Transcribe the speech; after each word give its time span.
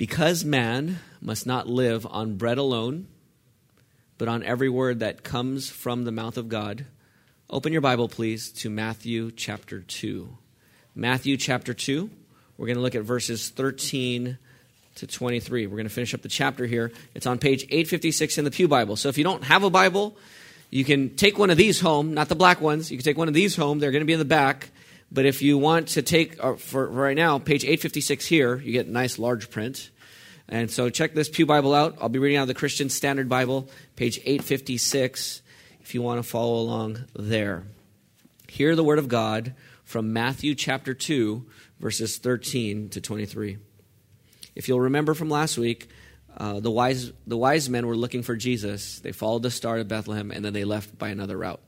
Because 0.00 0.46
man 0.46 0.98
must 1.20 1.46
not 1.46 1.68
live 1.68 2.06
on 2.06 2.36
bread 2.36 2.56
alone, 2.56 3.06
but 4.16 4.28
on 4.28 4.42
every 4.42 4.70
word 4.70 5.00
that 5.00 5.22
comes 5.22 5.68
from 5.68 6.04
the 6.04 6.10
mouth 6.10 6.38
of 6.38 6.48
God. 6.48 6.86
Open 7.50 7.70
your 7.70 7.82
Bible, 7.82 8.08
please, 8.08 8.50
to 8.52 8.70
Matthew 8.70 9.30
chapter 9.30 9.80
2. 9.80 10.38
Matthew 10.94 11.36
chapter 11.36 11.74
2. 11.74 12.08
We're 12.56 12.66
going 12.66 12.78
to 12.78 12.82
look 12.82 12.94
at 12.94 13.02
verses 13.02 13.50
13 13.50 14.38
to 14.94 15.06
23. 15.06 15.66
We're 15.66 15.76
going 15.76 15.84
to 15.84 15.90
finish 15.92 16.14
up 16.14 16.22
the 16.22 16.30
chapter 16.30 16.64
here. 16.64 16.92
It's 17.14 17.26
on 17.26 17.36
page 17.36 17.64
856 17.64 18.38
in 18.38 18.46
the 18.46 18.50
Pew 18.50 18.68
Bible. 18.68 18.96
So 18.96 19.10
if 19.10 19.18
you 19.18 19.24
don't 19.24 19.44
have 19.44 19.64
a 19.64 19.70
Bible, 19.70 20.16
you 20.70 20.82
can 20.82 21.14
take 21.14 21.38
one 21.38 21.50
of 21.50 21.58
these 21.58 21.78
home, 21.78 22.14
not 22.14 22.30
the 22.30 22.34
black 22.34 22.62
ones. 22.62 22.90
You 22.90 22.96
can 22.96 23.04
take 23.04 23.18
one 23.18 23.28
of 23.28 23.34
these 23.34 23.54
home. 23.54 23.80
They're 23.80 23.92
going 23.92 24.00
to 24.00 24.06
be 24.06 24.14
in 24.14 24.18
the 24.18 24.24
back. 24.24 24.70
But 25.12 25.26
if 25.26 25.42
you 25.42 25.58
want 25.58 25.88
to 25.88 26.02
take, 26.02 26.42
uh, 26.42 26.54
for 26.54 26.86
right 26.86 27.16
now, 27.16 27.38
page 27.38 27.64
856 27.64 28.26
here, 28.26 28.56
you 28.56 28.72
get 28.72 28.88
nice 28.88 29.18
large 29.18 29.50
print. 29.50 29.90
And 30.48 30.70
so 30.70 30.88
check 30.88 31.14
this 31.14 31.28
Pew 31.28 31.46
Bible 31.46 31.74
out. 31.74 31.98
I'll 32.00 32.08
be 32.08 32.18
reading 32.18 32.38
out 32.38 32.42
of 32.42 32.48
the 32.48 32.54
Christian 32.54 32.88
Standard 32.88 33.28
Bible, 33.28 33.68
page 33.96 34.18
856, 34.18 35.42
if 35.80 35.94
you 35.94 36.02
want 36.02 36.22
to 36.22 36.28
follow 36.28 36.60
along 36.60 36.98
there. 37.14 37.64
Hear 38.48 38.74
the 38.74 38.84
word 38.84 38.98
of 38.98 39.08
God 39.08 39.54
from 39.84 40.12
Matthew 40.12 40.54
chapter 40.54 40.94
2, 40.94 41.44
verses 41.80 42.18
13 42.18 42.90
to 42.90 43.00
23. 43.00 43.58
If 44.54 44.68
you'll 44.68 44.80
remember 44.80 45.14
from 45.14 45.30
last 45.30 45.56
week, 45.58 45.88
uh, 46.36 46.60
the, 46.60 46.70
wise, 46.70 47.12
the 47.26 47.36
wise 47.36 47.68
men 47.68 47.86
were 47.86 47.96
looking 47.96 48.22
for 48.22 48.36
Jesus. 48.36 49.00
They 49.00 49.12
followed 49.12 49.42
the 49.42 49.50
star 49.50 49.78
to 49.78 49.84
Bethlehem, 49.84 50.30
and 50.30 50.44
then 50.44 50.52
they 50.52 50.64
left 50.64 50.98
by 50.98 51.08
another 51.08 51.36
route. 51.36 51.60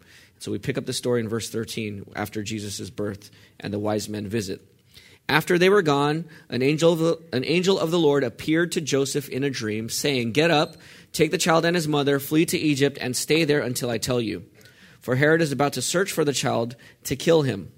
So 0.43 0.51
we 0.51 0.59
pick 0.59 0.77
up 0.77 0.87
the 0.87 0.93
story 0.93 1.21
in 1.21 1.29
verse 1.29 1.49
13 1.51 2.15
after 2.17 2.43
Jesus' 2.43 2.91
birth 2.91 3.31
and 3.61 3.73
the 3.73 3.79
wise 3.79 4.09
men 4.09 4.27
visit. 4.27 4.61
After 5.29 5.57
they 5.57 5.69
were 5.69 5.83
gone, 5.83 6.25
an 6.49 6.63
angel, 6.63 6.95
of 6.95 6.99
the, 6.99 7.19
an 7.33 7.45
angel 7.45 7.79
of 7.79 7.93
the 7.93 7.99
Lord 7.99 8.25
appeared 8.25 8.73
to 8.73 8.81
Joseph 8.81 9.29
in 9.29 9.45
a 9.45 9.51
dream, 9.51 9.89
saying, 9.89 10.33
Get 10.33 10.51
up, 10.51 10.77
take 11.13 11.31
the 11.31 11.39
child 11.39 11.65
and 11.65 11.77
his 11.77 11.87
mother, 11.87 12.19
flee 12.19 12.45
to 12.47 12.59
Egypt, 12.59 12.99
and 13.01 13.17
stay 13.17 13.45
there 13.45 13.61
until 13.61 13.89
I 13.89 13.99
tell 13.99 14.21
you. 14.21 14.45
For 15.01 15.15
Herod 15.15 15.43
is 15.43 15.53
about 15.53 15.75
to 15.75 15.83
search 15.83 16.11
for 16.11 16.25
the 16.25 16.33
child 16.33 16.75
to 17.05 17.15
kill 17.15 17.43
him. 17.43 17.71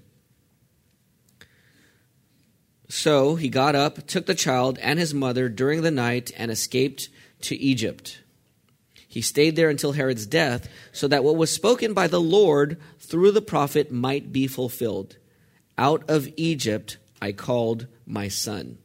So 2.89 3.35
he 3.35 3.47
got 3.47 3.75
up, 3.75 4.07
took 4.07 4.25
the 4.25 4.33
child 4.33 4.79
and 4.81 4.97
his 4.97 5.13
mother 5.13 5.49
during 5.49 5.83
the 5.83 5.91
night, 5.91 6.31
and 6.35 6.49
escaped 6.49 7.09
to 7.41 7.55
Egypt. 7.55 8.21
He 9.15 9.21
stayed 9.21 9.55
there 9.55 9.69
until 9.69 9.93
Herod's 9.93 10.25
death, 10.25 10.67
so 10.91 11.07
that 11.07 11.23
what 11.23 11.37
was 11.37 11.49
spoken 11.49 11.93
by 11.93 12.07
the 12.07 12.19
Lord 12.19 12.77
through 12.99 13.31
the 13.31 13.41
prophet 13.41 13.89
might 13.89 14.33
be 14.33 14.45
fulfilled. 14.45 15.15
Out 15.77 16.03
of 16.09 16.27
Egypt 16.35 16.97
I 17.21 17.31
called 17.31 17.87
my 18.05 18.27
son. 18.27 18.77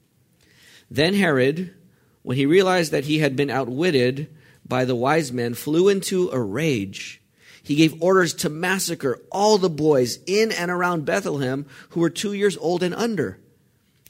Then 0.88 1.14
Herod, 1.14 1.74
when 2.22 2.36
he 2.36 2.46
realized 2.46 2.92
that 2.92 3.06
he 3.06 3.18
had 3.18 3.34
been 3.34 3.50
outwitted 3.50 4.32
by 4.64 4.84
the 4.84 4.94
wise 4.94 5.32
men, 5.32 5.54
flew 5.54 5.88
into 5.88 6.30
a 6.30 6.38
rage. 6.40 7.20
He 7.64 7.74
gave 7.74 8.00
orders 8.00 8.32
to 8.34 8.48
massacre 8.48 9.20
all 9.32 9.58
the 9.58 9.68
boys 9.68 10.20
in 10.28 10.52
and 10.52 10.70
around 10.70 11.04
Bethlehem 11.04 11.66
who 11.88 11.98
were 11.98 12.08
two 12.08 12.34
years 12.34 12.56
old 12.56 12.84
and 12.84 12.94
under, 12.94 13.40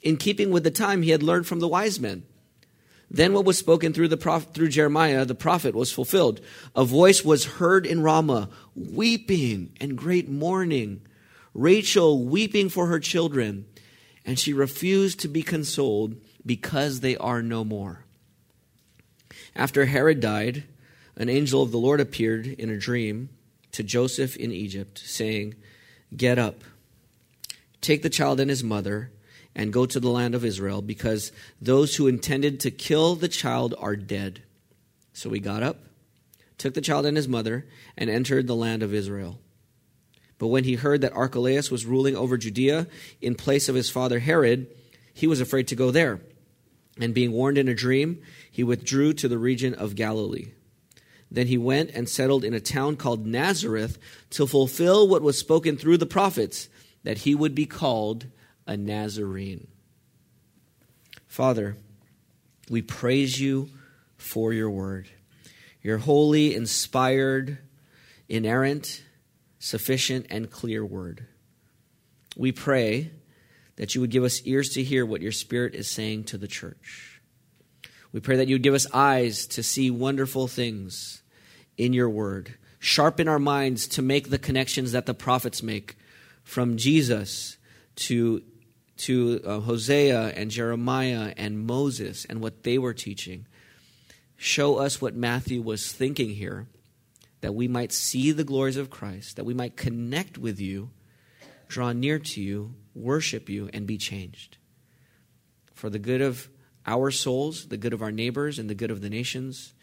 in 0.03 0.17
keeping 0.17 0.51
with 0.51 0.65
the 0.65 0.69
time 0.69 1.01
he 1.01 1.09
had 1.09 1.23
learned 1.23 1.47
from 1.47 1.61
the 1.61 1.67
wise 1.67 1.99
men. 1.99 2.21
Then 3.13 3.33
what 3.33 3.43
was 3.43 3.57
spoken 3.57 3.91
through, 3.91 4.07
the 4.07 4.15
prophet, 4.15 4.53
through 4.53 4.69
Jeremiah, 4.69 5.25
the 5.25 5.35
prophet, 5.35 5.75
was 5.75 5.91
fulfilled. 5.91 6.39
A 6.73 6.85
voice 6.85 7.25
was 7.25 7.43
heard 7.43 7.85
in 7.85 8.01
Ramah, 8.01 8.49
weeping 8.73 9.73
and 9.81 9.97
great 9.97 10.29
mourning. 10.29 11.01
Rachel 11.53 12.23
weeping 12.23 12.69
for 12.69 12.87
her 12.87 13.01
children, 13.01 13.65
and 14.25 14.39
she 14.39 14.53
refused 14.53 15.19
to 15.19 15.27
be 15.27 15.43
consoled 15.43 16.15
because 16.45 17.01
they 17.01 17.17
are 17.17 17.41
no 17.41 17.65
more. 17.65 18.05
After 19.57 19.85
Herod 19.85 20.21
died, 20.21 20.63
an 21.17 21.27
angel 21.27 21.61
of 21.61 21.71
the 21.71 21.77
Lord 21.77 21.99
appeared 21.99 22.47
in 22.47 22.69
a 22.69 22.77
dream 22.77 23.27
to 23.73 23.83
Joseph 23.83 24.37
in 24.37 24.53
Egypt, 24.53 24.97
saying, 24.99 25.55
Get 26.15 26.39
up, 26.39 26.63
take 27.81 28.03
the 28.03 28.09
child 28.09 28.39
and 28.39 28.49
his 28.49 28.63
mother 28.63 29.11
and 29.55 29.73
go 29.73 29.85
to 29.85 29.99
the 29.99 30.09
land 30.09 30.35
of 30.35 30.45
Israel, 30.45 30.81
because 30.81 31.31
those 31.61 31.95
who 31.95 32.07
intended 32.07 32.59
to 32.61 32.71
kill 32.71 33.15
the 33.15 33.27
child 33.27 33.75
are 33.77 33.95
dead. 33.95 34.41
So 35.13 35.29
he 35.29 35.39
got 35.39 35.63
up, 35.63 35.79
took 36.57 36.73
the 36.73 36.81
child 36.81 37.05
and 37.05 37.17
his 37.17 37.27
mother, 37.27 37.65
and 37.97 38.09
entered 38.09 38.47
the 38.47 38.55
land 38.55 38.81
of 38.81 38.93
Israel. 38.93 39.39
But 40.37 40.47
when 40.47 40.63
he 40.63 40.75
heard 40.75 41.01
that 41.01 41.13
Archelaus 41.13 41.69
was 41.69 41.85
ruling 41.85 42.15
over 42.15 42.37
Judea 42.37 42.87
in 43.21 43.35
place 43.35 43.69
of 43.69 43.75
his 43.75 43.89
father 43.89 44.19
Herod, 44.19 44.67
he 45.13 45.27
was 45.27 45.41
afraid 45.41 45.67
to 45.67 45.75
go 45.75 45.91
there. 45.91 46.21
And 46.99 47.13
being 47.13 47.31
warned 47.31 47.57
in 47.57 47.67
a 47.67 47.75
dream, 47.75 48.21
he 48.49 48.63
withdrew 48.63 49.13
to 49.13 49.27
the 49.27 49.37
region 49.37 49.73
of 49.73 49.95
Galilee. 49.95 50.51
Then 51.29 51.47
he 51.47 51.57
went 51.57 51.91
and 51.91 52.09
settled 52.09 52.43
in 52.43 52.53
a 52.53 52.59
town 52.59 52.95
called 52.95 53.25
Nazareth 53.25 53.97
to 54.31 54.47
fulfill 54.47 55.07
what 55.07 55.21
was 55.21 55.37
spoken 55.37 55.77
through 55.77 55.97
the 55.97 56.05
prophets, 56.05 56.69
that 57.03 57.19
he 57.19 57.35
would 57.35 57.55
be 57.55 57.65
called 57.65 58.25
a 58.67 58.77
Nazarene. 58.77 59.67
Father, 61.27 61.77
we 62.69 62.81
praise 62.81 63.39
you 63.39 63.69
for 64.17 64.53
your 64.53 64.69
word. 64.69 65.09
Your 65.81 65.97
holy, 65.97 66.53
inspired, 66.55 67.57
inerrant, 68.29 69.03
sufficient, 69.59 70.27
and 70.29 70.49
clear 70.49 70.85
word. 70.85 71.25
We 72.35 72.51
pray 72.51 73.11
that 73.77 73.95
you 73.95 74.01
would 74.01 74.11
give 74.11 74.23
us 74.23 74.41
ears 74.45 74.69
to 74.69 74.83
hear 74.83 75.05
what 75.05 75.21
your 75.21 75.31
Spirit 75.31 75.73
is 75.73 75.89
saying 75.89 76.25
to 76.25 76.37
the 76.37 76.47
church. 76.47 77.21
We 78.11 78.19
pray 78.19 78.35
that 78.37 78.47
you 78.47 78.55
would 78.55 78.63
give 78.63 78.73
us 78.73 78.87
eyes 78.93 79.47
to 79.47 79.63
see 79.63 79.89
wonderful 79.89 80.47
things 80.47 81.21
in 81.77 81.93
your 81.93 82.09
word. 82.09 82.55
Sharpen 82.79 83.27
our 83.27 83.39
minds 83.39 83.87
to 83.89 84.01
make 84.01 84.29
the 84.29 84.37
connections 84.37 84.91
that 84.91 85.05
the 85.05 85.13
prophets 85.13 85.63
make 85.63 85.95
from 86.43 86.77
Jesus 86.77 87.57
to 87.95 88.43
to 89.01 89.41
uh, 89.45 89.59
Hosea 89.59 90.33
and 90.35 90.51
Jeremiah 90.51 91.33
and 91.35 91.59
Moses 91.59 92.25
and 92.25 92.39
what 92.39 92.63
they 92.63 92.77
were 92.77 92.93
teaching. 92.93 93.47
Show 94.37 94.77
us 94.77 95.01
what 95.01 95.15
Matthew 95.15 95.61
was 95.61 95.91
thinking 95.91 96.29
here, 96.29 96.67
that 97.41 97.55
we 97.55 97.67
might 97.67 97.91
see 97.91 98.31
the 98.31 98.43
glories 98.43 98.77
of 98.77 98.89
Christ, 98.89 99.35
that 99.35 99.43
we 99.43 99.53
might 99.53 99.75
connect 99.75 100.37
with 100.37 100.59
you, 100.59 100.91
draw 101.67 101.91
near 101.91 102.19
to 102.19 102.41
you, 102.41 102.75
worship 102.93 103.49
you, 103.49 103.69
and 103.73 103.87
be 103.87 103.97
changed. 103.97 104.57
For 105.73 105.89
the 105.89 105.99
good 105.99 106.21
of 106.21 106.49
our 106.85 107.11
souls, 107.11 107.67
the 107.67 107.77
good 107.77 107.93
of 107.93 108.01
our 108.01 108.11
neighbors, 108.11 108.59
and 108.59 108.69
the 108.69 108.75
good 108.75 108.91
of 108.91 109.01
the 109.01 109.09
nations, 109.09 109.73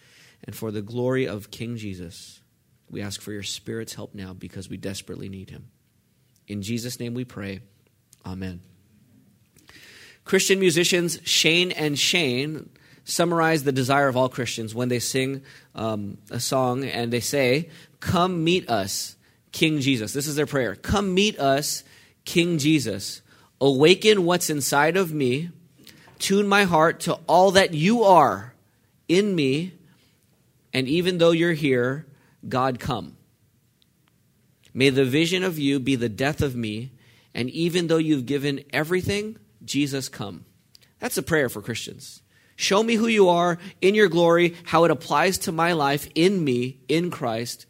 and 0.44 0.54
for 0.54 0.70
the 0.70 0.82
glory 0.82 1.26
of 1.26 1.50
King 1.50 1.76
Jesus, 1.76 2.40
we 2.90 3.02
ask 3.02 3.20
for 3.20 3.32
your 3.32 3.42
Spirit's 3.42 3.94
help 3.94 4.14
now 4.14 4.32
because 4.32 4.68
we 4.68 4.76
desperately 4.76 5.28
need 5.28 5.50
him. 5.50 5.70
In 6.46 6.62
Jesus' 6.62 7.00
name 7.00 7.14
we 7.14 7.24
pray. 7.24 7.60
Amen. 8.24 8.60
Christian 10.28 10.60
musicians 10.60 11.18
Shane 11.24 11.72
and 11.72 11.98
Shane 11.98 12.68
summarize 13.04 13.64
the 13.64 13.72
desire 13.72 14.08
of 14.08 14.16
all 14.16 14.28
Christians 14.28 14.74
when 14.74 14.90
they 14.90 14.98
sing 14.98 15.40
um, 15.74 16.18
a 16.30 16.38
song 16.38 16.84
and 16.84 17.10
they 17.10 17.20
say, 17.20 17.70
Come 18.00 18.44
meet 18.44 18.68
us, 18.68 19.16
King 19.52 19.80
Jesus. 19.80 20.12
This 20.12 20.26
is 20.26 20.36
their 20.36 20.44
prayer. 20.44 20.76
Come 20.76 21.14
meet 21.14 21.40
us, 21.40 21.82
King 22.26 22.58
Jesus. 22.58 23.22
Awaken 23.58 24.26
what's 24.26 24.50
inside 24.50 24.98
of 24.98 25.14
me. 25.14 25.48
Tune 26.18 26.46
my 26.46 26.64
heart 26.64 27.00
to 27.00 27.14
all 27.26 27.52
that 27.52 27.72
you 27.72 28.04
are 28.04 28.52
in 29.08 29.34
me. 29.34 29.72
And 30.74 30.86
even 30.86 31.16
though 31.16 31.30
you're 31.30 31.54
here, 31.54 32.06
God, 32.46 32.78
come. 32.78 33.16
May 34.74 34.90
the 34.90 35.06
vision 35.06 35.42
of 35.42 35.58
you 35.58 35.80
be 35.80 35.96
the 35.96 36.10
death 36.10 36.42
of 36.42 36.54
me. 36.54 36.92
And 37.34 37.48
even 37.48 37.86
though 37.86 37.96
you've 37.96 38.26
given 38.26 38.62
everything, 38.74 39.38
Jesus 39.64 40.08
come. 40.08 40.44
That's 40.98 41.18
a 41.18 41.22
prayer 41.22 41.48
for 41.48 41.62
Christians. 41.62 42.22
Show 42.56 42.82
me 42.82 42.94
who 42.94 43.06
you 43.06 43.28
are 43.28 43.58
in 43.80 43.94
your 43.94 44.08
glory, 44.08 44.56
how 44.64 44.84
it 44.84 44.90
applies 44.90 45.38
to 45.38 45.52
my 45.52 45.72
life 45.74 46.08
in 46.14 46.42
me, 46.42 46.80
in 46.88 47.10
Christ, 47.10 47.66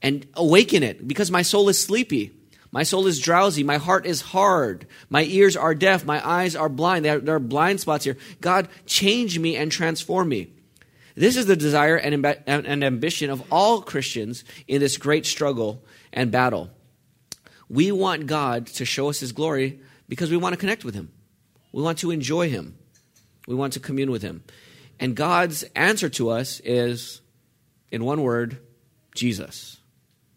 and 0.00 0.26
awaken 0.34 0.82
it 0.82 1.06
because 1.06 1.30
my 1.30 1.42
soul 1.42 1.68
is 1.68 1.82
sleepy. 1.82 2.32
My 2.72 2.84
soul 2.84 3.06
is 3.06 3.20
drowsy. 3.20 3.64
My 3.64 3.76
heart 3.76 4.06
is 4.06 4.20
hard. 4.20 4.86
My 5.08 5.24
ears 5.24 5.56
are 5.56 5.74
deaf. 5.74 6.04
My 6.04 6.26
eyes 6.26 6.56
are 6.56 6.68
blind. 6.68 7.04
There 7.04 7.34
are 7.34 7.38
blind 7.40 7.80
spots 7.80 8.04
here. 8.04 8.16
God, 8.40 8.68
change 8.86 9.38
me 9.38 9.56
and 9.56 9.70
transform 9.70 10.28
me. 10.28 10.52
This 11.16 11.36
is 11.36 11.46
the 11.46 11.56
desire 11.56 11.96
and, 11.96 12.84
ambition 12.84 13.28
of 13.28 13.42
all 13.52 13.82
Christians 13.82 14.44
in 14.68 14.80
this 14.80 14.96
great 14.96 15.26
struggle 15.26 15.84
and 16.12 16.30
battle. 16.30 16.70
We 17.68 17.92
want 17.92 18.26
God 18.26 18.68
to 18.68 18.84
show 18.84 19.10
us 19.10 19.20
his 19.20 19.32
glory 19.32 19.80
because 20.08 20.30
we 20.30 20.36
want 20.36 20.54
to 20.54 20.56
connect 20.56 20.84
with 20.84 20.94
him. 20.94 21.12
We 21.72 21.82
want 21.82 21.98
to 21.98 22.10
enjoy 22.10 22.50
Him. 22.50 22.76
We 23.46 23.54
want 23.54 23.74
to 23.74 23.80
commune 23.80 24.10
with 24.10 24.22
Him. 24.22 24.44
And 24.98 25.14
God's 25.14 25.64
answer 25.74 26.08
to 26.10 26.30
us 26.30 26.60
is, 26.60 27.20
in 27.90 28.04
one 28.04 28.22
word, 28.22 28.58
Jesus. 29.14 29.78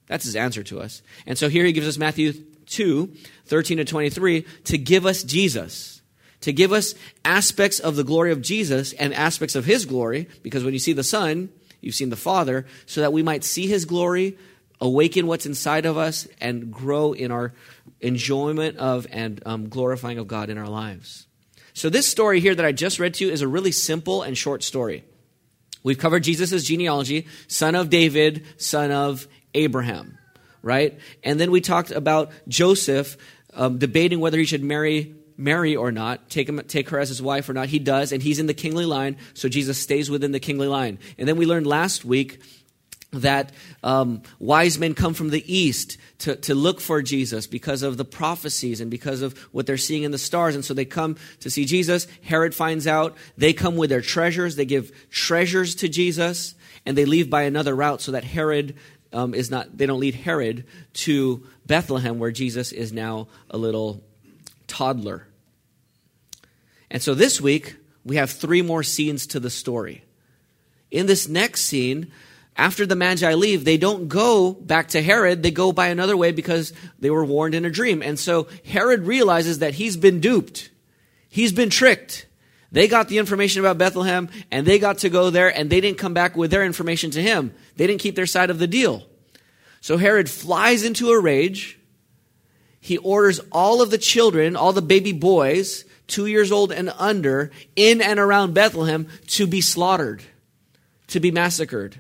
That's 0.07 0.25
His 0.25 0.35
answer 0.35 0.63
to 0.63 0.80
us. 0.80 1.01
And 1.25 1.38
so 1.38 1.50
here 1.50 1.65
He 1.65 1.74
gives 1.74 1.88
us 1.88 1.97
Matthew 1.97 2.33
2 2.65 3.13
13 3.45 3.77
to 3.77 3.85
23 3.85 4.45
to 4.65 4.77
give 4.77 5.06
us 5.06 5.24
Jesus, 5.24 6.01
to 6.41 6.53
give 6.53 6.71
us 6.71 6.95
aspects 7.24 7.79
of 7.79 7.95
the 7.95 8.03
glory 8.03 8.31
of 8.31 8.41
Jesus 8.41 8.94
and 8.94 9.13
aspects 9.13 9.56
of 9.56 9.65
his 9.65 9.86
glory, 9.86 10.27
because 10.41 10.63
when 10.63 10.74
you 10.74 10.79
see 10.79 10.94
the 10.94 11.03
Son, 11.03 11.50
you've 11.81 11.95
seen 11.95 12.09
the 12.09 12.15
Father, 12.15 12.65
so 12.86 13.01
that 13.01 13.13
we 13.13 13.24
might 13.24 13.44
see 13.44 13.68
his 13.68 13.86
glory, 13.86 14.38
awaken 14.81 15.28
what's 15.28 15.46
inside 15.46 15.86
of 15.86 15.98
us, 15.98 16.28
and 16.42 16.72
grow 16.72 17.14
in 17.14 17.31
our 17.31 17.54
enjoyment 18.02 18.78
of 18.78 19.08
and 19.12 19.42
um, 19.46 19.70
glorifying 19.70 20.18
of 20.18 20.28
God 20.28 20.50
in 20.50 20.58
our 20.58 20.68
lives. 20.68 21.28
So, 21.74 21.90
this 21.90 22.08
story 22.08 22.40
here 22.40 22.54
that 22.54 22.66
I 22.66 22.72
just 22.72 23.00
read 23.00 23.16
to 23.16 23.25
you 23.25 23.31
is 23.31 23.42
a 23.42 23.48
really 23.48 23.72
simple 23.72 24.22
and 24.22 24.38
short 24.38 24.64
story. 24.64 25.04
We've 25.84 25.98
covered 25.98 26.24
Jesus' 26.24 26.64
genealogy, 26.64 27.28
son 27.48 27.75
of 27.75 27.90
David, 27.90 28.46
son 28.58 28.92
of 28.92 29.28
Abraham, 29.54 30.18
right? 30.62 30.98
And 31.24 31.40
then 31.40 31.52
we 31.52 31.62
talked 31.62 31.92
about 31.92 32.31
Joseph 32.48 33.18
um, 33.54 33.80
debating 33.80 34.20
whether 34.20 34.38
he 34.38 34.46
should 34.46 34.64
marry 34.64 35.16
Mary 35.36 35.75
or 35.75 35.92
not, 35.92 36.30
take, 36.30 36.48
him, 36.48 36.60
take 36.68 36.90
her 36.90 37.00
as 37.00 37.10
his 37.10 37.22
wife 37.22 37.50
or 37.50 37.54
not. 37.54 37.68
He 37.68 37.80
does, 37.80 38.12
and 38.12 38.22
he's 38.22 38.40
in 38.40 38.46
the 38.46 38.54
kingly 38.54 38.86
line, 38.86 39.18
so 39.34 39.50
Jesus 39.50 39.78
stays 39.78 40.10
within 40.10 40.31
the 40.31 40.40
kingly 40.40 40.68
line. 40.68 41.00
And 41.18 41.28
then 41.28 41.38
we 41.38 41.46
learned 41.46 41.68
last 41.68 42.06
week 42.06 42.42
that 43.13 43.51
um, 43.83 44.21
wise 44.39 44.77
men 44.77 44.94
come 44.94 45.13
from 45.13 45.30
the 45.30 45.54
east 45.54 45.98
to, 46.19 46.36
to 46.38 46.56
look 46.56 46.81
for 46.81 47.01
Jesus 47.01 47.48
because 47.48 47.83
of 47.83 47.98
the 47.98 48.06
prophecies 48.06 48.81
and 48.81 48.89
because 48.89 49.21
of 49.21 49.38
what 49.51 49.65
they're 49.65 49.77
seeing 49.77 50.04
in 50.04 50.12
the 50.12 50.18
stars. 50.18 50.56
And 50.56 50.65
so 50.65 50.74
they 50.74 50.86
come 50.86 51.15
to 51.42 51.50
see 51.50 51.65
Jesus. 51.65 52.07
Herod 52.24 52.56
finds 52.56 52.88
out. 52.88 53.15
They 53.38 53.54
come 53.54 53.75
with 53.75 53.89
their 53.89 54.01
treasures. 54.01 54.56
They 54.56 54.65
give 54.65 54.92
treasures 55.10 55.75
to 55.75 55.89
Jesus, 55.89 56.56
and 56.86 56.98
they 56.98 57.06
leave 57.06 57.30
by 57.30 57.44
another 57.44 57.75
route 57.75 58.01
so 58.01 58.13
that 58.13 58.24
Herod 58.24 58.75
um, 59.13 59.33
is 59.33 59.51
not, 59.51 59.77
they 59.77 59.86
don't 59.86 60.00
lead 60.00 60.15
Herod 60.15 60.65
to 60.94 61.45
Bethlehem, 61.65 62.19
where 62.19 62.31
Jesus 62.31 62.71
is 62.71 62.92
now 62.92 63.27
a 63.50 63.57
little 63.57 64.04
toddler. 64.68 65.27
And 66.89 67.01
so 67.01 67.13
this 67.13 67.39
week, 67.39 67.75
we 68.04 68.18
have 68.18 68.31
three 68.31 68.62
more 68.62 68.83
scenes 68.83 69.27
to 69.27 69.39
the 69.39 69.50
story. 69.50 70.04
In 70.92 71.06
this 71.06 71.27
next 71.27 71.62
scene, 71.62 72.12
after 72.55 72.85
the 72.85 72.95
Magi 72.95 73.33
leave, 73.33 73.65
they 73.65 73.77
don't 73.77 74.07
go 74.07 74.53
back 74.53 74.89
to 74.89 75.01
Herod. 75.01 75.41
They 75.41 75.51
go 75.51 75.71
by 75.71 75.88
another 75.88 76.15
way 76.15 76.31
because 76.31 76.71
they 77.00 77.09
were 77.09 77.25
warned 77.25 77.55
in 77.55 77.65
a 77.65 77.69
dream. 77.69 78.01
And 78.03 78.19
so 78.19 78.47
Herod 78.65 79.07
realizes 79.07 79.59
that 79.59 79.73
he's 79.73 79.97
been 79.97 80.19
duped. 80.19 80.69
He's 81.29 81.51
been 81.51 81.71
tricked. 81.71 82.27
They 82.71 82.88
got 82.88 83.07
the 83.07 83.17
information 83.17 83.59
about 83.59 83.77
Bethlehem 83.77 84.29
and 84.51 84.65
they 84.65 84.79
got 84.79 85.00
to 85.00 85.09
go 85.09 85.29
there 85.29 85.55
and 85.55 85.69
they 85.69 85.81
didn't 85.81 85.97
come 85.97 86.13
back 86.13 86.35
with 86.35 86.51
their 86.51 86.63
information 86.63 87.11
to 87.11 87.21
him. 87.21 87.53
They 87.75 87.88
didn't 87.88 88.01
keep 88.01 88.15
their 88.15 88.25
side 88.25 88.50
of 88.50 88.59
the 88.59 88.67
deal. 88.67 89.03
So 89.81 89.97
Herod 89.97 90.29
flies 90.29 90.83
into 90.83 91.09
a 91.09 91.19
rage. 91.19 91.79
He 92.79 92.97
orders 92.97 93.39
all 93.51 93.81
of 93.81 93.91
the 93.91 93.97
children, 93.97 94.55
all 94.55 94.73
the 94.73 94.81
baby 94.81 95.11
boys, 95.11 95.85
two 96.07 96.25
years 96.25 96.51
old 96.51 96.71
and 96.71 96.91
under, 96.97 97.51
in 97.75 98.01
and 98.01 98.19
around 98.19 98.53
Bethlehem 98.53 99.07
to 99.27 99.47
be 99.47 99.61
slaughtered, 99.61 100.23
to 101.07 101.19
be 101.19 101.31
massacred. 101.31 102.00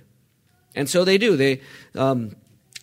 And 0.75 0.89
so 0.89 1.05
they 1.05 1.17
do. 1.17 1.37
They, 1.37 1.61
um, 1.95 2.35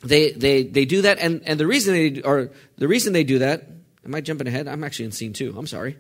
they, 0.03 0.33
they, 0.33 0.63
they 0.63 0.85
do 0.85 1.03
that. 1.03 1.19
And, 1.19 1.43
and 1.45 1.59
the 1.59 1.67
reason 1.67 1.95
they, 1.95 2.23
or 2.23 2.51
the 2.77 2.89
reason 2.89 3.13
they 3.13 3.25
do 3.25 3.41
that, 3.41 3.67
am 4.05 4.15
I 4.15 4.21
jumping 4.21 4.47
ahead? 4.47 4.69
I'm 4.69 4.85
actually 4.85 5.07
in 5.07 5.13
scene 5.13 5.33
two. 5.33 5.55
I'm 5.57 5.67
sorry. 5.67 5.97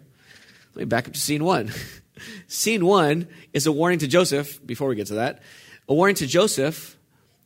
Let 0.74 0.80
me 0.80 0.84
back 0.84 1.08
up 1.08 1.14
to 1.14 1.20
scene 1.20 1.44
one. 1.44 1.72
scene 2.46 2.84
one 2.86 3.28
is 3.52 3.66
a 3.66 3.72
warning 3.72 3.98
to 4.00 4.08
Joseph, 4.08 4.64
before 4.64 4.88
we 4.88 4.96
get 4.96 5.08
to 5.08 5.14
that, 5.14 5.42
a 5.88 5.94
warning 5.94 6.16
to 6.16 6.26
Joseph 6.26 6.96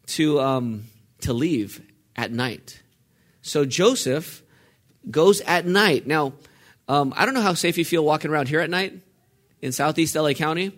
to, 0.06 0.40
um, 0.40 0.84
to 1.22 1.32
leave 1.32 1.80
at 2.14 2.30
night. 2.30 2.82
So 3.42 3.64
Joseph 3.64 4.42
goes 5.10 5.40
at 5.42 5.66
night. 5.66 6.06
Now, 6.06 6.34
um, 6.86 7.14
I 7.16 7.24
don't 7.24 7.34
know 7.34 7.40
how 7.40 7.54
safe 7.54 7.78
you 7.78 7.84
feel 7.84 8.04
walking 8.04 8.30
around 8.30 8.48
here 8.48 8.60
at 8.60 8.68
night 8.68 9.00
in 9.62 9.72
southeast 9.72 10.14
LA 10.14 10.34
County 10.34 10.72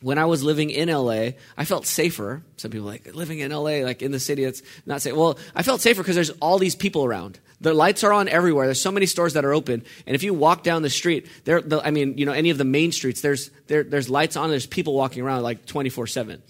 when 0.00 0.16
I 0.18 0.26
was 0.26 0.42
living 0.44 0.70
in 0.70 0.88
LA, 0.88 1.30
I 1.56 1.64
felt 1.64 1.84
safer. 1.86 2.42
Some 2.56 2.70
people 2.70 2.86
like 2.86 3.14
living 3.14 3.40
in 3.40 3.50
LA, 3.50 3.80
like 3.84 4.00
in 4.00 4.12
the 4.12 4.20
city, 4.20 4.44
it's 4.44 4.62
not 4.86 5.02
safe. 5.02 5.14
Well, 5.14 5.38
I 5.54 5.62
felt 5.62 5.80
safer 5.80 6.02
because 6.02 6.14
there's 6.14 6.30
all 6.30 6.58
these 6.58 6.76
people 6.76 7.04
around. 7.04 7.40
The 7.60 7.74
lights 7.74 8.04
are 8.04 8.12
on 8.12 8.28
everywhere. 8.28 8.66
There's 8.66 8.80
so 8.80 8.92
many 8.92 9.06
stores 9.06 9.32
that 9.32 9.44
are 9.44 9.52
open, 9.52 9.82
and 10.06 10.14
if 10.14 10.22
you 10.22 10.32
walk 10.32 10.62
down 10.62 10.82
the 10.82 10.90
street, 10.90 11.26
there, 11.44 11.60
the, 11.60 11.80
I 11.84 11.90
mean, 11.90 12.16
you 12.16 12.26
know, 12.26 12.32
any 12.32 12.50
of 12.50 12.58
the 12.58 12.64
main 12.64 12.92
streets, 12.92 13.20
there's 13.20 13.50
there, 13.66 13.82
there's 13.82 14.08
lights 14.08 14.36
on. 14.36 14.50
There's 14.50 14.66
people 14.66 14.94
walking 14.94 15.24
around 15.24 15.42
like 15.42 15.66
24 15.66 16.06
seven. 16.06 16.42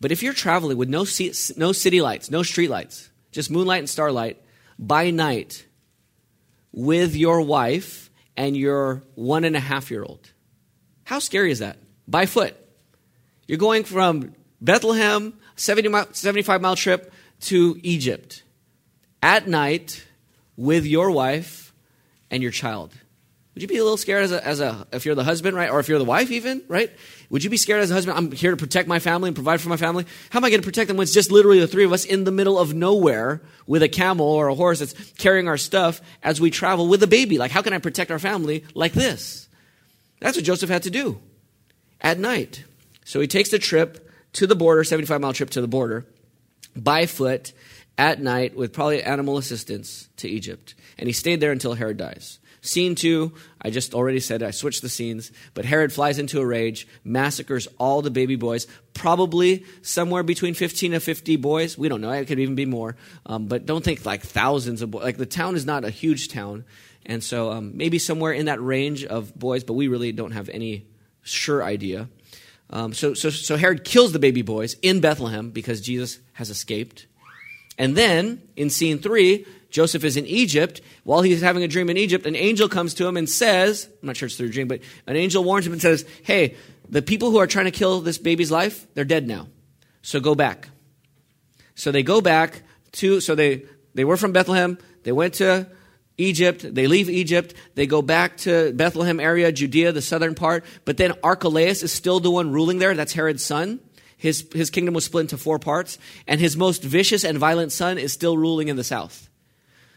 But 0.00 0.12
if 0.12 0.22
you're 0.22 0.34
traveling 0.34 0.76
with 0.76 0.88
no 0.88 1.04
no 1.56 1.72
city 1.72 2.00
lights, 2.00 2.30
no 2.30 2.44
street 2.44 2.68
lights, 2.68 3.10
just 3.32 3.50
moonlight 3.50 3.80
and 3.80 3.90
starlight 3.90 4.40
by 4.78 5.10
night, 5.10 5.66
with 6.70 7.16
your 7.16 7.40
wife 7.40 8.10
and 8.36 8.56
your 8.56 9.02
one 9.16 9.44
and 9.44 9.56
a 9.56 9.60
half 9.60 9.90
year 9.90 10.04
old, 10.04 10.30
how 11.04 11.18
scary 11.18 11.50
is 11.50 11.58
that? 11.58 11.78
By 12.06 12.26
foot. 12.26 12.56
You're 13.46 13.58
going 13.58 13.84
from 13.84 14.34
Bethlehem, 14.60 15.34
70 15.56 15.88
mile, 15.88 16.06
75 16.12 16.60
mile 16.62 16.76
trip 16.76 17.12
to 17.42 17.78
Egypt 17.82 18.42
at 19.22 19.46
night 19.46 20.04
with 20.56 20.86
your 20.86 21.10
wife 21.10 21.72
and 22.30 22.42
your 22.42 22.52
child. 22.52 22.92
Would 23.54 23.62
you 23.62 23.68
be 23.68 23.76
a 23.76 23.82
little 23.84 23.96
scared 23.96 24.24
as 24.24 24.32
a, 24.32 24.44
as 24.44 24.58
a, 24.58 24.84
if 24.90 25.06
you're 25.06 25.14
the 25.14 25.22
husband, 25.22 25.56
right? 25.56 25.70
Or 25.70 25.78
if 25.78 25.88
you're 25.88 26.00
the 26.00 26.04
wife, 26.04 26.32
even, 26.32 26.64
right? 26.66 26.90
Would 27.30 27.44
you 27.44 27.50
be 27.50 27.56
scared 27.56 27.82
as 27.82 27.90
a 27.90 27.94
husband? 27.94 28.18
I'm 28.18 28.32
here 28.32 28.50
to 28.50 28.56
protect 28.56 28.88
my 28.88 28.98
family 28.98 29.28
and 29.28 29.36
provide 29.36 29.60
for 29.60 29.68
my 29.68 29.76
family. 29.76 30.06
How 30.30 30.40
am 30.40 30.44
I 30.44 30.50
going 30.50 30.60
to 30.60 30.66
protect 30.66 30.88
them 30.88 30.96
when 30.96 31.04
it's 31.04 31.14
just 31.14 31.30
literally 31.30 31.60
the 31.60 31.68
three 31.68 31.84
of 31.84 31.92
us 31.92 32.04
in 32.04 32.24
the 32.24 32.32
middle 32.32 32.58
of 32.58 32.74
nowhere 32.74 33.42
with 33.66 33.84
a 33.84 33.88
camel 33.88 34.26
or 34.26 34.48
a 34.48 34.56
horse 34.56 34.80
that's 34.80 34.94
carrying 35.18 35.46
our 35.46 35.56
stuff 35.56 36.00
as 36.24 36.40
we 36.40 36.50
travel 36.50 36.88
with 36.88 37.02
a 37.04 37.06
baby? 37.06 37.38
Like, 37.38 37.52
how 37.52 37.62
can 37.62 37.72
I 37.72 37.78
protect 37.78 38.10
our 38.10 38.18
family 38.18 38.64
like 38.74 38.92
this? 38.92 39.48
That's 40.18 40.36
what 40.36 40.44
Joseph 40.44 40.70
had 40.70 40.82
to 40.84 40.90
do 40.90 41.20
at 42.04 42.18
night. 42.18 42.62
So 43.04 43.18
he 43.18 43.26
takes 43.26 43.50
the 43.50 43.58
trip 43.58 44.08
to 44.34 44.46
the 44.46 44.54
border, 44.54 44.84
75 44.84 45.20
mile 45.20 45.32
trip 45.32 45.50
to 45.50 45.60
the 45.60 45.66
border, 45.66 46.06
by 46.76 47.06
foot 47.06 47.52
at 47.96 48.20
night 48.20 48.54
with 48.54 48.72
probably 48.72 49.02
animal 49.02 49.38
assistance 49.38 50.08
to 50.18 50.28
Egypt. 50.28 50.74
And 50.98 51.08
he 51.08 51.12
stayed 51.12 51.40
there 51.40 51.52
until 51.52 51.74
Herod 51.74 51.96
dies. 51.96 52.38
Scene 52.60 52.94
two, 52.94 53.34
I 53.60 53.68
just 53.68 53.94
already 53.94 54.20
said 54.20 54.42
I 54.42 54.50
switched 54.50 54.80
the 54.80 54.88
scenes, 54.88 55.30
but 55.52 55.66
Herod 55.66 55.92
flies 55.92 56.18
into 56.18 56.40
a 56.40 56.46
rage, 56.46 56.88
massacres 57.04 57.68
all 57.78 58.00
the 58.00 58.10
baby 58.10 58.36
boys, 58.36 58.66
probably 58.94 59.66
somewhere 59.82 60.22
between 60.22 60.54
15 60.54 60.94
and 60.94 61.02
50 61.02 61.36
boys. 61.36 61.76
We 61.76 61.90
don't 61.90 62.00
know, 62.00 62.10
it 62.10 62.26
could 62.26 62.38
even 62.40 62.54
be 62.54 62.64
more. 62.64 62.96
Um, 63.26 63.46
but 63.46 63.66
don't 63.66 63.84
think 63.84 64.06
like 64.06 64.22
thousands 64.22 64.80
of 64.80 64.90
boys. 64.90 65.02
Like 65.02 65.18
the 65.18 65.26
town 65.26 65.56
is 65.56 65.66
not 65.66 65.84
a 65.84 65.90
huge 65.90 66.28
town. 66.28 66.64
And 67.04 67.22
so 67.22 67.52
um, 67.52 67.76
maybe 67.76 67.98
somewhere 67.98 68.32
in 68.32 68.46
that 68.46 68.62
range 68.62 69.04
of 69.04 69.38
boys, 69.38 69.62
but 69.62 69.74
we 69.74 69.88
really 69.88 70.12
don't 70.12 70.32
have 70.32 70.48
any 70.48 70.86
sure 71.24 71.62
idea. 71.62 72.08
Um, 72.70 72.92
so, 72.92 73.14
so, 73.14 73.30
so 73.30 73.56
Herod 73.56 73.84
kills 73.84 74.12
the 74.12 74.18
baby 74.18 74.42
boys 74.42 74.74
in 74.82 75.00
Bethlehem 75.00 75.50
because 75.50 75.80
Jesus 75.80 76.18
has 76.34 76.50
escaped. 76.50 77.06
And 77.78 77.96
then 77.96 78.42
in 78.56 78.70
scene 78.70 78.98
three, 78.98 79.46
Joseph 79.70 80.04
is 80.04 80.16
in 80.16 80.26
Egypt. 80.26 80.80
While 81.02 81.22
he's 81.22 81.42
having 81.42 81.64
a 81.64 81.68
dream 81.68 81.90
in 81.90 81.96
Egypt, 81.96 82.26
an 82.26 82.36
angel 82.36 82.68
comes 82.68 82.94
to 82.94 83.06
him 83.06 83.16
and 83.16 83.28
says, 83.28 83.88
I'm 84.00 84.06
not 84.06 84.16
sure 84.16 84.26
it's 84.26 84.36
through 84.36 84.48
a 84.48 84.52
dream, 84.52 84.68
but 84.68 84.80
an 85.06 85.16
angel 85.16 85.42
warns 85.42 85.66
him 85.66 85.72
and 85.72 85.82
says, 85.82 86.06
Hey, 86.22 86.56
the 86.88 87.02
people 87.02 87.30
who 87.30 87.38
are 87.38 87.46
trying 87.46 87.64
to 87.64 87.70
kill 87.70 88.00
this 88.00 88.18
baby's 88.18 88.50
life, 88.50 88.86
they're 88.94 89.04
dead 89.04 89.26
now. 89.26 89.48
So 90.02 90.20
go 90.20 90.34
back. 90.34 90.68
So 91.74 91.90
they 91.90 92.02
go 92.02 92.20
back 92.20 92.62
to, 92.92 93.20
so 93.20 93.34
they, 93.34 93.64
they 93.94 94.04
were 94.04 94.16
from 94.16 94.32
Bethlehem. 94.32 94.78
They 95.02 95.12
went 95.12 95.34
to 95.34 95.66
Egypt. 96.16 96.74
They 96.74 96.86
leave 96.86 97.10
Egypt. 97.10 97.54
They 97.74 97.86
go 97.86 98.02
back 98.02 98.36
to 98.38 98.72
Bethlehem 98.72 99.20
area, 99.20 99.50
Judea, 99.50 99.92
the 99.92 100.02
southern 100.02 100.34
part. 100.34 100.64
But 100.84 100.96
then 100.96 101.12
Archelaus 101.22 101.82
is 101.82 101.92
still 101.92 102.20
the 102.20 102.30
one 102.30 102.52
ruling 102.52 102.78
there. 102.78 102.94
That's 102.94 103.12
Herod's 103.12 103.44
son. 103.44 103.80
His, 104.16 104.46
his 104.52 104.70
kingdom 104.70 104.94
was 104.94 105.04
split 105.04 105.22
into 105.22 105.36
four 105.36 105.58
parts. 105.58 105.98
And 106.26 106.40
his 106.40 106.56
most 106.56 106.82
vicious 106.82 107.24
and 107.24 107.38
violent 107.38 107.72
son 107.72 107.98
is 107.98 108.12
still 108.12 108.36
ruling 108.36 108.68
in 108.68 108.76
the 108.76 108.84
south. 108.84 109.28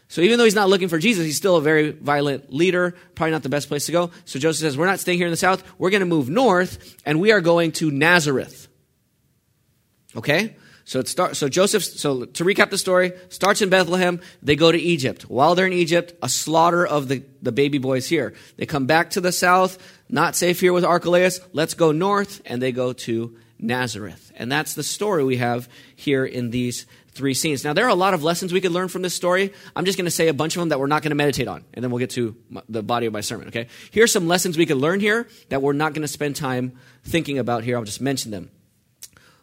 So 0.08 0.22
even 0.22 0.38
though 0.38 0.44
he's 0.44 0.54
not 0.54 0.70
looking 0.70 0.88
for 0.88 0.98
Jesus, 0.98 1.24
he's 1.24 1.36
still 1.36 1.56
a 1.56 1.60
very 1.60 1.90
violent 1.90 2.52
leader. 2.52 2.94
Probably 3.14 3.30
not 3.30 3.42
the 3.42 3.50
best 3.50 3.68
place 3.68 3.86
to 3.86 3.92
go. 3.92 4.10
So 4.24 4.38
Joseph 4.38 4.62
says, 4.62 4.76
We're 4.76 4.86
not 4.86 5.00
staying 5.00 5.18
here 5.18 5.26
in 5.26 5.30
the 5.30 5.36
south. 5.36 5.62
We're 5.78 5.90
going 5.90 6.00
to 6.00 6.06
move 6.06 6.30
north, 6.30 6.96
and 7.04 7.20
we 7.20 7.30
are 7.30 7.42
going 7.42 7.72
to 7.72 7.90
Nazareth. 7.90 8.68
Okay? 10.16 10.56
So 10.88 11.00
it 11.00 11.06
starts. 11.06 11.38
So 11.38 11.50
Joseph. 11.50 11.84
So 11.84 12.24
to 12.24 12.44
recap 12.44 12.70
the 12.70 12.78
story, 12.78 13.12
starts 13.28 13.60
in 13.60 13.68
Bethlehem. 13.68 14.22
They 14.42 14.56
go 14.56 14.72
to 14.72 14.78
Egypt. 14.78 15.24
While 15.24 15.54
they're 15.54 15.66
in 15.66 15.74
Egypt, 15.74 16.14
a 16.22 16.30
slaughter 16.30 16.86
of 16.86 17.08
the 17.08 17.22
the 17.42 17.52
baby 17.52 17.76
boys 17.76 18.08
here. 18.08 18.32
They 18.56 18.64
come 18.64 18.86
back 18.86 19.10
to 19.10 19.20
the 19.20 19.30
south. 19.30 19.76
Not 20.08 20.34
safe 20.34 20.60
here 20.60 20.72
with 20.72 20.86
Archelaus. 20.86 21.40
Let's 21.52 21.74
go 21.74 21.92
north, 21.92 22.40
and 22.46 22.62
they 22.62 22.72
go 22.72 22.94
to 22.94 23.36
Nazareth. 23.58 24.32
And 24.34 24.50
that's 24.50 24.72
the 24.72 24.82
story 24.82 25.24
we 25.24 25.36
have 25.36 25.68
here 25.94 26.24
in 26.24 26.48
these 26.48 26.86
three 27.12 27.34
scenes. 27.34 27.64
Now, 27.64 27.74
there 27.74 27.84
are 27.84 27.90
a 27.90 27.94
lot 27.94 28.14
of 28.14 28.22
lessons 28.22 28.54
we 28.54 28.62
could 28.62 28.72
learn 28.72 28.88
from 28.88 29.02
this 29.02 29.14
story. 29.14 29.52
I'm 29.76 29.84
just 29.84 29.98
going 29.98 30.06
to 30.06 30.10
say 30.10 30.28
a 30.28 30.32
bunch 30.32 30.56
of 30.56 30.60
them 30.60 30.70
that 30.70 30.80
we're 30.80 30.86
not 30.86 31.02
going 31.02 31.10
to 31.10 31.16
meditate 31.16 31.48
on, 31.48 31.64
and 31.74 31.84
then 31.84 31.90
we'll 31.90 31.98
get 31.98 32.10
to 32.10 32.34
the 32.70 32.82
body 32.82 33.04
of 33.04 33.12
my 33.12 33.20
sermon, 33.20 33.48
okay? 33.48 33.66
Here's 33.90 34.12
some 34.12 34.26
lessons 34.26 34.56
we 34.56 34.64
could 34.64 34.78
learn 34.78 35.00
here 35.00 35.28
that 35.50 35.60
we're 35.60 35.74
not 35.74 35.92
going 35.92 36.02
to 36.02 36.08
spend 36.08 36.36
time 36.36 36.78
thinking 37.04 37.38
about 37.38 37.64
here. 37.64 37.76
I'll 37.76 37.84
just 37.84 38.00
mention 38.00 38.30
them 38.30 38.50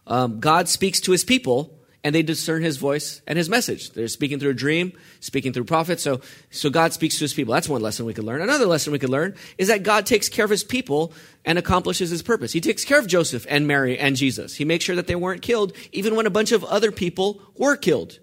um, 0.07 0.39
God 0.39 0.69
speaks 0.69 0.99
to 1.01 1.11
his 1.11 1.23
people 1.23 1.75
and 2.05 2.13
they 2.13 2.21
discern 2.21 2.61
his 2.61 2.77
voice 2.77 3.23
and 3.25 3.35
his 3.35 3.49
message. 3.49 3.89
They're 3.89 4.07
speaking 4.07 4.39
through 4.39 4.51
a 4.51 4.53
dream, 4.53 4.93
speaking 5.21 5.53
through 5.53 5.63
prophets. 5.63 6.03
So, 6.03 6.21
so 6.51 6.69
God 6.69 6.93
speaks 6.93 7.17
to 7.17 7.23
his 7.23 7.33
people. 7.33 7.55
That's 7.55 7.67
one 7.67 7.81
lesson 7.81 8.05
we 8.05 8.13
could 8.13 8.23
learn. 8.23 8.41
Another 8.41 8.67
lesson 8.67 8.93
we 8.93 8.99
could 8.99 9.09
learn 9.09 9.33
is 9.57 9.69
that 9.69 9.81
God 9.81 10.05
takes 10.05 10.29
care 10.29 10.45
of 10.45 10.51
his 10.51 10.63
people 10.63 11.13
and 11.43 11.57
accomplishes 11.57 12.11
his 12.11 12.21
purpose. 12.21 12.51
He 12.51 12.61
takes 12.61 12.85
care 12.85 12.99
of 12.99 13.07
Joseph 13.07 13.47
and 13.49 13.65
Mary 13.65 13.97
and 13.97 14.15
Jesus. 14.15 14.55
He 14.55 14.65
makes 14.65 14.85
sure 14.85 14.95
that 14.95 15.07
they 15.07 15.15
weren't 15.15 15.41
killed, 15.41 15.73
even 15.91 16.15
when 16.15 16.27
a 16.27 16.29
bunch 16.29 16.51
of 16.51 16.63
other 16.65 16.91
people 16.91 17.41
were 17.57 17.75
killed. 17.75 18.19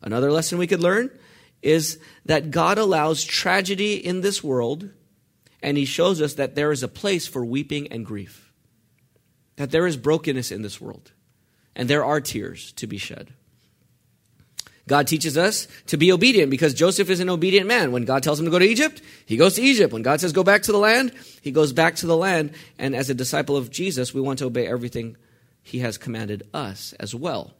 Another 0.00 0.30
lesson 0.30 0.56
we 0.56 0.68
could 0.68 0.82
learn 0.82 1.10
is 1.60 1.98
that 2.26 2.52
God 2.52 2.78
allows 2.78 3.24
tragedy 3.24 3.94
in 3.94 4.20
this 4.20 4.44
world, 4.44 4.90
and 5.60 5.76
he 5.76 5.84
shows 5.84 6.22
us 6.22 6.34
that 6.34 6.54
there 6.54 6.70
is 6.70 6.84
a 6.84 6.88
place 6.88 7.26
for 7.26 7.44
weeping 7.44 7.88
and 7.88 8.06
grief. 8.06 8.47
That 9.58 9.70
there 9.70 9.86
is 9.86 9.96
brokenness 9.96 10.50
in 10.50 10.62
this 10.62 10.80
world 10.80 11.12
and 11.74 11.90
there 11.90 12.04
are 12.04 12.20
tears 12.20 12.72
to 12.72 12.86
be 12.86 12.98
shed. 12.98 13.32
God 14.86 15.06
teaches 15.06 15.36
us 15.36 15.68
to 15.88 15.96
be 15.96 16.10
obedient 16.12 16.50
because 16.50 16.74
Joseph 16.74 17.10
is 17.10 17.20
an 17.20 17.28
obedient 17.28 17.66
man. 17.66 17.92
When 17.92 18.04
God 18.04 18.22
tells 18.22 18.40
him 18.40 18.46
to 18.46 18.50
go 18.50 18.58
to 18.58 18.64
Egypt, 18.64 19.02
he 19.26 19.36
goes 19.36 19.56
to 19.56 19.62
Egypt. 19.62 19.92
When 19.92 20.02
God 20.02 20.20
says 20.20 20.32
go 20.32 20.42
back 20.42 20.62
to 20.62 20.72
the 20.72 20.78
land, 20.78 21.12
he 21.42 21.50
goes 21.50 21.72
back 21.72 21.96
to 21.96 22.06
the 22.06 22.16
land. 22.16 22.52
And 22.78 22.96
as 22.96 23.10
a 23.10 23.14
disciple 23.14 23.56
of 23.56 23.70
Jesus, 23.70 24.14
we 24.14 24.20
want 24.20 24.38
to 24.38 24.46
obey 24.46 24.66
everything 24.66 25.16
he 25.62 25.80
has 25.80 25.98
commanded 25.98 26.48
us 26.54 26.94
as 26.94 27.14
well. 27.14 27.52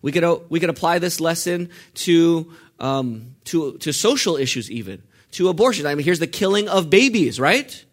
We 0.00 0.12
could, 0.12 0.42
we 0.48 0.60
could 0.60 0.70
apply 0.70 1.00
this 1.00 1.20
lesson 1.20 1.70
to, 1.94 2.52
um, 2.78 3.34
to, 3.46 3.78
to 3.78 3.92
social 3.92 4.36
issues, 4.36 4.70
even 4.70 5.02
to 5.32 5.48
abortion. 5.48 5.86
I 5.86 5.94
mean, 5.94 6.04
here's 6.04 6.20
the 6.20 6.28
killing 6.28 6.68
of 6.68 6.88
babies, 6.88 7.40
right? 7.40 7.84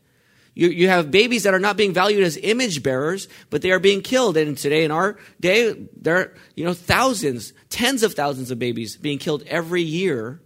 You, 0.55 0.69
you 0.69 0.87
have 0.87 1.11
babies 1.11 1.43
that 1.43 1.53
are 1.53 1.59
not 1.59 1.75
being 1.75 1.93
valued 1.93 2.23
as 2.23 2.37
image 2.37 2.81
bearers, 2.81 3.27
but 3.49 3.61
they 3.61 3.71
are 3.71 3.79
being 3.79 4.01
killed. 4.01 4.37
And 4.37 4.57
today, 4.57 4.85
in 4.85 4.91
our 4.91 5.17
day, 5.39 5.73
there 6.01 6.15
are 6.15 6.33
you 6.55 6.63
know, 6.63 6.73
thousands, 6.73 7.53
tens 7.69 8.03
of 8.03 8.13
thousands 8.13 8.51
of 8.51 8.57
babies 8.57 8.95
being 8.95 9.19
killed 9.19 9.43
every 9.47 9.81
year 9.81 10.41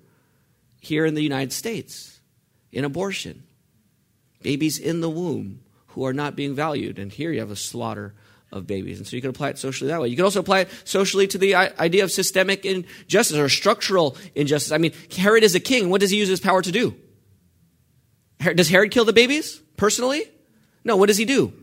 here 0.81 1.05
in 1.05 1.13
the 1.13 1.21
United 1.21 1.53
States 1.53 2.19
in 2.71 2.83
abortion. 2.83 3.43
Babies 4.41 4.79
in 4.79 5.01
the 5.01 5.09
womb 5.09 5.61
who 5.89 6.05
are 6.05 6.13
not 6.13 6.35
being 6.35 6.55
valued. 6.55 6.97
And 6.97 7.11
here 7.11 7.31
you 7.31 7.39
have 7.39 7.51
a 7.51 7.55
slaughter 7.55 8.15
of 8.51 8.65
babies. 8.65 8.97
And 8.97 9.05
so 9.05 9.15
you 9.15 9.21
can 9.21 9.29
apply 9.29 9.49
it 9.49 9.59
socially 9.59 9.91
that 9.91 10.01
way. 10.01 10.07
You 10.07 10.15
can 10.15 10.25
also 10.25 10.39
apply 10.39 10.61
it 10.61 10.69
socially 10.85 11.27
to 11.27 11.37
the 11.37 11.53
idea 11.55 12.03
of 12.03 12.11
systemic 12.11 12.65
injustice 12.65 13.37
or 13.37 13.47
structural 13.47 14.17
injustice. 14.33 14.71
I 14.71 14.79
mean, 14.79 14.93
Herod 15.15 15.43
is 15.43 15.53
a 15.53 15.59
king. 15.59 15.91
What 15.91 16.01
does 16.01 16.09
he 16.09 16.17
use 16.17 16.29
his 16.29 16.39
power 16.39 16.63
to 16.63 16.71
do? 16.71 16.95
Does 18.39 18.69
Herod 18.69 18.89
kill 18.89 19.05
the 19.05 19.13
babies? 19.13 19.61
Personally? 19.79 20.25
No, 20.83 20.95
what 20.97 21.07
does 21.07 21.17
he 21.17 21.25
do? 21.25 21.53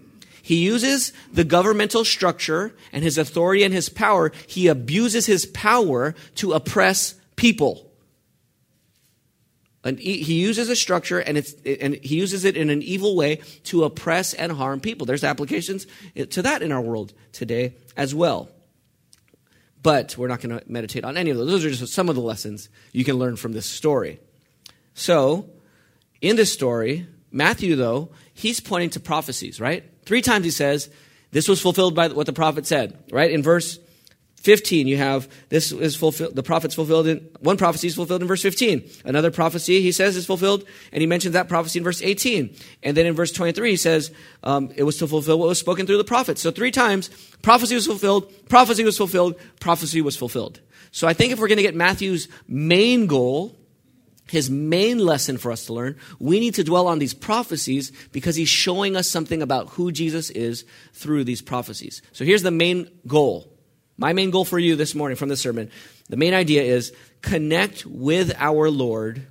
He 0.43 0.57
uses 0.57 1.13
the 1.33 1.45
governmental 1.45 2.05
structure 2.05 2.75
and 2.93 3.03
his 3.05 3.19
authority 3.19 3.63
and 3.63 3.75
his 3.75 3.89
power. 3.89 4.33
He 4.47 4.69
abuses 4.69 5.27
his 5.27 5.45
power 5.47 6.15
to 6.37 6.53
oppress 6.53 7.15
people. 7.35 7.93
And 9.85 9.99
he 10.01 10.41
uses 10.41 10.69
a 10.69 10.75
structure 10.75 11.21
and, 11.21 11.39
it's, 11.39 11.55
and 11.65 11.95
he 11.95 12.17
uses 12.17 12.45
it 12.45 12.57
in 12.57 12.71
an 12.71 12.83
evil 12.83 13.15
way 13.15 13.37
to 13.65 13.85
oppress 13.85 14.35
and 14.35 14.51
harm 14.51 14.81
people. 14.81 15.07
There's 15.07 15.23
applications 15.23 15.87
to 16.31 16.43
that 16.43 16.63
in 16.63 16.73
our 16.73 16.81
world 16.81 17.13
today 17.33 17.75
as 17.97 18.15
well. 18.15 18.49
But 19.83 20.19
we're 20.19 20.27
not 20.27 20.41
going 20.41 20.59
to 20.59 20.65
meditate 20.71 21.05
on 21.05 21.17
any 21.17 21.31
of 21.31 21.37
those. 21.37 21.47
Those 21.49 21.65
are 21.65 21.71
just 21.71 21.93
some 21.93 22.09
of 22.09 22.17
the 22.17 22.21
lessons 22.21 22.69
you 22.93 23.05
can 23.05 23.17
learn 23.17 23.37
from 23.37 23.53
this 23.53 23.67
story. 23.67 24.19
So, 24.95 25.51
in 26.21 26.35
this 26.35 26.53
story, 26.53 27.07
Matthew, 27.31 27.77
though, 27.77 28.11
he's 28.33 28.61
pointing 28.61 28.91
to 28.91 29.01
prophecies, 29.01 29.61
right? 29.61 29.85
Three 30.05 30.23
times 30.23 30.45
he 30.45 30.51
says, 30.51 30.91
this 31.33 31.49
was 31.49 31.61
fulfilled 31.61 31.95
by 31.95 32.09
what 32.09 32.27
the 32.27 32.33
prophet 32.33 32.67
said, 32.67 32.99
right? 33.11 33.31
In 33.31 33.43
verse 33.43 33.79
15, 34.47 34.87
you 34.87 34.97
have 34.97 35.29
this 35.49 35.73
is 35.73 35.97
fulfilled, 35.97 36.37
the 36.37 36.43
prophet's 36.43 36.75
fulfilled 36.75 37.09
in, 37.09 37.29
one 37.41 37.57
prophecy 37.57 37.89
is 37.89 37.97
fulfilled 37.97 38.23
in 38.23 38.29
verse 38.29 38.43
15. 38.43 38.89
Another 39.05 39.33
prophecy, 39.33 39.83
he 39.83 39.91
says, 39.91 40.17
is 40.17 40.25
fulfilled, 40.25 40.65
and 40.93 41.01
he 41.01 41.07
mentions 41.07 41.33
that 41.33 41.49
prophecy 41.49 41.81
in 41.81 41.85
verse 41.85 42.01
18. 42.01 42.55
And 42.85 42.97
then 42.97 43.07
in 43.07 43.15
verse 43.15 43.33
23, 43.33 43.71
he 43.71 43.77
says, 43.77 44.13
um, 44.45 44.71
it 44.77 44.85
was 44.85 44.99
to 44.99 45.09
fulfill 45.09 45.41
what 45.41 45.49
was 45.49 45.59
spoken 45.59 45.85
through 45.85 45.97
the 45.97 46.05
prophet. 46.05 46.39
So 46.39 46.53
three 46.53 46.71
times, 46.71 47.09
prophecy 47.43 47.75
was 47.75 47.87
fulfilled, 47.87 48.33
prophecy 48.49 48.85
was 48.85 48.97
fulfilled, 48.97 49.35
prophecy 49.59 50.01
was 50.01 50.17
fulfilled. 50.17 50.61
So 50.93 51.09
I 51.09 51.13
think 51.13 51.33
if 51.33 51.41
we're 51.41 51.49
going 51.49 51.57
to 51.57 51.65
get 51.65 51.75
Matthew's 51.75 52.29
main 52.47 53.09
goal, 53.09 53.57
his 54.29 54.51
main 54.51 54.99
lesson 54.99 55.39
for 55.39 55.53
us 55.53 55.67
to 55.67 55.73
learn, 55.73 55.97
we 56.19 56.41
need 56.41 56.55
to 56.55 56.65
dwell 56.65 56.89
on 56.89 56.99
these 56.99 57.15
prophecies 57.15 57.93
because 58.13 58.37
he's 58.37 58.49
showing 58.49 58.97
us 58.97 59.09
something 59.09 59.41
about 59.41 59.69
who 59.71 59.93
Jesus 59.93 60.31
is 60.31 60.65
through 60.93 61.25
these 61.25 61.43
prophecies. 61.43 62.03
So 62.13 62.25
here's 62.25 62.43
the 62.43 62.51
main 62.51 62.91
goal. 63.07 63.53
My 63.97 64.13
main 64.13 64.31
goal 64.31 64.45
for 64.45 64.59
you 64.59 64.77
this 64.77 64.95
morning 64.95 65.17
from 65.17 65.29
the 65.29 65.37
sermon. 65.37 65.71
The 66.09 66.17
main 66.17 66.35
idea 66.35 66.63
is 66.63 66.93
connect 67.23 67.87
with 67.87 68.35
our 68.37 68.71
Lord 68.71 69.27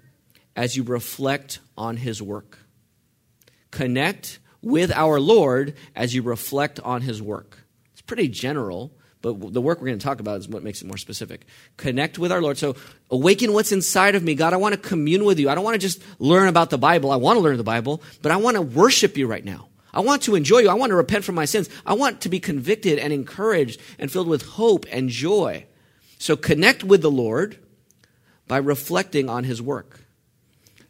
as 0.56 0.76
you 0.76 0.84
reflect 0.84 1.60
on 1.78 1.98
his 1.98 2.22
work. 2.22 2.58
Connect 3.72 4.40
with 4.62 4.92
our 4.92 5.20
Lord 5.20 5.76
as 5.96 6.16
you 6.16 6.22
reflect 6.22 6.80
on 6.80 7.02
his 7.02 7.22
work. 7.22 7.60
It's 7.94 8.02
pretty 8.02 8.28
general, 8.28 8.92
but 9.26 9.54
the 9.54 9.62
work 9.62 9.82
we're 9.82 9.88
going 9.88 9.98
to 9.98 10.04
talk 10.04 10.20
about 10.20 10.40
is 10.40 10.48
what 10.48 10.62
makes 10.62 10.84
it 10.84 10.88
more 10.88 10.98
specific. 10.98 11.48
Connect 11.78 12.20
with 12.20 12.32
our 12.32 12.44
Lord. 12.44 12.60
So 12.60 12.76
awaken 13.10 13.54
what's 13.54 13.72
inside 13.72 14.14
of 14.14 14.22
me. 14.22 14.36
God, 14.36 14.54
I 14.54 14.58
want 14.58 14.76
to 14.76 14.80
commune 14.80 15.26
with 15.26 15.40
you. 15.40 15.50
I 15.50 15.56
don't 15.56 15.64
want 15.64 15.74
to 15.74 15.80
just 15.80 16.00
learn 16.20 16.48
about 16.48 16.70
the 16.70 16.78
Bible. 16.78 17.10
I 17.10 17.16
want 17.16 17.38
to 17.38 17.42
learn 17.42 17.58
the 17.58 17.64
Bible, 17.64 18.04
but 18.22 18.32
I 18.32 18.38
want 18.38 18.54
to 18.54 18.62
worship 18.62 19.18
you 19.18 19.26
right 19.26 19.44
now. 19.44 19.70
I 19.92 20.02
want 20.02 20.22
to 20.24 20.36
enjoy 20.36 20.60
you. 20.60 20.70
I 20.70 20.76
want 20.76 20.92
to 20.92 20.96
repent 20.96 21.24
from 21.24 21.34
my 21.34 21.46
sins. 21.46 21.70
I 21.88 21.96
want 21.96 22.22
to 22.22 22.30
be 22.30 22.40
convicted 22.40 23.00
and 23.00 23.12
encouraged 23.12 23.82
and 23.98 24.12
filled 24.12 24.28
with 24.28 24.44
hope 24.44 24.86
and 24.92 25.10
joy. 25.10 25.66
So 26.20 26.36
connect 26.36 26.84
with 26.84 27.02
the 27.02 27.10
Lord 27.10 27.58
by 28.48 28.58
reflecting 28.58 29.28
on 29.28 29.44
his 29.44 29.60
work. 29.60 30.02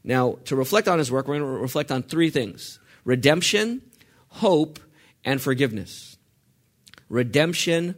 Now, 0.03 0.39
to 0.45 0.57
reflect 0.57 0.89
on 0.89 0.99
his 0.99 1.09
work, 1.09 1.29
we're 1.29 1.39
going 1.39 1.53
to 1.53 1.61
reflect 1.61 1.89
on 1.89 2.03
three 2.03 2.29
things 2.29 2.79
redemption, 3.05 3.81
hope, 4.27 4.79
and 5.23 5.41
forgiveness. 5.41 6.17
Redemption, 7.07 7.95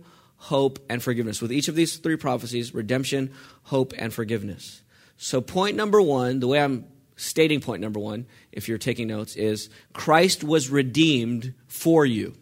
hope, 0.47 0.79
and 0.89 1.03
forgiveness. 1.03 1.41
With 1.41 1.51
each 1.51 1.67
of 1.67 1.75
these 1.75 1.97
three 1.97 2.15
prophecies, 2.15 2.73
redemption, 2.73 3.33
hope, 3.63 3.93
and 3.97 4.13
forgiveness. 4.13 4.81
So, 5.17 5.41
point 5.41 5.75
number 5.75 6.01
one, 6.01 6.39
the 6.39 6.47
way 6.47 6.61
I'm 6.61 6.85
stating 7.17 7.59
point 7.59 7.81
number 7.81 7.99
one, 7.99 8.27
if 8.53 8.69
you're 8.69 8.77
taking 8.77 9.07
notes, 9.07 9.35
is 9.35 9.69
Christ 9.91 10.45
was 10.45 10.69
redeemed 10.69 11.53
for 11.67 12.05
you. 12.05 12.33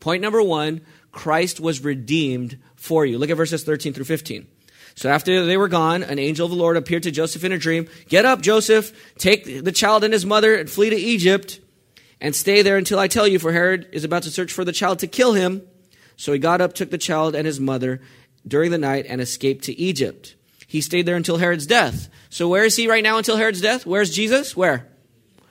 Point 0.00 0.20
number 0.20 0.42
one, 0.42 0.82
Christ 1.12 1.60
was 1.60 1.82
redeemed 1.82 2.58
for 2.76 3.06
you. 3.06 3.16
Look 3.16 3.30
at 3.30 3.38
verses 3.38 3.64
13 3.64 3.94
through 3.94 4.04
15. 4.04 4.46
So 4.94 5.08
after 5.08 5.46
they 5.46 5.56
were 5.56 5.68
gone, 5.68 6.02
an 6.02 6.18
angel 6.18 6.44
of 6.44 6.50
the 6.50 6.58
Lord 6.58 6.76
appeared 6.76 7.04
to 7.04 7.10
Joseph 7.10 7.42
in 7.42 7.52
a 7.52 7.58
dream. 7.58 7.88
Get 8.08 8.26
up, 8.26 8.42
Joseph, 8.42 8.92
take 9.16 9.64
the 9.64 9.72
child 9.72 10.04
and 10.04 10.12
his 10.12 10.26
mother 10.26 10.54
and 10.54 10.68
flee 10.68 10.90
to 10.90 10.96
Egypt 10.96 11.58
and 12.20 12.36
stay 12.36 12.60
there 12.60 12.76
until 12.76 12.98
I 12.98 13.08
tell 13.08 13.26
you, 13.26 13.38
for 13.38 13.50
Herod 13.50 13.88
is 13.92 14.04
about 14.04 14.24
to 14.24 14.30
search 14.30 14.52
for 14.52 14.62
the 14.62 14.72
child 14.72 14.98
to 14.98 15.06
kill 15.06 15.32
him. 15.32 15.62
So 16.20 16.34
he 16.34 16.38
got 16.38 16.60
up, 16.60 16.74
took 16.74 16.90
the 16.90 16.98
child 16.98 17.34
and 17.34 17.46
his 17.46 17.58
mother 17.58 18.02
during 18.46 18.70
the 18.70 18.76
night, 18.76 19.06
and 19.08 19.22
escaped 19.22 19.64
to 19.64 19.80
Egypt. 19.80 20.36
He 20.66 20.82
stayed 20.82 21.06
there 21.06 21.16
until 21.16 21.38
Herod's 21.38 21.66
death. 21.66 22.10
So 22.28 22.46
where 22.46 22.66
is 22.66 22.76
he 22.76 22.88
right 22.88 23.02
now 23.02 23.16
until 23.16 23.38
Herod's 23.38 23.62
death? 23.62 23.86
Where's 23.86 24.14
Jesus? 24.14 24.54
Where? 24.54 24.86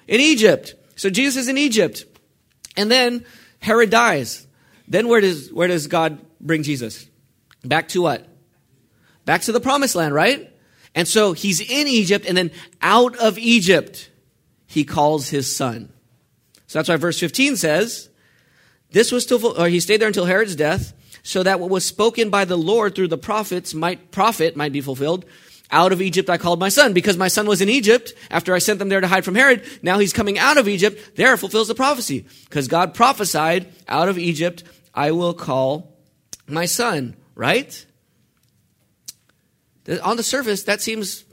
In 0.08 0.20
Egypt. 0.22 0.76
So 0.96 1.10
Jesus 1.10 1.38
is 1.38 1.48
in 1.48 1.58
Egypt. 1.58 2.06
And 2.78 2.92
then 2.92 3.26
Herod 3.58 3.90
dies. 3.90 4.46
Then 4.88 5.08
where 5.08 5.22
does, 5.22 5.52
where 5.52 5.68
does 5.68 5.88
God 5.88 6.20
bring 6.40 6.62
Jesus? 6.62 7.10
Back 7.66 7.88
to 7.90 8.04
what? 8.04 8.28
Back 9.26 9.42
to 9.42 9.52
the 9.52 9.60
promised 9.60 9.96
land, 9.96 10.14
right? 10.14 10.56
And 10.94 11.08
so 11.08 11.34
he's 11.34 11.62
in 11.62 11.88
Egypt, 11.88 12.28
and 12.28 12.38
then 12.38 12.52
out 12.80 13.18
of 13.18 13.40
Egypt, 13.40 14.12
he 14.68 14.84
calls 14.84 15.30
his 15.30 15.56
son. 15.56 15.92
So 16.68 16.78
that's 16.78 16.90
why 16.90 16.98
verse 16.98 17.20
15 17.20 17.58
says, 17.58 18.09
this 18.92 19.12
was 19.12 19.26
to, 19.28 19.38
or 19.38 19.68
he 19.68 19.80
stayed 19.80 20.02
there 20.02 20.08
until 20.08 20.26
Herod's 20.26 20.56
death, 20.56 20.94
so 21.24 21.44
that 21.44 21.60
what 21.60 21.70
was 21.70 21.86
spoken 21.86 22.30
by 22.30 22.46
the 22.46 22.58
Lord 22.58 22.96
through 22.96 23.10
the 23.10 23.18
prophets 23.18 23.74
might, 23.74 24.12
prophet 24.12 24.56
might 24.56 24.72
be 24.72 24.82
fulfilled. 24.82 25.26
Out 25.72 25.92
of 25.92 26.02
Egypt 26.02 26.30
I 26.30 26.38
called 26.38 26.60
my 26.60 26.70
son, 26.70 26.94
because 26.94 27.18
my 27.18 27.28
son 27.28 27.46
was 27.46 27.62
in 27.62 27.70
Egypt 27.70 28.14
after 28.32 28.56
I 28.56 28.60
sent 28.60 28.80
them 28.80 28.90
there 28.90 29.02
to 29.02 29.08
hide 29.08 29.26
from 29.26 29.36
Herod. 29.36 29.64
Now 29.84 30.00
he's 30.00 30.14
coming 30.14 30.40
out 30.40 30.58
of 30.58 30.68
Egypt. 30.68 31.16
There 31.16 31.38
fulfills 31.38 31.68
the 31.68 31.76
prophecy, 31.76 32.26
because 32.46 32.68
God 32.68 32.96
prophesied, 32.96 33.72
out 33.88 34.10
of 34.10 34.18
Egypt 34.18 34.64
I 34.94 35.12
will 35.12 35.34
call 35.34 35.96
my 36.48 36.66
son, 36.66 37.16
right? 37.36 37.86
On 40.04 40.18
the 40.18 40.24
surface, 40.24 40.64
that 40.64 40.82
seems, 40.82 41.24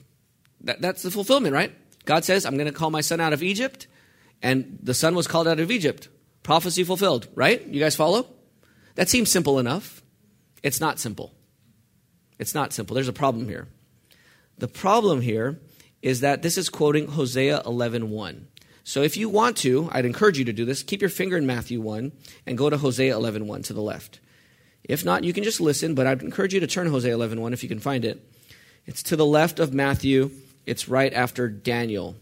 that, 0.63 0.83
that's 0.83 1.03
the 1.03 1.11
fulfillment, 1.11 1.55
right? 1.55 1.73
God 2.05 2.25
says, 2.25 2.45
I'm 2.45 2.55
going 2.55 2.67
to 2.67 2.73
call 2.73 2.91
my 2.91 3.01
son 3.01 3.21
out 3.21 3.33
of 3.33 3.43
Egypt, 3.43 3.87
and 4.43 4.79
the 4.83 4.95
son 4.95 5.15
was 5.15 5.27
called 5.27 5.49
out 5.49 5.61
of 5.61 5.71
Egypt. 5.71 6.09
Prophecy 6.47 6.85
fulfilled, 6.85 7.27
right? 7.35 7.61
You 7.67 7.81
guys 7.81 7.97
follow? 7.97 8.25
That 8.95 9.09
seems 9.09 9.33
simple 9.33 9.59
enough. 9.59 10.01
It's 10.63 10.81
not 10.81 11.01
simple. 11.01 11.35
It's 12.39 12.55
not 12.55 12.73
simple. 12.73 12.95
There's 12.95 13.09
a 13.09 13.13
problem 13.13 13.49
here. 13.49 13.67
The 14.57 14.69
problem 14.69 15.23
here 15.23 15.59
is 16.03 16.21
that 16.21 16.43
this 16.43 16.57
is 16.57 16.69
quoting 16.69 17.09
Hosea 17.09 17.63
11:1. 17.67 18.47
So 18.85 19.03
if 19.03 19.17
you 19.17 19.29
want 19.29 19.57
to, 19.57 19.89
I'd 19.91 20.05
encourage 20.05 20.39
you 20.39 20.45
to 20.45 20.53
do 20.53 20.65
this. 20.65 20.85
Keep 20.85 21.01
your 21.01 21.11
finger 21.11 21.37
in 21.37 21.47
Matthew 21.47 21.81
1 21.81 22.13
and 22.47 22.57
go 22.57 22.71
to 22.71 22.79
Hosea 22.79 23.13
11:1 23.13 23.65
to 23.65 23.73
the 23.73 23.83
left. 23.83 24.21
If 24.85 25.05
not, 25.05 25.25
you 25.25 25.33
can 25.33 25.43
just 25.43 25.61
listen, 25.61 25.97
but 25.97 26.07
I'd 26.07 26.23
encourage 26.23 26.55
you 26.55 26.61
to 26.61 26.69
turn 26.69 26.87
Hosea 26.87 27.13
11.1 27.13 27.55
if 27.55 27.65
you 27.65 27.69
can 27.69 27.81
find 27.81 28.05
it. 28.05 28.25
It's 28.87 29.03
to 29.03 29.17
the 29.17 29.27
left 29.27 29.59
of 29.59 29.75
Matthew. 29.75 30.31
It's 30.65 30.89
right 30.89 31.13
after 31.13 31.49
Daniel. 31.49 32.15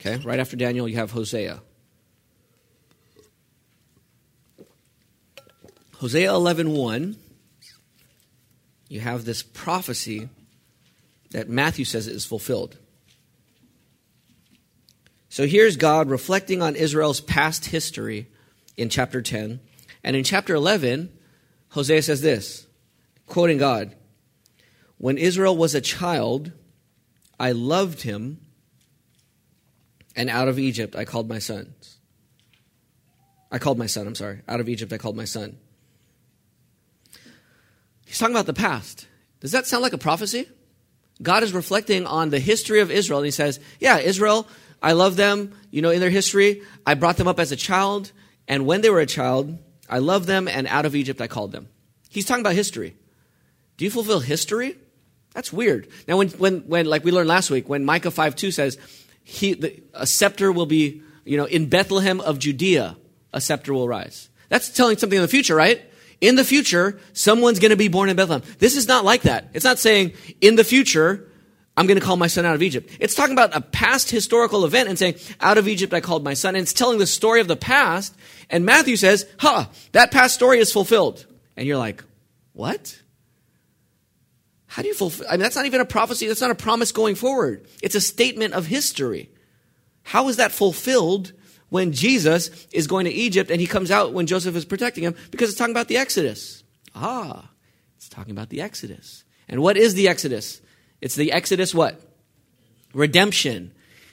Okay, 0.00 0.16
right 0.24 0.40
after 0.40 0.56
Daniel, 0.56 0.88
you 0.88 0.96
have 0.96 1.10
Hosea. 1.10 1.60
Hosea 5.98 6.28
11.1, 6.28 7.16
you 8.88 9.00
have 9.00 9.24
this 9.24 9.42
prophecy 9.42 10.28
that 11.30 11.48
Matthew 11.48 11.86
says 11.86 12.06
is 12.06 12.26
fulfilled. 12.26 12.76
So 15.30 15.46
here's 15.46 15.78
God 15.78 16.10
reflecting 16.10 16.60
on 16.60 16.76
Israel's 16.76 17.22
past 17.22 17.66
history 17.66 18.28
in 18.76 18.90
chapter 18.90 19.22
10. 19.22 19.60
And 20.04 20.16
in 20.16 20.22
chapter 20.22 20.54
11, 20.54 21.10
Hosea 21.70 22.02
says 22.02 22.20
this, 22.20 22.66
quoting 23.26 23.56
God 23.56 23.94
When 24.98 25.16
Israel 25.16 25.56
was 25.56 25.74
a 25.74 25.80
child, 25.80 26.52
I 27.40 27.52
loved 27.52 28.02
him, 28.02 28.42
and 30.14 30.28
out 30.28 30.48
of 30.48 30.58
Egypt 30.58 30.94
I 30.94 31.06
called 31.06 31.26
my 31.26 31.38
sons. 31.38 31.96
I 33.50 33.58
called 33.58 33.78
my 33.78 33.86
son, 33.86 34.06
I'm 34.06 34.14
sorry. 34.14 34.42
Out 34.46 34.60
of 34.60 34.68
Egypt 34.68 34.92
I 34.92 34.98
called 34.98 35.16
my 35.16 35.24
son. 35.24 35.56
He's 38.06 38.18
talking 38.18 38.34
about 38.34 38.46
the 38.46 38.54
past. 38.54 39.06
Does 39.40 39.52
that 39.52 39.66
sound 39.66 39.82
like 39.82 39.92
a 39.92 39.98
prophecy? 39.98 40.48
God 41.22 41.42
is 41.42 41.52
reflecting 41.52 42.06
on 42.06 42.30
the 42.30 42.38
history 42.38 42.80
of 42.80 42.90
Israel, 42.90 43.18
and 43.18 43.26
he 43.26 43.30
says, 43.30 43.60
Yeah, 43.80 43.98
Israel, 43.98 44.46
I 44.82 44.92
love 44.92 45.16
them, 45.16 45.52
you 45.70 45.82
know, 45.82 45.90
in 45.90 46.00
their 46.00 46.10
history. 46.10 46.62
I 46.86 46.94
brought 46.94 47.16
them 47.16 47.28
up 47.28 47.40
as 47.40 47.52
a 47.52 47.56
child, 47.56 48.12
and 48.48 48.66
when 48.66 48.80
they 48.80 48.90
were 48.90 49.00
a 49.00 49.06
child, 49.06 49.58
I 49.88 49.98
loved 49.98 50.26
them, 50.26 50.48
and 50.48 50.66
out 50.66 50.86
of 50.86 50.94
Egypt 50.94 51.20
I 51.20 51.26
called 51.26 51.52
them. 51.52 51.68
He's 52.08 52.24
talking 52.24 52.42
about 52.42 52.54
history. 52.54 52.96
Do 53.76 53.84
you 53.84 53.90
fulfill 53.90 54.20
history? 54.20 54.76
That's 55.34 55.52
weird. 55.52 55.88
Now, 56.08 56.16
when, 56.16 56.28
when, 56.30 56.60
when 56.60 56.86
like 56.86 57.04
we 57.04 57.12
learned 57.12 57.28
last 57.28 57.50
week, 57.50 57.68
when 57.68 57.84
Micah 57.84 58.10
5 58.10 58.36
2 58.36 58.50
says, 58.50 58.78
he, 59.22 59.54
the, 59.54 59.82
a 59.92 60.06
scepter 60.06 60.52
will 60.52 60.66
be, 60.66 61.02
you 61.24 61.36
know, 61.36 61.46
in 61.46 61.68
Bethlehem 61.68 62.20
of 62.20 62.38
Judea, 62.38 62.96
a 63.32 63.40
scepter 63.40 63.74
will 63.74 63.88
rise. 63.88 64.28
That's 64.48 64.70
telling 64.70 64.96
something 64.96 65.16
in 65.16 65.22
the 65.22 65.28
future, 65.28 65.54
right? 65.54 65.82
In 66.20 66.36
the 66.36 66.44
future, 66.44 66.98
someone's 67.12 67.58
going 67.58 67.70
to 67.70 67.76
be 67.76 67.88
born 67.88 68.08
in 68.08 68.16
Bethlehem. 68.16 68.42
This 68.58 68.76
is 68.76 68.88
not 68.88 69.04
like 69.04 69.22
that. 69.22 69.50
It's 69.52 69.64
not 69.64 69.78
saying, 69.78 70.12
in 70.40 70.56
the 70.56 70.64
future, 70.64 71.28
I'm 71.76 71.86
going 71.86 72.00
to 72.00 72.04
call 72.04 72.16
my 72.16 72.26
son 72.26 72.46
out 72.46 72.54
of 72.54 72.62
Egypt. 72.62 72.90
It's 73.00 73.14
talking 73.14 73.34
about 73.34 73.54
a 73.54 73.60
past 73.60 74.10
historical 74.10 74.64
event 74.64 74.88
and 74.88 74.98
saying, 74.98 75.16
out 75.40 75.58
of 75.58 75.68
Egypt 75.68 75.92
I 75.92 76.00
called 76.00 76.24
my 76.24 76.34
son. 76.34 76.54
And 76.54 76.62
it's 76.62 76.72
telling 76.72 76.98
the 76.98 77.06
story 77.06 77.40
of 77.40 77.48
the 77.48 77.56
past. 77.56 78.14
And 78.48 78.64
Matthew 78.64 78.96
says, 78.96 79.26
huh, 79.38 79.66
that 79.92 80.10
past 80.10 80.34
story 80.34 80.58
is 80.58 80.72
fulfilled. 80.72 81.26
And 81.56 81.66
you're 81.66 81.76
like, 81.76 82.02
what? 82.54 82.98
How 84.66 84.82
do 84.82 84.88
you 84.88 84.94
fulfill? 84.94 85.26
I 85.28 85.32
mean, 85.32 85.40
that's 85.40 85.56
not 85.56 85.66
even 85.66 85.80
a 85.80 85.86
prophecy. 85.86 86.26
That's 86.26 86.40
not 86.40 86.50
a 86.50 86.54
promise 86.54 86.92
going 86.92 87.14
forward. 87.14 87.66
It's 87.82 87.94
a 87.94 88.00
statement 88.00 88.54
of 88.54 88.66
history. 88.66 89.30
How 90.02 90.28
is 90.28 90.36
that 90.36 90.52
fulfilled 90.52 91.32
when 91.68 91.92
Jesus 91.92 92.66
is 92.72 92.86
going 92.86 93.04
to 93.06 93.12
Egypt 93.12 93.50
and 93.50 93.60
he 93.60 93.66
comes 93.66 93.90
out 93.90 94.12
when 94.12 94.26
Joseph 94.26 94.56
is 94.56 94.64
protecting 94.64 95.04
him 95.04 95.14
because 95.30 95.50
it's 95.50 95.58
talking 95.58 95.74
about 95.74 95.88
the 95.88 95.96
Exodus. 95.96 96.62
Ah, 96.94 97.50
it's 97.96 98.08
talking 98.08 98.32
about 98.32 98.50
the 98.50 98.60
Exodus. 98.60 99.24
And 99.48 99.62
what 99.62 99.76
is 99.76 99.94
the 99.94 100.08
Exodus? 100.08 100.60
It's 101.00 101.14
the 101.14 101.32
Exodus 101.32 101.74
what? 101.74 102.00
Redemption. 102.94 103.72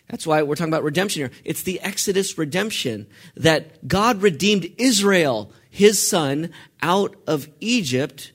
That's 0.10 0.27
why 0.27 0.43
we're 0.43 0.55
talking 0.55 0.74
about 0.74 0.83
redemption 0.83 1.22
here. 1.22 1.31
It's 1.45 1.63
the 1.63 1.79
Exodus 1.81 2.38
redemption 2.38 3.07
that 3.36 3.88
God 3.88 4.22
redeemed 4.22 4.72
Israel, 4.77 5.51
his 5.69 6.05
son, 6.07 6.51
out 6.81 7.15
of 7.25 7.48
Egypt. 7.62 8.33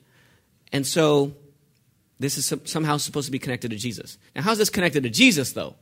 And 0.73 0.85
so 0.85 1.35
this 2.19 2.37
is 2.37 2.53
somehow 2.65 2.97
supposed 2.97 3.27
to 3.27 3.31
be 3.31 3.39
connected 3.39 3.71
to 3.71 3.77
Jesus. 3.77 4.17
Now, 4.35 4.41
how's 4.41 4.57
this 4.57 4.69
connected 4.69 5.03
to 5.03 5.09
Jesus, 5.09 5.53
though? 5.53 5.75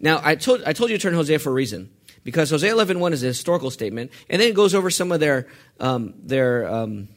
Now, 0.00 0.20
I 0.22 0.36
told, 0.36 0.62
I 0.64 0.72
told 0.72 0.90
you 0.90 0.96
to 0.96 1.02
turn 1.02 1.14
Hosea 1.14 1.38
for 1.38 1.50
a 1.50 1.54
reason 1.54 1.90
because 2.24 2.50
Hosea 2.50 2.72
11.1 2.72 3.12
is 3.12 3.22
a 3.22 3.26
historical 3.26 3.70
statement, 3.70 4.10
and 4.28 4.40
then 4.40 4.48
it 4.48 4.54
goes 4.54 4.74
over 4.74 4.90
some 4.90 5.12
of 5.12 5.20
their, 5.20 5.46
um, 5.78 6.14
their, 6.22 6.66
um, 6.66 7.08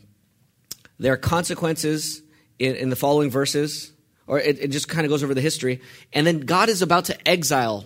their 0.99 1.15
consequences 1.15 2.21
in, 2.59 2.75
in, 2.75 2.89
the 2.89 2.95
following 2.95 3.31
verses, 3.31 3.93
or 4.27 4.39
it, 4.39 4.59
it 4.59 4.67
just 4.67 4.89
kind 4.89 5.05
of 5.05 5.09
goes 5.09 5.23
over 5.23 5.33
the 5.33 5.41
history. 5.41 5.81
And 6.11 6.27
then 6.27 6.41
God 6.41 6.67
is 6.67 6.81
about 6.81 7.05
to 7.05 7.27
exile 7.27 7.85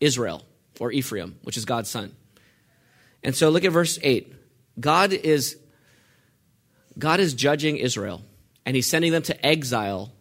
Israel, 0.00 0.42
or 0.80 0.90
Ephraim, 0.90 1.38
which 1.42 1.58
is 1.58 1.66
God's 1.66 1.90
son. 1.90 2.16
And 3.22 3.36
so 3.36 3.50
look 3.50 3.64
at 3.64 3.72
verse 3.72 3.98
8. 4.02 4.34
God 4.80 5.12
is, 5.12 5.58
God 6.98 7.20
is 7.20 7.34
judging 7.34 7.76
Israel, 7.76 8.22
and 8.64 8.74
he's 8.74 8.86
sending 8.86 9.12
them 9.12 9.22
to 9.24 9.46
exile 9.46 10.12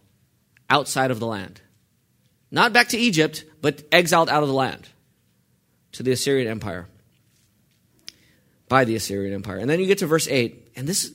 outside 0.70 1.10
of 1.10 1.20
the 1.20 1.28
land. 1.28 1.62
Not 2.52 2.74
back 2.74 2.90
to 2.90 2.98
Egypt, 2.98 3.46
but 3.62 3.82
exiled 3.92 4.30
out 4.30 4.44
of 4.44 4.50
the 4.50 4.54
land 4.54 4.90
to 5.94 6.04
the 6.04 6.12
Assyrian 6.12 6.48
Empire. 6.48 6.88
By 8.70 8.86
the 8.86 8.96
Assyrian 8.96 9.34
Empire. 9.34 9.58
And 9.58 9.70
then 9.70 9.80
you 9.80 9.86
get 9.86 10.00
to 10.00 10.08
verse 10.08 10.28
8, 10.28 10.74
and 10.76 10.88
this 10.88 11.14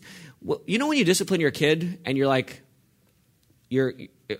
you 0.67 0.79
know 0.79 0.87
when 0.87 0.99
you 0.99 1.05
discipline 1.05 1.41
your 1.41 1.51
kid 1.51 1.99
and 2.05 2.17
you're 2.17 2.29
like, 2.29 2.62
you're, 3.69 3.93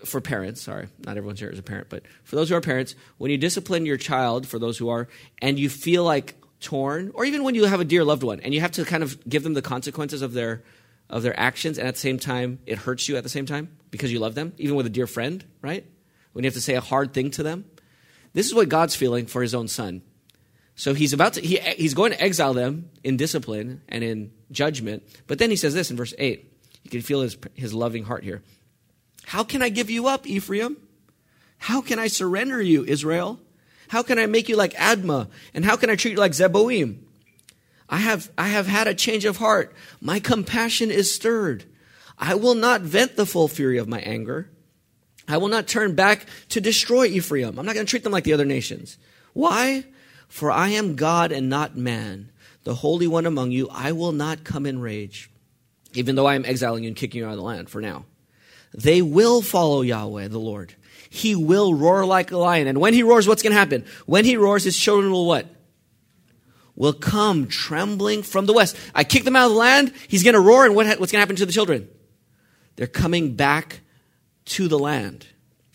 for 0.05 0.21
parents, 0.21 0.61
sorry, 0.61 0.87
not 1.05 1.17
everyone's 1.17 1.39
here 1.39 1.49
is 1.49 1.59
a 1.59 1.63
parent, 1.63 1.87
but 1.89 2.03
for 2.23 2.35
those 2.35 2.49
who 2.49 2.55
are 2.55 2.61
parents, 2.61 2.95
when 3.17 3.31
you 3.31 3.37
discipline 3.37 3.85
your 3.85 3.97
child, 3.97 4.47
for 4.47 4.59
those 4.59 4.77
who 4.77 4.89
are, 4.89 5.07
and 5.41 5.59
you 5.59 5.69
feel 5.69 6.03
like 6.03 6.35
torn, 6.59 7.11
or 7.13 7.25
even 7.25 7.43
when 7.43 7.55
you 7.55 7.65
have 7.65 7.79
a 7.79 7.85
dear 7.85 8.03
loved 8.03 8.23
one 8.23 8.39
and 8.41 8.53
you 8.53 8.61
have 8.61 8.71
to 8.71 8.85
kind 8.85 9.03
of 9.03 9.27
give 9.27 9.43
them 9.43 9.53
the 9.53 9.61
consequences 9.61 10.21
of 10.21 10.33
their 10.33 10.63
of 11.09 11.23
their 11.23 11.37
actions, 11.39 11.79
and 11.79 11.87
at 11.87 11.95
the 11.95 11.99
same 11.99 12.19
time, 12.19 12.59
it 12.67 12.77
hurts 12.77 13.09
you 13.09 13.17
at 13.17 13.23
the 13.23 13.29
same 13.29 13.47
time 13.47 13.75
because 13.89 14.11
you 14.11 14.19
love 14.19 14.35
them, 14.35 14.53
even 14.57 14.75
with 14.75 14.85
a 14.85 14.91
dear 14.91 15.07
friend, 15.07 15.43
right? 15.59 15.83
When 16.33 16.43
you 16.43 16.47
have 16.47 16.53
to 16.53 16.61
say 16.61 16.75
a 16.75 16.81
hard 16.81 17.13
thing 17.13 17.31
to 17.31 17.43
them. 17.43 17.65
This 18.33 18.45
is 18.45 18.53
what 18.53 18.69
God's 18.69 18.95
feeling 18.95 19.25
for 19.25 19.41
his 19.41 19.55
own 19.55 19.67
son. 19.67 20.03
So 20.79 20.93
he's 20.93 21.11
about 21.11 21.33
to, 21.33 21.41
he, 21.41 21.57
he's 21.75 21.93
going 21.93 22.13
to 22.13 22.23
exile 22.23 22.53
them 22.53 22.89
in 23.03 23.17
discipline 23.17 23.81
and 23.89 24.01
in 24.01 24.31
judgment. 24.49 25.03
But 25.27 25.37
then 25.37 25.49
he 25.49 25.57
says 25.57 25.73
this 25.73 25.91
in 25.91 25.97
verse 25.97 26.13
8. 26.17 26.49
You 26.83 26.89
can 26.89 27.01
feel 27.01 27.19
his, 27.19 27.37
his 27.53 27.73
loving 27.73 28.05
heart 28.05 28.23
here. 28.23 28.41
How 29.25 29.43
can 29.43 29.61
I 29.61 29.67
give 29.67 29.89
you 29.89 30.07
up, 30.07 30.25
Ephraim? 30.25 30.77
How 31.57 31.81
can 31.81 31.99
I 31.99 32.07
surrender 32.07 32.61
you, 32.61 32.85
Israel? 32.85 33.41
How 33.89 34.03
can 34.03 34.17
I 34.17 34.25
make 34.25 34.47
you 34.47 34.55
like 34.55 34.71
Admah? 34.75 35.27
And 35.53 35.65
how 35.65 35.75
can 35.75 35.89
I 35.89 35.97
treat 35.97 36.11
you 36.11 36.17
like 36.17 36.31
Zeboim? 36.31 36.99
I 37.89 37.97
have, 37.97 38.31
I 38.37 38.47
have 38.47 38.67
had 38.67 38.87
a 38.87 38.93
change 38.93 39.25
of 39.25 39.35
heart. 39.35 39.75
My 39.99 40.21
compassion 40.21 40.91
is 40.91 41.13
stirred. 41.13 41.65
I 42.17 42.35
will 42.35 42.55
not 42.55 42.79
vent 42.79 43.17
the 43.17 43.25
full 43.25 43.49
fury 43.49 43.79
of 43.79 43.89
my 43.89 43.99
anger. 43.99 44.49
I 45.27 45.39
will 45.39 45.49
not 45.49 45.67
turn 45.67 45.95
back 45.95 46.25
to 46.49 46.61
destroy 46.61 47.07
Ephraim. 47.07 47.59
I'm 47.59 47.65
not 47.65 47.75
going 47.75 47.85
to 47.85 47.89
treat 47.89 48.03
them 48.03 48.13
like 48.13 48.23
the 48.23 48.33
other 48.33 48.45
nations. 48.45 48.97
Why? 49.33 49.83
For 50.29 50.51
I 50.51 50.69
am 50.69 50.95
God 50.95 51.33
and 51.33 51.49
not 51.49 51.75
man, 51.75 52.31
the 52.63 52.75
Holy 52.75 53.07
One 53.07 53.25
among 53.25 53.51
you. 53.51 53.67
I 53.71 53.91
will 53.91 54.13
not 54.13 54.45
come 54.45 54.65
in 54.65 54.79
rage, 54.79 55.29
even 55.93 56.15
though 56.15 56.27
I 56.27 56.35
am 56.35 56.45
exiling 56.45 56.83
you 56.83 56.87
and 56.87 56.95
kicking 56.95 57.19
you 57.19 57.25
out 57.25 57.31
of 57.31 57.37
the 57.37 57.43
land 57.43 57.69
for 57.69 57.81
now. 57.81 58.05
They 58.73 59.01
will 59.01 59.41
follow 59.41 59.81
Yahweh, 59.81 60.27
the 60.27 60.39
Lord. 60.39 60.75
He 61.09 61.35
will 61.35 61.73
roar 61.73 62.05
like 62.05 62.31
a 62.31 62.37
lion. 62.37 62.67
And 62.67 62.79
when 62.79 62.93
he 62.93 63.01
roars, 63.01 63.27
what's 63.27 63.41
going 63.41 63.53
to 63.53 63.59
happen? 63.59 63.83
When 64.05 64.25
he 64.25 64.37
roars, 64.37 64.63
his 64.63 64.77
children 64.77 65.11
will 65.11 65.25
what? 65.25 65.47
Will 66.75 66.93
come 66.93 67.47
trembling 67.47 68.21
from 68.21 68.45
the 68.45 68.53
west. 68.53 68.77
I 68.93 69.03
kick 69.03 69.23
them 69.23 69.35
out 69.35 69.47
of 69.47 69.53
the 69.53 69.57
land. 69.57 69.91
He's 70.07 70.23
going 70.23 70.35
to 70.35 70.39
roar. 70.39 70.65
And 70.65 70.75
what, 70.75 70.85
what's 70.99 71.11
going 71.11 71.17
to 71.17 71.25
happen 71.25 71.35
to 71.37 71.45
the 71.47 71.51
children? 71.51 71.89
They're 72.75 72.87
coming 72.87 73.35
back 73.35 73.81
to 74.45 74.67
the 74.67 74.79
land. 74.79 75.25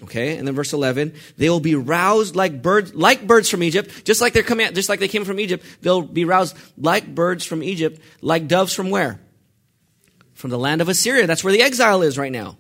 Okay, 0.03 0.37
and 0.37 0.47
then 0.47 0.57
verse 0.57 0.73
11, 0.73 1.15
they 1.37 1.49
will 1.49 1.61
be 1.61 1.77
roused 1.77 2.35
like 2.35 2.63
birds, 2.63 2.95
like 2.95 3.27
birds 3.27 3.49
from 3.49 3.63
Egypt, 3.63 4.05
just 4.05 4.21
like 4.21 4.33
they're 4.33 4.43
coming 4.43 4.67
out, 4.67 4.75
just 4.75 4.89
like 4.89 4.99
they 4.99 5.09
came 5.09 5.25
from 5.25 5.39
Egypt. 5.39 5.65
They'll 5.83 6.03
be 6.03 6.25
roused 6.25 6.57
like 6.77 7.15
birds 7.15 7.45
from 7.45 7.63
Egypt, 7.63 8.01
like 8.21 8.49
doves 8.49 8.75
from 8.75 8.91
where? 8.91 9.21
From 10.35 10.51
the 10.51 10.59
land 10.59 10.81
of 10.81 10.89
Assyria. 10.89 11.29
That's 11.29 11.45
where 11.45 11.53
the 11.53 11.63
exile 11.63 12.03
is 12.03 12.19
right 12.19 12.33
now. 12.33 12.59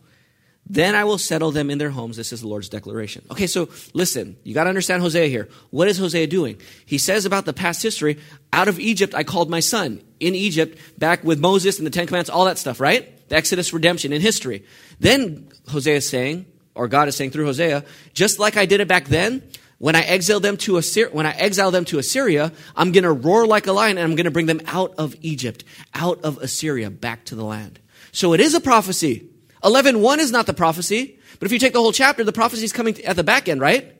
Then 0.66 0.94
I 0.94 1.04
will 1.04 1.18
settle 1.18 1.50
them 1.50 1.70
in 1.70 1.78
their 1.78 1.90
homes. 1.90 2.16
This 2.16 2.32
is 2.32 2.40
the 2.40 2.48
Lord's 2.48 2.68
declaration. 2.68 3.26
Okay, 3.30 3.46
so 3.46 3.68
listen, 3.92 4.36
you 4.44 4.54
got 4.54 4.64
to 4.64 4.70
understand 4.70 5.02
Hosea 5.02 5.26
here. 5.26 5.48
What 5.70 5.88
is 5.88 5.98
Hosea 5.98 6.26
doing? 6.28 6.58
He 6.86 6.98
says 6.98 7.26
about 7.26 7.44
the 7.44 7.52
past 7.52 7.82
history, 7.82 8.18
out 8.52 8.68
of 8.68 8.78
Egypt 8.78 9.14
I 9.14 9.24
called 9.24 9.50
my 9.50 9.60
son. 9.60 10.00
In 10.20 10.34
Egypt, 10.34 10.78
back 10.98 11.22
with 11.22 11.38
Moses 11.38 11.78
and 11.78 11.86
the 11.86 11.90
Ten 11.90 12.06
Commandments, 12.06 12.30
all 12.30 12.46
that 12.46 12.58
stuff, 12.58 12.80
right? 12.80 13.28
The 13.28 13.36
Exodus 13.36 13.74
redemption 13.74 14.12
in 14.12 14.22
history. 14.22 14.64
Then 15.00 15.48
Hosea 15.68 15.96
is 15.96 16.08
saying, 16.08 16.46
or 16.74 16.88
God 16.88 17.08
is 17.08 17.16
saying 17.16 17.30
through 17.30 17.46
Hosea, 17.46 17.84
just 18.12 18.38
like 18.38 18.56
I 18.56 18.66
did 18.66 18.80
it 18.80 18.88
back 18.88 19.06
then, 19.06 19.42
when 19.78 19.96
I 19.96 20.02
exile 20.02 20.40
them 20.40 20.56
to 20.58 20.76
Assyria, 20.76 21.12
when 21.12 21.26
I 21.26 21.32
exile 21.32 21.70
them 21.70 21.84
to 21.86 21.98
Assyria, 21.98 22.52
I'm 22.76 22.92
going 22.92 23.04
to 23.04 23.12
roar 23.12 23.46
like 23.46 23.66
a 23.66 23.72
lion 23.72 23.98
and 23.98 24.04
I'm 24.04 24.16
going 24.16 24.24
to 24.24 24.30
bring 24.30 24.46
them 24.46 24.60
out 24.66 24.94
of 24.98 25.14
Egypt, 25.20 25.64
out 25.92 26.22
of 26.22 26.38
Assyria, 26.38 26.90
back 26.90 27.24
to 27.26 27.34
the 27.34 27.44
land. 27.44 27.80
So 28.12 28.32
it 28.32 28.40
is 28.40 28.54
a 28.54 28.60
prophecy. 28.60 29.28
11.1 29.62 30.18
is 30.18 30.30
not 30.30 30.46
the 30.46 30.54
prophecy, 30.54 31.18
but 31.38 31.46
if 31.46 31.52
you 31.52 31.58
take 31.58 31.72
the 31.72 31.80
whole 31.80 31.92
chapter, 31.92 32.22
the 32.22 32.32
prophecy 32.32 32.64
is 32.64 32.72
coming 32.72 33.02
at 33.04 33.16
the 33.16 33.24
back 33.24 33.48
end, 33.48 33.60
right? 33.60 33.93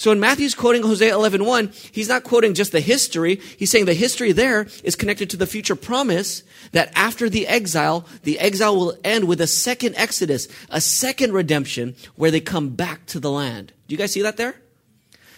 So 0.00 0.10
when 0.10 0.18
Matthew's 0.18 0.54
quoting 0.54 0.82
Hosea 0.82 1.12
11.1, 1.12 1.44
1, 1.44 1.72
he's 1.92 2.08
not 2.08 2.24
quoting 2.24 2.54
just 2.54 2.72
the 2.72 2.80
history. 2.80 3.34
He's 3.58 3.70
saying 3.70 3.84
the 3.84 3.92
history 3.92 4.32
there 4.32 4.66
is 4.82 4.96
connected 4.96 5.28
to 5.28 5.36
the 5.36 5.46
future 5.46 5.76
promise 5.76 6.42
that 6.72 6.90
after 6.94 7.28
the 7.28 7.46
exile, 7.46 8.06
the 8.22 8.38
exile 8.38 8.74
will 8.74 8.96
end 9.04 9.28
with 9.28 9.42
a 9.42 9.46
second 9.46 9.94
exodus, 9.96 10.48
a 10.70 10.80
second 10.80 11.34
redemption 11.34 11.96
where 12.16 12.30
they 12.30 12.40
come 12.40 12.70
back 12.70 13.04
to 13.08 13.20
the 13.20 13.30
land. 13.30 13.74
Do 13.88 13.92
you 13.92 13.98
guys 13.98 14.10
see 14.10 14.22
that 14.22 14.38
there? 14.38 14.54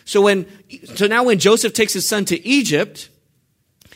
So 0.05 0.21
when, 0.23 0.47
so 0.95 1.09
now 1.09 1.25
when 1.25 1.41
Joseph 1.41 1.73
takes 1.73 1.93
his 1.93 2.09
son 2.09 2.25
to 2.27 2.47
Egypt, 2.47 3.09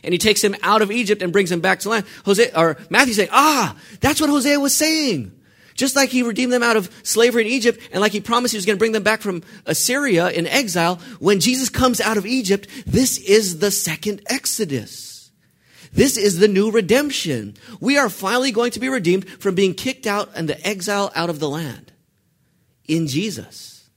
and 0.02 0.12
he 0.12 0.18
takes 0.18 0.42
him 0.42 0.56
out 0.64 0.82
of 0.82 0.90
Egypt 0.90 1.22
and 1.22 1.32
brings 1.32 1.52
him 1.52 1.60
back 1.60 1.78
to 1.80 1.90
land, 1.90 2.06
Hosea, 2.24 2.50
or 2.56 2.76
Matthew's 2.90 3.14
saying, 3.14 3.28
ah, 3.30 3.76
that's 4.00 4.20
what 4.20 4.30
Hosea 4.30 4.58
was 4.58 4.74
saying. 4.74 5.30
Just 5.76 5.94
like 5.94 6.08
he 6.08 6.22
redeemed 6.22 6.52
them 6.52 6.62
out 6.62 6.76
of 6.76 6.90
slavery 7.02 7.44
in 7.44 7.52
Egypt, 7.52 7.80
and 7.92 8.00
like 8.00 8.12
he 8.12 8.20
promised 8.20 8.52
he 8.52 8.58
was 8.58 8.66
going 8.66 8.76
to 8.76 8.80
bring 8.80 8.92
them 8.92 9.02
back 9.02 9.20
from 9.20 9.42
Assyria 9.66 10.30
in 10.30 10.46
exile, 10.46 10.96
when 11.18 11.38
Jesus 11.38 11.68
comes 11.68 12.00
out 12.00 12.16
of 12.16 12.26
Egypt, 12.26 12.66
this 12.86 13.18
is 13.18 13.58
the 13.58 13.70
second 13.70 14.22
Exodus. 14.26 15.30
This 15.92 16.16
is 16.16 16.38
the 16.38 16.48
new 16.48 16.70
redemption. 16.70 17.54
We 17.80 17.96
are 17.96 18.08
finally 18.08 18.52
going 18.52 18.70
to 18.72 18.80
be 18.80 18.88
redeemed 18.88 19.28
from 19.28 19.54
being 19.54 19.74
kicked 19.74 20.06
out 20.06 20.30
and 20.34 20.48
the 20.48 20.66
exile 20.66 21.10
out 21.14 21.30
of 21.30 21.40
the 21.40 21.48
land 21.48 21.92
in 22.86 23.06
Jesus. 23.06 23.88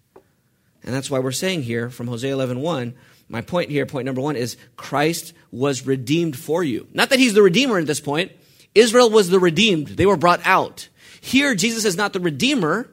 And 0.84 0.94
that's 0.94 1.10
why 1.10 1.20
we're 1.20 1.32
saying 1.32 1.64
here 1.64 1.90
from 1.90 2.08
Hosea 2.08 2.34
11 2.34 2.60
1, 2.62 2.94
my 3.30 3.42
point 3.42 3.70
here, 3.70 3.86
point 3.86 4.06
number 4.06 4.22
one, 4.22 4.36
is 4.36 4.58
Christ 4.76 5.34
was 5.52 5.86
redeemed 5.86 6.38
for 6.38 6.64
you. 6.64 6.88
Not 6.94 7.10
that 7.10 7.20
he's 7.20 7.34
the 7.34 7.44
redeemer 7.44 7.78
at 7.78 7.86
this 7.86 8.00
point. 8.00 8.32
Israel 8.74 9.10
was 9.10 9.30
the 9.30 9.40
redeemed. 9.40 9.88
They 9.88 10.06
were 10.06 10.18
brought 10.18 10.42
out. 10.46 10.89
Here, 11.22 11.56
Jesus 11.56 11.86
is 11.86 11.98
not 11.98 12.14
the 12.14 12.20
redeemer. 12.20 12.90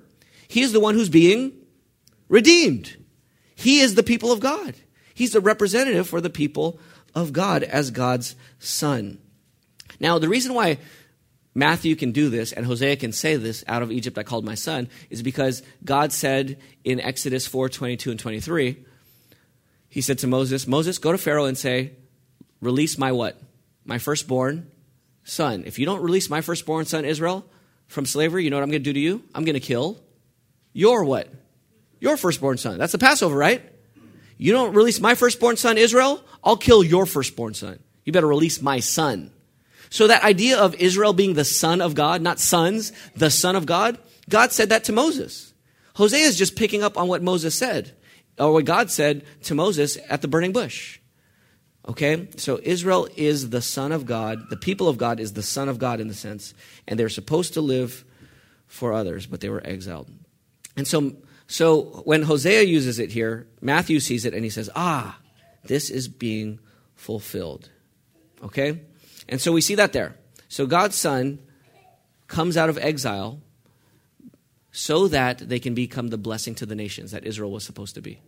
He 0.48 0.62
is 0.62 0.72
the 0.72 0.80
one 0.80 0.94
who's 0.94 1.08
being 1.08 1.52
redeemed. 2.28 2.96
He 3.54 3.80
is 3.80 3.94
the 3.94 4.02
people 4.02 4.32
of 4.32 4.40
God. 4.40 4.74
He's 5.14 5.32
the 5.32 5.40
representative 5.40 6.08
for 6.08 6.20
the 6.20 6.30
people 6.30 6.78
of 7.14 7.32
God 7.32 7.62
as 7.62 7.90
God's 7.90 8.36
son. 8.58 9.18
Now, 9.98 10.18
the 10.18 10.28
reason 10.28 10.52
why 10.52 10.78
Matthew 11.54 11.96
can 11.96 12.12
do 12.12 12.28
this 12.28 12.52
and 12.52 12.66
Hosea 12.66 12.96
can 12.96 13.12
say 13.12 13.36
this 13.36 13.64
out 13.66 13.82
of 13.82 13.90
Egypt 13.90 14.18
I 14.18 14.22
called 14.22 14.44
my 14.44 14.54
son 14.54 14.90
is 15.08 15.22
because 15.22 15.62
God 15.82 16.12
said 16.12 16.58
in 16.84 17.00
Exodus 17.00 17.46
4 17.46 17.70
22 17.70 18.10
and 18.10 18.20
23, 18.20 18.84
He 19.88 20.00
said 20.02 20.18
to 20.18 20.26
Moses, 20.26 20.66
Moses, 20.66 20.98
go 20.98 21.12
to 21.12 21.18
Pharaoh 21.18 21.46
and 21.46 21.56
say, 21.56 21.92
Release 22.60 22.98
my 22.98 23.12
what? 23.12 23.40
My 23.86 23.98
firstborn 23.98 24.70
son. 25.24 25.64
If 25.66 25.78
you 25.78 25.86
don't 25.86 26.02
release 26.02 26.28
my 26.28 26.42
firstborn 26.42 26.84
son, 26.84 27.06
Israel, 27.06 27.46
from 27.86 28.06
slavery, 28.06 28.44
you 28.44 28.50
know 28.50 28.56
what 28.56 28.62
I'm 28.62 28.70
going 28.70 28.82
to 28.82 28.90
do 28.90 28.92
to 28.92 29.00
you? 29.00 29.22
I'm 29.34 29.44
going 29.44 29.54
to 29.54 29.60
kill 29.60 30.00
your 30.72 31.04
what? 31.04 31.28
Your 32.00 32.16
firstborn 32.16 32.58
son. 32.58 32.78
That's 32.78 32.92
the 32.92 32.98
Passover, 32.98 33.36
right? 33.36 33.62
You 34.38 34.52
don't 34.52 34.74
release 34.74 35.00
my 35.00 35.14
firstborn 35.14 35.56
son, 35.56 35.78
Israel, 35.78 36.22
I'll 36.44 36.56
kill 36.56 36.84
your 36.84 37.06
firstborn 37.06 37.54
son. 37.54 37.78
You 38.04 38.12
better 38.12 38.26
release 38.26 38.60
my 38.60 38.80
son. 38.80 39.32
So 39.90 40.06
that 40.06 40.24
idea 40.24 40.58
of 40.58 40.74
Israel 40.74 41.12
being 41.12 41.34
the 41.34 41.44
son 41.44 41.80
of 41.80 41.94
God, 41.94 42.20
not 42.20 42.38
sons, 42.38 42.92
the 43.14 43.30
son 43.30 43.56
of 43.56 43.66
God, 43.66 43.98
God 44.28 44.52
said 44.52 44.68
that 44.68 44.84
to 44.84 44.92
Moses. 44.92 45.52
Hosea 45.94 46.26
is 46.26 46.36
just 46.36 46.56
picking 46.56 46.82
up 46.82 46.98
on 46.98 47.08
what 47.08 47.22
Moses 47.22 47.54
said, 47.54 47.92
or 48.38 48.52
what 48.52 48.64
God 48.64 48.90
said 48.90 49.24
to 49.44 49.54
Moses 49.54 49.96
at 50.08 50.22
the 50.22 50.28
burning 50.28 50.52
bush. 50.52 51.00
Okay? 51.88 52.28
So 52.36 52.60
Israel 52.62 53.08
is 53.16 53.50
the 53.50 53.62
son 53.62 53.92
of 53.92 54.06
God. 54.06 54.50
The 54.50 54.56
people 54.56 54.88
of 54.88 54.98
God 54.98 55.20
is 55.20 55.32
the 55.32 55.42
son 55.42 55.68
of 55.68 55.78
God 55.78 56.00
in 56.00 56.08
the 56.08 56.14
sense. 56.14 56.54
And 56.86 56.98
they're 56.98 57.08
supposed 57.08 57.54
to 57.54 57.60
live 57.60 58.04
for 58.66 58.92
others, 58.92 59.26
but 59.26 59.40
they 59.40 59.48
were 59.48 59.64
exiled. 59.64 60.10
And 60.76 60.86
so, 60.86 61.16
so 61.46 62.02
when 62.04 62.22
Hosea 62.22 62.62
uses 62.62 62.98
it 62.98 63.12
here, 63.12 63.46
Matthew 63.60 64.00
sees 64.00 64.24
it 64.24 64.34
and 64.34 64.44
he 64.44 64.50
says, 64.50 64.68
ah, 64.74 65.18
this 65.64 65.90
is 65.90 66.08
being 66.08 66.58
fulfilled. 66.94 67.70
Okay? 68.42 68.80
And 69.28 69.40
so 69.40 69.52
we 69.52 69.60
see 69.60 69.76
that 69.76 69.92
there. 69.92 70.16
So 70.48 70.66
God's 70.66 70.96
son 70.96 71.38
comes 72.26 72.56
out 72.56 72.68
of 72.68 72.78
exile 72.78 73.40
so 74.72 75.08
that 75.08 75.38
they 75.38 75.58
can 75.58 75.74
become 75.74 76.08
the 76.08 76.18
blessing 76.18 76.54
to 76.56 76.66
the 76.66 76.74
nations 76.74 77.12
that 77.12 77.24
Israel 77.24 77.50
was 77.50 77.64
supposed 77.64 77.94
to 77.94 78.02
be. 78.02 78.20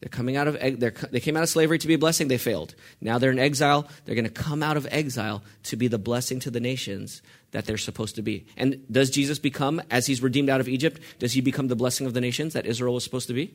They're 0.00 0.10
coming 0.10 0.36
out 0.36 0.48
of 0.48 0.58
they 0.60 1.20
came 1.20 1.36
out 1.36 1.42
of 1.42 1.48
slavery 1.48 1.78
to 1.78 1.86
be 1.86 1.94
a 1.94 1.98
blessing. 1.98 2.28
They 2.28 2.36
failed. 2.36 2.74
Now 3.00 3.18
they're 3.18 3.30
in 3.30 3.38
exile. 3.38 3.88
They're 4.04 4.14
going 4.14 4.26
to 4.26 4.30
come 4.30 4.62
out 4.62 4.76
of 4.76 4.86
exile 4.90 5.42
to 5.64 5.76
be 5.76 5.88
the 5.88 5.98
blessing 5.98 6.40
to 6.40 6.50
the 6.50 6.60
nations 6.60 7.22
that 7.52 7.64
they're 7.64 7.78
supposed 7.78 8.16
to 8.16 8.22
be. 8.22 8.46
And 8.56 8.84
does 8.90 9.10
Jesus 9.10 9.38
become, 9.38 9.80
as 9.90 10.06
he's 10.06 10.22
redeemed 10.22 10.50
out 10.50 10.60
of 10.60 10.68
Egypt, 10.68 11.00
does 11.18 11.32
he 11.32 11.40
become 11.40 11.68
the 11.68 11.76
blessing 11.76 12.06
of 12.06 12.12
the 12.12 12.20
nations 12.20 12.52
that 12.52 12.66
Israel 12.66 12.94
was 12.94 13.04
supposed 13.04 13.28
to 13.28 13.34
be? 13.34 13.54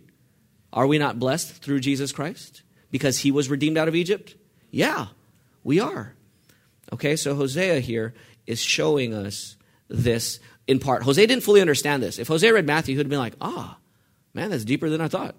Are 0.72 0.88
we 0.88 0.98
not 0.98 1.20
blessed 1.20 1.62
through 1.62 1.82
Jesus 1.82 2.12
Christ 2.12 2.64
because 2.90 3.20
he 3.20 3.32
was 3.32 3.50
redeemed 3.50 3.78
out 3.78 3.88
of 3.88 3.96
Egypt? 3.96 4.36
Yeah, 4.72 5.08
we 5.64 5.80
are. 5.80 6.16
Okay, 6.94 7.16
so 7.16 7.36
Hosea 7.36 7.80
here 7.80 8.14
is 8.48 8.60
showing 8.60 9.14
us 9.14 9.56
this 9.88 10.40
in 10.68 10.80
part. 10.80 11.04
Hosea 11.04 11.28
didn't 11.28 11.44
fully 11.44 11.62
understand 11.62 12.02
this. 12.02 12.20
If 12.20 12.28
Hosea 12.28 12.54
read 12.54 12.66
Matthew, 12.66 12.94
he 12.94 12.98
would 12.98 13.10
been 13.10 13.20
like, 13.20 13.36
ah, 13.42 13.78
man, 14.34 14.50
that's 14.50 14.66
deeper 14.66 14.90
than 14.90 15.02
I 15.02 15.08
thought. 15.08 15.36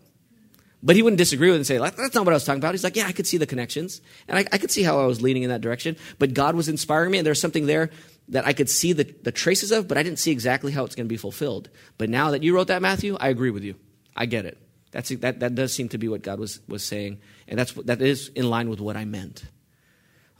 But 0.83 0.97
he 0.97 1.03
wouldn't 1.03 1.19
disagree 1.19 1.49
with 1.49 1.57
it 1.57 1.59
and 1.59 1.67
say, 1.67 1.79
like, 1.79 1.97
that's 1.97 2.15
not 2.15 2.25
what 2.25 2.33
I 2.33 2.37
was 2.37 2.45
talking 2.45 2.61
about. 2.61 2.73
He's 2.73 2.85
like, 2.85 2.97
yeah, 2.97 3.07
I 3.07 3.13
could 3.13 3.27
see 3.27 3.37
the 3.37 3.47
connections. 3.47 4.01
And 4.29 4.39
I, 4.39 4.47
I 4.51 4.57
could 4.59 4.71
see 4.71 4.83
how 4.83 4.99
I 4.99 5.07
was 5.07 5.21
leaning 5.21 5.43
in 5.43 5.51
that 5.51 5.61
direction. 5.61 5.97
But 6.19 6.33
God 6.33 6.55
was 6.55 6.69
inspiring 6.69 7.11
me, 7.11 7.19
and 7.19 7.27
there's 7.27 7.41
something 7.41 7.67
there 7.67 7.91
that 8.29 8.47
I 8.47 8.55
could 8.55 8.71
see 8.71 8.93
the, 8.95 9.05
the 9.23 9.33
traces 9.33 9.73
of, 9.73 9.89
but 9.89 9.99
I 9.99 10.03
didn't 10.03 10.19
see 10.19 10.31
exactly 10.31 10.73
how 10.73 10.85
it's 10.85 10.95
going 10.95 11.07
to 11.07 11.13
be 11.13 11.19
fulfilled. 11.19 11.69
But 11.99 12.09
now 12.09 12.31
that 12.31 12.43
you 12.43 12.55
wrote 12.55 12.69
that, 12.69 12.81
Matthew, 12.81 13.17
I 13.21 13.29
agree 13.29 13.51
with 13.51 13.63
you. 13.63 13.75
I 14.17 14.27
get 14.27 14.47
it. 14.47 14.59
That's, 14.93 15.11
that, 15.11 15.41
that 15.41 15.55
does 15.55 15.73
seem 15.73 15.89
to 15.91 15.99
be 15.99 16.09
what 16.09 16.23
God 16.23 16.39
was, 16.39 16.61
was 16.67 16.83
saying. 16.83 17.21
And 17.47 17.59
that's, 17.59 17.73
that 17.73 18.01
is 18.01 18.29
in 18.29 18.49
line 18.49 18.71
with 18.71 18.81
what 18.81 18.97
I 18.97 19.05
meant. 19.05 19.45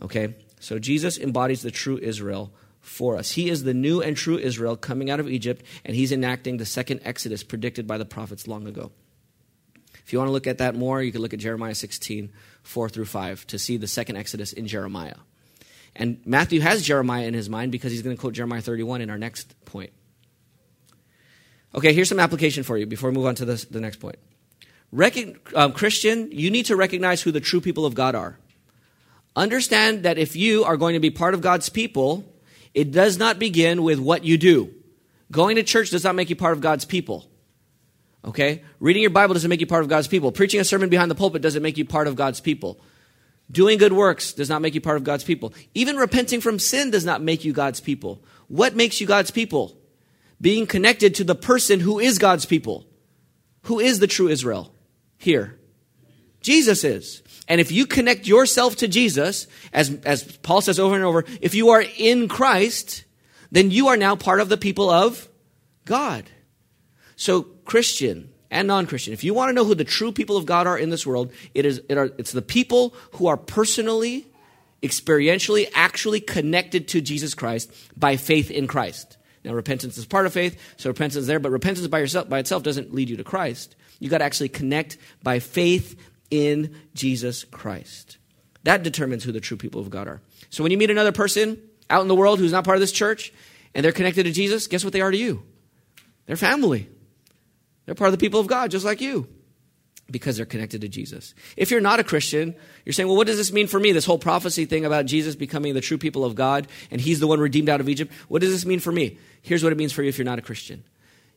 Okay? 0.03 0.37
So 0.59 0.79
Jesus 0.79 1.19
embodies 1.19 1.63
the 1.63 1.71
true 1.71 1.99
Israel 1.99 2.53
for 2.81 3.17
us. 3.17 3.33
He 3.33 3.51
is 3.51 3.65
the 3.65 3.75
new 3.75 4.01
and 4.01 4.17
true 4.17 4.39
Israel 4.39 4.77
coming 4.77 5.11
out 5.11 5.21
of 5.21 5.29
Egypt, 5.29 5.65
and 5.85 5.95
he's 5.95 6.13
enacting 6.13 6.57
the 6.57 6.67
second 6.67 7.01
Exodus 7.05 7.43
predicted 7.43 7.87
by 7.87 7.99
the 7.99 8.05
prophets 8.05 8.49
long 8.49 8.67
ago. 8.67 8.91
If 10.11 10.13
you 10.13 10.19
want 10.19 10.31
to 10.31 10.33
look 10.33 10.49
at 10.49 10.59
that 10.59 10.75
more, 10.75 11.01
you 11.01 11.13
can 11.13 11.21
look 11.21 11.35
at 11.35 11.39
Jeremiah 11.39 11.73
16, 11.73 12.33
4 12.65 12.89
through 12.89 13.05
5, 13.05 13.47
to 13.47 13.61
see 13.61 13.77
the 13.77 13.87
second 13.87 14.17
Exodus 14.17 14.53
in 14.53 14.67
Jeremiah. 14.67 15.15
And 15.95 16.21
Matthew 16.25 16.61
has 16.63 16.83
Jeremiah 16.83 17.29
in 17.29 17.33
his 17.33 17.49
mind 17.49 17.71
because 17.71 17.93
he's 17.93 18.03
going 18.03 18.17
to 18.17 18.21
quote 18.21 18.33
Jeremiah 18.33 18.61
31 18.61 19.03
in 19.03 19.11
our 19.11 19.19
next 19.19 19.55
point. 19.67 19.93
Okay, 21.77 21.93
here's 21.93 22.09
some 22.09 22.19
application 22.19 22.65
for 22.65 22.77
you 22.77 22.87
before 22.87 23.11
we 23.11 23.15
move 23.15 23.27
on 23.27 23.37
to 23.37 23.45
this, 23.45 23.67
the 23.67 23.81
next 23.81 23.99
point. 23.99 24.17
Recon, 24.91 25.39
um, 25.55 25.73
Christian, 25.73 26.33
you 26.33 26.51
need 26.51 26.67
to 26.67 26.75
recognize 26.75 27.23
who 27.23 27.31
the 27.31 27.39
true 27.39 27.61
people 27.61 27.87
of 27.87 27.95
God 27.95 28.17
are. 28.17 28.37
Understand 29.37 30.03
that 30.03 30.19
if 30.19 30.35
you 30.35 30.65
are 30.65 30.77
going 30.77 30.95
to 30.95 31.01
be 31.01 31.11
part 31.11 31.35
of 31.35 31.41
God's 31.41 31.69
people, 31.69 32.25
it 32.75 32.91
does 32.91 33.17
not 33.17 33.39
begin 33.39 33.85
with 33.85 34.01
what 34.01 34.25
you 34.25 34.39
do. 34.39 34.75
Going 35.31 35.55
to 35.55 35.63
church 35.63 35.91
does 35.91 36.03
not 36.03 36.17
make 36.17 36.31
you 36.31 36.35
part 36.35 36.55
of 36.55 36.61
God's 36.61 36.85
people. 36.85 37.30
Okay? 38.25 38.63
Reading 38.81 39.03
your 39.03 39.11
Bible 39.11 39.35
doesn't 39.35 39.49
make 39.49 39.61
you 39.61 39.67
part 39.67 39.83
of 39.83 39.89
God's 39.89 40.09
people. 40.09 40.33
Preaching 40.33 40.61
a 40.61 40.65
sermon 40.65 40.89
behind 40.89 41.11
the 41.11 41.15
pulpit 41.15 41.43
doesn't 41.43 41.63
make 41.63 41.79
you 41.79 41.85
part 41.85 42.07
of 42.07 42.17
God's 42.17 42.41
people. 42.41 42.81
Doing 43.51 43.79
good 43.79 43.93
works 43.93 44.33
does 44.33 44.49
not 44.49 44.63
make 44.63 44.75
you 44.75 44.81
part 44.81 44.97
of 44.97 45.05
God's 45.05 45.25
people. 45.25 45.53
Even 45.75 45.97
repenting 45.97 46.41
from 46.41 46.59
sin 46.59 46.91
does 46.91 47.05
not 47.05 47.23
make 47.23 47.45
you 47.45 47.53
God's 47.53 47.81
people. 47.81 48.23
What 48.49 48.77
makes 48.77 49.01
you 49.01 49.07
God's 49.07 49.31
people? 49.31 49.77
Being 50.41 50.67
connected 50.67 51.17
to 51.17 51.25
the 51.25 51.35
person 51.35 51.81
who 51.81 51.99
is 51.99 52.19
God's 52.19 52.47
people. 52.47 52.87
Who 53.63 53.81
is 53.81 53.99
the 53.99 54.07
true 54.07 54.29
Israel? 54.29 54.73
Here. 55.19 55.59
Jesus 56.41 56.85
is. 56.85 57.23
And 57.49 57.61
if 57.61 57.73
you 57.73 57.87
connect 57.87 58.27
yourself 58.27 58.77
to 58.77 58.89
Jesus, 58.89 59.47
as, 59.73 59.93
as 60.05 60.23
Paul 60.39 60.61
says 60.61 60.79
over 60.79 60.95
and 60.95 61.05
over, 61.05 61.25
if 61.41 61.55
you 61.55 61.71
are 61.71 61.85
in 61.99 62.29
Christ, 62.29 63.05
then 63.51 63.71
you 63.71 63.89
are 63.89 63.97
now 63.97 64.15
part 64.17 64.41
of 64.41 64.49
the 64.49 64.57
people 64.57 64.89
of 64.89 65.29
God. 65.85 66.25
So, 67.17 67.49
Christian 67.71 68.33
and 68.51 68.67
non 68.67 68.89
Christian, 68.89 69.13
if 69.13 69.23
you 69.23 69.33
want 69.33 69.49
to 69.49 69.53
know 69.53 69.65
who 69.65 69.77
the 69.77 69.85
true 69.85 70.11
people 70.11 70.37
of 70.37 70.45
God 70.45 70.67
are 70.67 70.77
in 70.77 70.91
this 70.91 71.07
world, 71.07 71.33
it 71.55 71.65
is, 71.65 71.81
it 71.89 71.97
are, 71.97 72.11
it's 72.19 72.33
the 72.33 72.43
people 72.43 72.97
who 73.13 73.29
are 73.29 73.37
personally, 73.37 74.27
experientially, 74.83 75.71
actually 75.73 76.19
connected 76.19 76.89
to 76.89 77.01
Jesus 77.01 77.33
Christ 77.33 77.73
by 77.97 78.17
faith 78.17 78.51
in 78.51 78.67
Christ. 78.67 79.19
Now, 79.45 79.53
repentance 79.53 79.99
is 79.99 80.05
part 80.05 80.27
of 80.27 80.33
faith, 80.33 80.61
so 80.79 80.91
repentance 80.91 81.15
is 81.15 81.27
there, 81.29 81.39
but 81.39 81.53
repentance 81.53 81.87
by, 81.87 82.01
yourself, 82.01 82.29
by 82.29 82.41
itself 82.41 82.65
doesn't 82.65 82.93
lead 82.93 83.09
you 83.09 83.17
to 83.19 83.25
Christ. 83.25 83.77
You 84.01 84.11
got 84.11 84.19
to 84.19 84.25
actually 84.25 84.49
connect 84.49 84.99
by 85.23 85.39
faith 85.39 85.97
in 86.29 86.75
Jesus 86.93 87.45
Christ. 87.45 88.19
That 88.65 88.83
determines 88.83 89.23
who 89.23 89.31
the 89.31 89.39
true 89.39 89.57
people 89.57 89.81
of 89.81 89.91
God 89.91 90.09
are. 90.09 90.21
So 90.49 90.65
when 90.65 90.73
you 90.73 90.79
meet 90.79 90.91
another 90.91 91.13
person 91.13 91.63
out 91.89 92.03
in 92.03 92.09
the 92.09 92.17
world 92.17 92.41
who's 92.41 92.51
not 92.51 92.65
part 92.65 92.79
of 92.79 92.81
this 92.81 92.91
church 92.91 93.33
and 93.77 93.85
they're 93.85 93.93
connected 93.93 94.25
to 94.25 94.33
Jesus, 94.33 94.67
guess 94.67 94.83
what 94.83 94.93
they 94.93 95.03
are 95.03 95.13
to 95.13 95.17
you? 95.17 95.45
They're 96.27 96.35
family. 96.35 96.89
They're 97.91 97.97
part 97.97 98.07
of 98.07 98.13
the 98.13 98.25
people 98.25 98.39
of 98.39 98.47
God, 98.47 98.71
just 98.71 98.85
like 98.85 99.01
you, 99.01 99.27
because 100.09 100.37
they're 100.37 100.47
connected 100.47 100.83
to 100.83 100.89
Jesus. 100.89 101.35
If 101.57 101.73
you're 101.73 101.81
not 101.81 101.99
a 101.99 102.05
Christian, 102.05 102.55
you're 102.85 102.93
saying, 102.93 103.09
well, 103.09 103.17
what 103.17 103.27
does 103.27 103.37
this 103.37 103.53
mean 103.53 103.67
for 103.67 103.81
me? 103.81 103.91
This 103.91 104.05
whole 104.05 104.17
prophecy 104.17 104.65
thing 104.65 104.85
about 104.85 105.07
Jesus 105.07 105.35
becoming 105.35 105.75
the 105.75 105.81
true 105.81 105.99
people 105.99 106.25
of 106.25 106.37
God 106.37 106.69
and 106.93 107.01
he's 107.01 107.19
the 107.19 107.27
one 107.27 107.41
redeemed 107.41 107.69
out 107.69 107.81
of 107.81 107.89
Egypt. 107.89 108.13
What 108.29 108.43
does 108.43 108.53
this 108.53 108.65
mean 108.65 108.79
for 108.79 108.93
me? 108.93 109.19
Here's 109.43 109.65
what 109.65 109.73
it 109.73 109.77
means 109.77 109.93
for 109.93 110.05
you 110.05 110.09
if 110.09 110.19
you're 110.19 110.25
not 110.25 110.39
a 110.39 110.43
Christian. 110.43 110.85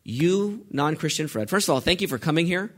You, 0.04 0.64
non 0.70 0.96
Christian 0.96 1.28
Fred, 1.28 1.50
first 1.50 1.68
of 1.68 1.74
all, 1.74 1.80
thank 1.80 2.02
you 2.02 2.08
for 2.08 2.20
coming 2.20 2.46
here 2.46 2.72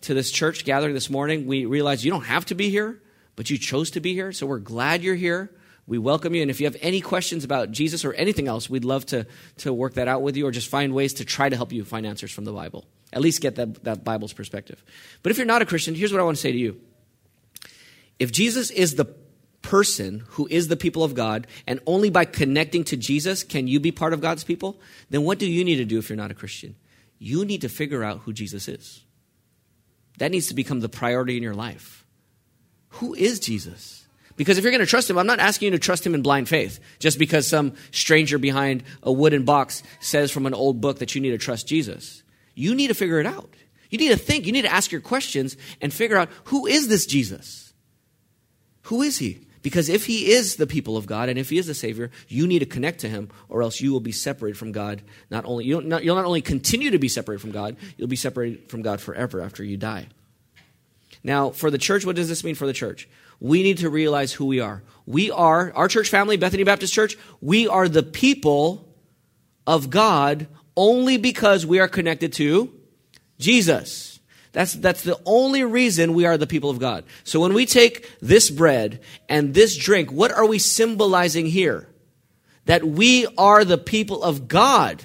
to 0.00 0.14
this 0.14 0.30
church 0.30 0.64
gathering 0.64 0.94
this 0.94 1.10
morning. 1.10 1.46
We 1.46 1.66
realize 1.66 2.06
you 2.06 2.10
don't 2.10 2.24
have 2.24 2.46
to 2.46 2.54
be 2.54 2.70
here, 2.70 3.02
but 3.36 3.50
you 3.50 3.58
chose 3.58 3.90
to 3.90 4.00
be 4.00 4.14
here. 4.14 4.32
So 4.32 4.46
we're 4.46 4.60
glad 4.60 5.02
you're 5.02 5.14
here. 5.14 5.50
We 5.86 5.98
welcome 5.98 6.34
you. 6.34 6.42
And 6.42 6.50
if 6.50 6.60
you 6.60 6.66
have 6.66 6.76
any 6.80 7.00
questions 7.00 7.44
about 7.44 7.70
Jesus 7.70 8.04
or 8.04 8.14
anything 8.14 8.48
else, 8.48 8.70
we'd 8.70 8.84
love 8.84 9.04
to, 9.06 9.26
to 9.58 9.72
work 9.72 9.94
that 9.94 10.08
out 10.08 10.22
with 10.22 10.36
you 10.36 10.46
or 10.46 10.50
just 10.50 10.68
find 10.68 10.94
ways 10.94 11.14
to 11.14 11.24
try 11.24 11.48
to 11.48 11.56
help 11.56 11.72
you 11.72 11.84
find 11.84 12.06
answers 12.06 12.32
from 12.32 12.44
the 12.44 12.52
Bible. 12.52 12.84
At 13.12 13.20
least 13.20 13.42
get 13.42 13.56
that, 13.56 13.84
that 13.84 14.04
Bible's 14.04 14.32
perspective. 14.32 14.82
But 15.22 15.30
if 15.30 15.38
you're 15.38 15.46
not 15.46 15.62
a 15.62 15.66
Christian, 15.66 15.94
here's 15.94 16.12
what 16.12 16.20
I 16.20 16.24
want 16.24 16.36
to 16.36 16.40
say 16.40 16.52
to 16.52 16.58
you. 16.58 16.80
If 18.18 18.32
Jesus 18.32 18.70
is 18.70 18.94
the 18.94 19.06
person 19.60 20.24
who 20.28 20.46
is 20.50 20.68
the 20.68 20.76
people 20.76 21.04
of 21.04 21.14
God, 21.14 21.46
and 21.66 21.80
only 21.86 22.10
by 22.10 22.24
connecting 22.24 22.84
to 22.84 22.96
Jesus 22.96 23.42
can 23.42 23.66
you 23.66 23.80
be 23.80 23.92
part 23.92 24.12
of 24.12 24.20
God's 24.20 24.44
people, 24.44 24.80
then 25.10 25.22
what 25.22 25.38
do 25.38 25.50
you 25.50 25.64
need 25.64 25.76
to 25.76 25.84
do 25.84 25.98
if 25.98 26.08
you're 26.08 26.16
not 26.16 26.30
a 26.30 26.34
Christian? 26.34 26.76
You 27.18 27.44
need 27.44 27.62
to 27.62 27.68
figure 27.68 28.04
out 28.04 28.20
who 28.20 28.32
Jesus 28.32 28.68
is. 28.68 29.02
That 30.18 30.30
needs 30.30 30.48
to 30.48 30.54
become 30.54 30.80
the 30.80 30.88
priority 30.88 31.36
in 31.36 31.42
your 31.42 31.54
life. 31.54 32.06
Who 32.90 33.14
is 33.14 33.40
Jesus? 33.40 34.03
Because 34.36 34.58
if 34.58 34.64
you're 34.64 34.72
going 34.72 34.80
to 34.80 34.86
trust 34.86 35.08
him, 35.08 35.18
I'm 35.18 35.26
not 35.26 35.38
asking 35.38 35.66
you 35.66 35.72
to 35.72 35.78
trust 35.78 36.04
him 36.04 36.14
in 36.14 36.22
blind 36.22 36.48
faith, 36.48 36.80
just 36.98 37.18
because 37.18 37.46
some 37.46 37.74
stranger 37.92 38.38
behind 38.38 38.82
a 39.02 39.12
wooden 39.12 39.44
box 39.44 39.82
says 40.00 40.30
from 40.30 40.46
an 40.46 40.54
old 40.54 40.80
book 40.80 40.98
that 40.98 41.14
you 41.14 41.20
need 41.20 41.30
to 41.30 41.38
trust 41.38 41.68
Jesus. 41.68 42.22
You 42.54 42.74
need 42.74 42.88
to 42.88 42.94
figure 42.94 43.20
it 43.20 43.26
out. 43.26 43.54
You 43.90 43.98
need 43.98 44.08
to 44.08 44.16
think, 44.16 44.46
you 44.46 44.52
need 44.52 44.62
to 44.62 44.72
ask 44.72 44.90
your 44.90 45.00
questions 45.00 45.56
and 45.80 45.92
figure 45.92 46.16
out 46.16 46.28
who 46.44 46.66
is 46.66 46.88
this 46.88 47.06
Jesus? 47.06 47.72
Who 48.84 49.02
is 49.02 49.18
he? 49.18 49.46
Because 49.62 49.88
if 49.88 50.04
he 50.04 50.32
is 50.32 50.56
the 50.56 50.66
people 50.66 50.96
of 50.96 51.06
God 51.06 51.28
and 51.28 51.38
if 51.38 51.48
he 51.48 51.56
is 51.56 51.66
the 51.66 51.74
Savior, 51.74 52.10
you 52.28 52.46
need 52.46 52.58
to 52.58 52.66
connect 52.66 53.00
to 53.00 53.08
him, 53.08 53.30
or 53.48 53.62
else 53.62 53.80
you 53.80 53.92
will 53.92 54.00
be 54.00 54.12
separated 54.12 54.58
from 54.58 54.72
God. 54.72 55.00
Not 55.30 55.46
only 55.46 55.64
you'll 55.64 55.80
not, 55.80 56.04
you'll 56.04 56.16
not 56.16 56.26
only 56.26 56.42
continue 56.42 56.90
to 56.90 56.98
be 56.98 57.08
separated 57.08 57.40
from 57.40 57.52
God, 57.52 57.76
you'll 57.96 58.08
be 58.08 58.16
separated 58.16 58.68
from 58.68 58.82
God 58.82 59.00
forever 59.00 59.40
after 59.40 59.64
you 59.64 59.78
die. 59.78 60.08
Now, 61.24 61.50
for 61.50 61.70
the 61.70 61.78
church, 61.78 62.04
what 62.04 62.16
does 62.16 62.28
this 62.28 62.44
mean 62.44 62.54
for 62.54 62.66
the 62.66 62.72
church? 62.74 63.08
We 63.40 63.62
need 63.62 63.78
to 63.78 63.88
realize 63.88 64.32
who 64.32 64.44
we 64.44 64.60
are. 64.60 64.82
We 65.06 65.30
are, 65.30 65.72
our 65.74 65.88
church 65.88 66.10
family, 66.10 66.36
Bethany 66.36 66.64
Baptist 66.64 66.92
Church, 66.92 67.16
we 67.40 67.66
are 67.66 67.88
the 67.88 68.02
people 68.02 68.94
of 69.66 69.90
God 69.90 70.46
only 70.76 71.16
because 71.16 71.64
we 71.64 71.80
are 71.80 71.88
connected 71.88 72.34
to 72.34 72.72
Jesus. 73.38 74.20
That's, 74.52 74.74
that's 74.74 75.02
the 75.02 75.18
only 75.24 75.64
reason 75.64 76.14
we 76.14 76.26
are 76.26 76.36
the 76.36 76.46
people 76.46 76.70
of 76.70 76.78
God. 76.78 77.04
So 77.24 77.40
when 77.40 77.54
we 77.54 77.66
take 77.66 78.08
this 78.20 78.50
bread 78.50 79.00
and 79.28 79.52
this 79.52 79.76
drink, 79.76 80.12
what 80.12 80.30
are 80.30 80.46
we 80.46 80.58
symbolizing 80.58 81.46
here? 81.46 81.88
That 82.66 82.84
we 82.84 83.26
are 83.36 83.64
the 83.64 83.78
people 83.78 84.22
of 84.22 84.46
God. 84.46 85.04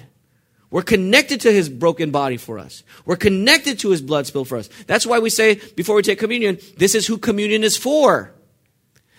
We're 0.70 0.82
connected 0.82 1.40
to 1.42 1.52
his 1.52 1.68
broken 1.68 2.10
body 2.10 2.36
for 2.36 2.58
us. 2.58 2.84
We're 3.04 3.16
connected 3.16 3.80
to 3.80 3.90
his 3.90 4.00
blood 4.00 4.26
spilled 4.26 4.48
for 4.48 4.56
us. 4.56 4.68
That's 4.86 5.06
why 5.06 5.18
we 5.18 5.30
say 5.30 5.60
before 5.74 5.96
we 5.96 6.02
take 6.02 6.18
communion, 6.18 6.58
this 6.76 6.94
is 6.94 7.06
who 7.06 7.18
communion 7.18 7.64
is 7.64 7.76
for. 7.76 8.32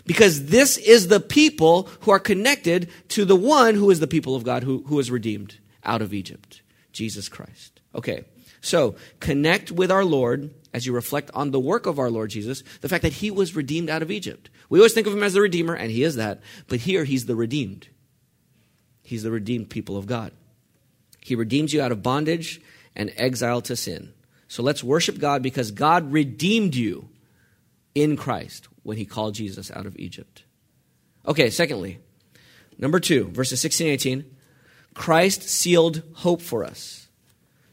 Because 0.06 0.46
this 0.46 0.78
is 0.78 1.10
the 1.10 1.20
people 1.20 1.90
who 2.02 2.12
are 2.12 2.20
connected 2.20 2.90
to 3.10 3.26
the 3.26 3.36
one 3.36 3.76
who 3.76 3.92
is 3.92 4.00
the 4.00 4.08
people 4.08 4.36
of 4.36 4.44
God 4.44 4.64
who, 4.64 4.84
who 4.88 4.98
is 5.00 5.12
redeemed 5.12 5.60
out 5.84 6.02
of 6.02 6.14
Egypt, 6.14 6.62
Jesus 6.92 7.30
Christ. 7.30 7.82
Okay, 7.94 8.24
so 8.62 8.96
connect 9.20 9.72
with 9.72 9.92
our 9.92 10.06
Lord 10.06 10.54
as 10.74 10.86
you 10.86 10.94
reflect 10.94 11.30
on 11.34 11.52
the 11.52 11.60
work 11.60 11.86
of 11.86 12.00
our 12.00 12.10
Lord 12.10 12.30
Jesus, 12.30 12.64
the 12.80 12.90
fact 12.90 13.02
that 13.04 13.14
he 13.14 13.30
was 13.30 13.56
redeemed 13.56 13.90
out 13.90 14.02
of 14.02 14.10
Egypt. 14.10 14.50
We 14.70 14.80
always 14.80 14.94
think 14.94 15.06
of 15.06 15.14
him 15.14 15.24
as 15.24 15.34
the 15.34 15.42
Redeemer, 15.42 15.74
and 15.74 15.92
he 15.92 16.04
is 16.04 16.16
that, 16.16 16.40
but 16.68 16.80
here 16.80 17.04
he's 17.04 17.26
the 17.26 17.36
redeemed. 17.36 17.90
He's 19.04 19.24
the 19.24 19.32
redeemed 19.32 19.70
people 19.70 19.98
of 19.98 20.08
God. 20.08 20.32
He 21.22 21.36
redeems 21.36 21.74
you 21.74 21.82
out 21.82 21.92
of 21.92 22.04
bondage 22.04 22.62
and 22.96 23.14
exile 23.16 23.62
to 23.62 23.76
sin. 23.76 24.14
So 24.48 24.64
let's 24.64 24.84
worship 24.84 25.18
God 25.18 25.42
because 25.42 25.72
God 25.72 26.12
redeemed 26.12 26.76
you 26.76 27.10
in 27.96 28.18
Christ 28.18 28.68
when 28.84 28.98
he 28.98 29.06
called 29.06 29.36
Jesus 29.36 29.72
out 29.72 29.86
of 29.86 29.98
Egypt. 29.98 30.44
Okay, 31.26 31.50
secondly, 31.50 32.00
number 32.78 33.00
two, 33.00 33.26
verses 33.30 33.62
16 33.62 33.88
and 33.88 33.94
18, 33.94 34.36
Christ 34.94 35.44
sealed 35.44 36.02
hope 36.16 36.42
for 36.42 36.66
us. 36.66 37.08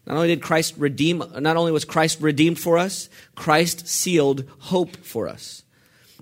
Not 0.07 0.17
only 0.17 0.29
did 0.29 0.43
Christ 0.43 0.75
redeem, 0.79 1.23
not 1.39 1.57
only 1.57 1.73
was 1.73 1.85
Christ 1.85 2.21
redeemed 2.21 2.59
for 2.59 2.79
us, 2.79 3.11
Christ 3.35 3.89
sealed 3.89 4.45
hope 4.59 4.97
for 4.99 5.29
us. 5.29 5.65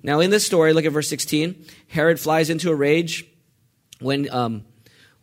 Now, 0.03 0.21
in 0.21 0.31
this 0.31 0.47
story, 0.47 0.73
look 0.73 0.85
at 0.85 0.93
verse 0.93 1.09
16. 1.09 1.65
Herod 1.89 2.19
flies 2.19 2.51
into 2.51 2.71
a 2.71 2.75
rage 2.75 3.27
when 4.01 4.31
um, 4.31 4.65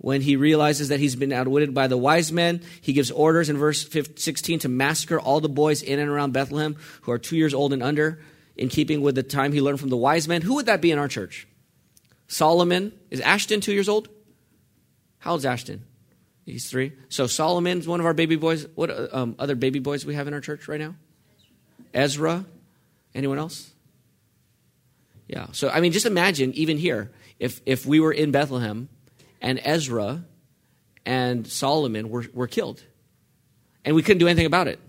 when 0.03 0.19
he 0.19 0.35
realizes 0.35 0.89
that 0.89 0.99
he's 0.99 1.15
been 1.15 1.31
outwitted 1.31 1.73
by 1.73 1.87
the 1.87 1.95
wise 1.95 2.29
men, 2.29 2.61
he 2.81 2.91
gives 2.91 3.09
orders 3.09 3.47
in 3.47 3.55
verse 3.55 3.87
16 3.89 4.59
to 4.59 4.67
massacre 4.67 5.17
all 5.17 5.39
the 5.39 5.47
boys 5.47 5.81
in 5.81 5.97
and 5.97 6.09
around 6.09 6.33
Bethlehem 6.33 6.75
who 7.03 7.13
are 7.13 7.17
two 7.17 7.37
years 7.37 7.53
old 7.53 7.71
and 7.71 7.81
under, 7.81 8.19
in 8.57 8.67
keeping 8.67 8.99
with 8.99 9.15
the 9.15 9.23
time 9.23 9.53
he 9.53 9.61
learned 9.61 9.79
from 9.79 9.87
the 9.87 9.95
wise 9.95 10.27
men. 10.27 10.41
Who 10.41 10.55
would 10.55 10.65
that 10.65 10.81
be 10.81 10.91
in 10.91 10.99
our 10.99 11.07
church? 11.07 11.47
Solomon. 12.27 12.91
Is 13.11 13.21
Ashton 13.21 13.61
two 13.61 13.71
years 13.71 13.87
old? 13.87 14.09
How 15.19 15.31
old's 15.31 15.45
Ashton? 15.45 15.85
He's 16.45 16.69
three. 16.69 16.91
So 17.07 17.25
Solomon's 17.25 17.87
one 17.87 18.01
of 18.01 18.05
our 18.05 18.13
baby 18.13 18.35
boys. 18.35 18.67
What 18.75 18.91
um, 19.15 19.37
other 19.39 19.55
baby 19.55 19.79
boys 19.79 20.05
we 20.05 20.15
have 20.15 20.27
in 20.27 20.33
our 20.33 20.41
church 20.41 20.67
right 20.67 20.81
now? 20.81 20.95
Ezra. 21.93 22.43
Anyone 23.15 23.39
else? 23.39 23.71
Yeah. 25.29 25.47
So 25.53 25.69
I 25.69 25.79
mean, 25.79 25.93
just 25.93 26.05
imagine 26.05 26.53
even 26.55 26.77
here 26.77 27.13
if 27.39 27.61
if 27.65 27.85
we 27.85 28.01
were 28.01 28.11
in 28.11 28.31
Bethlehem 28.31 28.89
and 29.43 29.59
Ezra 29.63 30.23
and 31.05 31.45
Solomon 31.45 32.09
were, 32.09 32.25
were 32.33 32.47
killed. 32.47 32.81
And 33.85 33.93
we 33.95 34.01
couldn't 34.01 34.19
do 34.19 34.27
anything 34.27 34.45
about 34.45 34.69
it. 34.69 34.79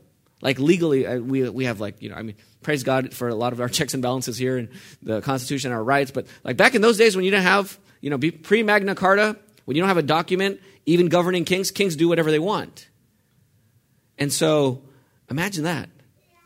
Like 0.41 0.59
legally, 0.61 1.07
uh, 1.07 1.19
we, 1.19 1.49
we 1.49 1.65
have 1.65 1.81
like, 1.81 2.01
you 2.01 2.09
know, 2.09 2.15
I 2.15 2.23
mean, 2.23 2.37
praise 2.63 2.85
God 2.85 3.13
for 3.13 3.29
a 3.29 3.35
lot 3.35 3.53
of 3.53 3.61
our 3.61 3.69
checks 3.77 3.93
and 3.93 4.03
balances 4.03 4.39
here 4.39 4.57
and 4.57 4.69
the 5.03 5.21
Constitution 5.21 5.73
and 5.73 5.77
our 5.77 5.85
rights. 5.85 6.13
But 6.13 6.29
like 6.45 6.57
back 6.57 6.75
in 6.75 6.81
those 6.83 6.97
days 6.97 7.17
when 7.17 7.25
you 7.25 7.33
didn't 7.33 7.47
have, 7.47 7.79
you 8.01 8.11
know, 8.11 8.19
pre 8.19 8.63
Magna 8.63 8.95
Carta, 8.95 9.37
when 9.65 9.77
you 9.77 9.83
don't 9.83 9.89
have 9.89 9.97
a 9.97 10.03
document, 10.03 10.61
even 10.87 11.09
governing 11.09 11.45
kings, 11.45 11.71
kings 11.71 11.97
do 11.97 12.09
whatever 12.09 12.31
they 12.31 12.39
want. 12.39 12.89
And 14.19 14.33
so 14.33 14.83
imagine 15.29 15.65
that. 15.65 15.89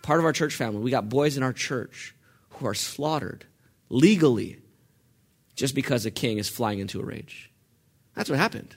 Part 0.03 0.21
of 0.21 0.25
our 0.25 0.33
church 0.33 0.55
family, 0.55 0.81
we 0.81 0.91
got 0.91 1.11
boys 1.11 1.37
in 1.37 1.43
our 1.43 1.53
church 1.53 2.15
who 2.51 2.67
are 2.67 2.75
slaughtered 2.75 3.45
legally 3.91 4.59
just 5.55 5.75
because 5.75 6.07
a 6.07 6.11
king 6.11 6.39
is 6.39 6.49
flying 6.49 6.79
into 6.79 7.01
a 7.01 7.05
rage. 7.05 7.48
That's 8.19 8.29
what 8.29 8.41
happened. 8.41 8.75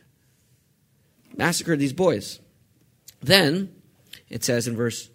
Massacred 1.35 1.79
these 1.79 1.93
boys. 1.93 2.39
Then, 3.21 3.73
it 4.29 4.43
says 4.43 4.67
in 4.67 4.75
verse 4.75 5.09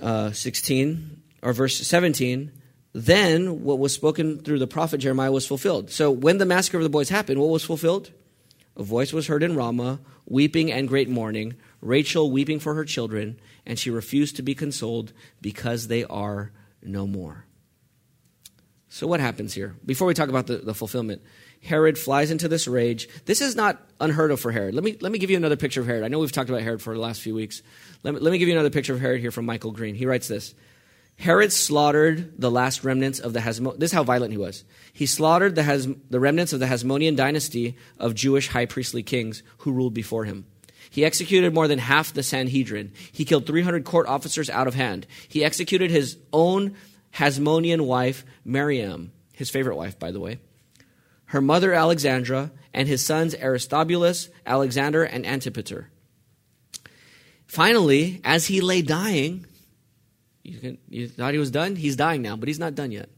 uh, 0.00 0.32
16, 0.32 1.22
or 1.42 1.52
verse 1.52 1.86
17, 1.86 2.50
then 2.94 3.64
what 3.64 3.78
was 3.78 3.92
spoken 3.92 4.38
through 4.38 4.60
the 4.60 4.66
prophet 4.66 4.96
Jeremiah 4.96 5.30
was 5.30 5.46
fulfilled. 5.46 5.90
So 5.90 6.10
when 6.10 6.38
the 6.38 6.46
massacre 6.46 6.78
of 6.78 6.84
the 6.84 6.88
boys 6.88 7.10
happened, 7.10 7.38
what 7.38 7.50
was 7.50 7.62
fulfilled? 7.62 8.10
A 8.78 8.82
voice 8.82 9.12
was 9.12 9.26
heard 9.26 9.42
in 9.42 9.56
Ramah, 9.56 10.00
weeping 10.24 10.72
and 10.72 10.88
great 10.88 11.10
mourning, 11.10 11.56
Rachel 11.82 12.30
weeping 12.30 12.60
for 12.60 12.74
her 12.74 12.86
children, 12.86 13.38
and 13.66 13.78
she 13.78 13.90
refused 13.90 14.36
to 14.36 14.42
be 14.42 14.54
consoled 14.54 15.12
because 15.42 15.88
they 15.88 16.04
are 16.04 16.50
no 16.82 17.06
more. 17.06 17.44
So, 18.88 19.06
what 19.06 19.20
happens 19.20 19.52
here? 19.52 19.76
Before 19.84 20.06
we 20.06 20.14
talk 20.14 20.30
about 20.30 20.46
the, 20.46 20.58
the 20.58 20.74
fulfillment, 20.74 21.20
Herod 21.62 21.96
flies 21.96 22.30
into 22.30 22.48
this 22.48 22.66
rage. 22.66 23.08
This 23.24 23.40
is 23.40 23.54
not 23.54 23.80
unheard 24.00 24.32
of 24.32 24.40
for 24.40 24.50
Herod. 24.50 24.74
Let 24.74 24.82
me, 24.82 24.96
let 25.00 25.12
me 25.12 25.18
give 25.18 25.30
you 25.30 25.36
another 25.36 25.56
picture 25.56 25.80
of 25.80 25.86
Herod. 25.86 26.02
I 26.02 26.08
know 26.08 26.18
we've 26.18 26.32
talked 26.32 26.50
about 26.50 26.62
Herod 26.62 26.82
for 26.82 26.92
the 26.92 27.00
last 27.00 27.20
few 27.20 27.34
weeks. 27.34 27.62
Let 28.02 28.14
me, 28.14 28.20
let 28.20 28.32
me 28.32 28.38
give 28.38 28.48
you 28.48 28.54
another 28.54 28.70
picture 28.70 28.92
of 28.92 29.00
Herod 29.00 29.20
here 29.20 29.30
from 29.30 29.46
Michael 29.46 29.70
Green. 29.70 29.94
He 29.94 30.04
writes 30.04 30.26
this 30.26 30.54
Herod 31.18 31.52
slaughtered 31.52 32.40
the 32.40 32.50
last 32.50 32.82
remnants 32.82 33.20
of 33.20 33.32
the 33.32 33.38
Hasmo- 33.38 33.78
This 33.78 33.90
is 33.90 33.94
how 33.94 34.02
violent 34.02 34.32
he 34.32 34.38
was. 34.38 34.64
He 34.92 35.06
slaughtered 35.06 35.54
the, 35.54 35.62
Has- 35.62 35.88
the 36.10 36.18
remnants 36.18 36.52
of 36.52 36.58
the 36.58 36.66
Hasmonean 36.66 37.14
dynasty 37.14 37.76
of 37.96 38.16
Jewish 38.16 38.48
high 38.48 38.66
priestly 38.66 39.04
kings 39.04 39.44
who 39.58 39.72
ruled 39.72 39.94
before 39.94 40.24
him. 40.24 40.46
He 40.90 41.04
executed 41.04 41.54
more 41.54 41.68
than 41.68 41.78
half 41.78 42.12
the 42.12 42.24
Sanhedrin. 42.24 42.92
He 43.12 43.24
killed 43.24 43.46
300 43.46 43.84
court 43.84 44.08
officers 44.08 44.50
out 44.50 44.66
of 44.66 44.74
hand. 44.74 45.06
He 45.28 45.44
executed 45.44 45.92
his 45.92 46.18
own 46.32 46.74
Hasmonean 47.14 47.86
wife, 47.86 48.24
Miriam, 48.44 49.12
his 49.32 49.48
favorite 49.48 49.76
wife, 49.76 49.98
by 49.98 50.10
the 50.10 50.20
way 50.20 50.38
her 51.32 51.40
mother 51.40 51.72
Alexandra, 51.72 52.52
and 52.74 52.86
his 52.86 53.00
sons 53.00 53.34
Aristobulus, 53.34 54.28
Alexander, 54.44 55.02
and 55.02 55.24
Antipater. 55.24 55.88
Finally, 57.46 58.20
as 58.22 58.48
he 58.48 58.60
lay 58.60 58.82
dying, 58.82 59.46
you, 60.42 60.58
can, 60.58 60.78
you 60.90 61.08
thought 61.08 61.32
he 61.32 61.38
was 61.38 61.50
done? 61.50 61.74
He's 61.74 61.96
dying 61.96 62.20
now, 62.20 62.36
but 62.36 62.48
he's 62.48 62.58
not 62.58 62.74
done 62.74 62.90
yet. 62.90 63.08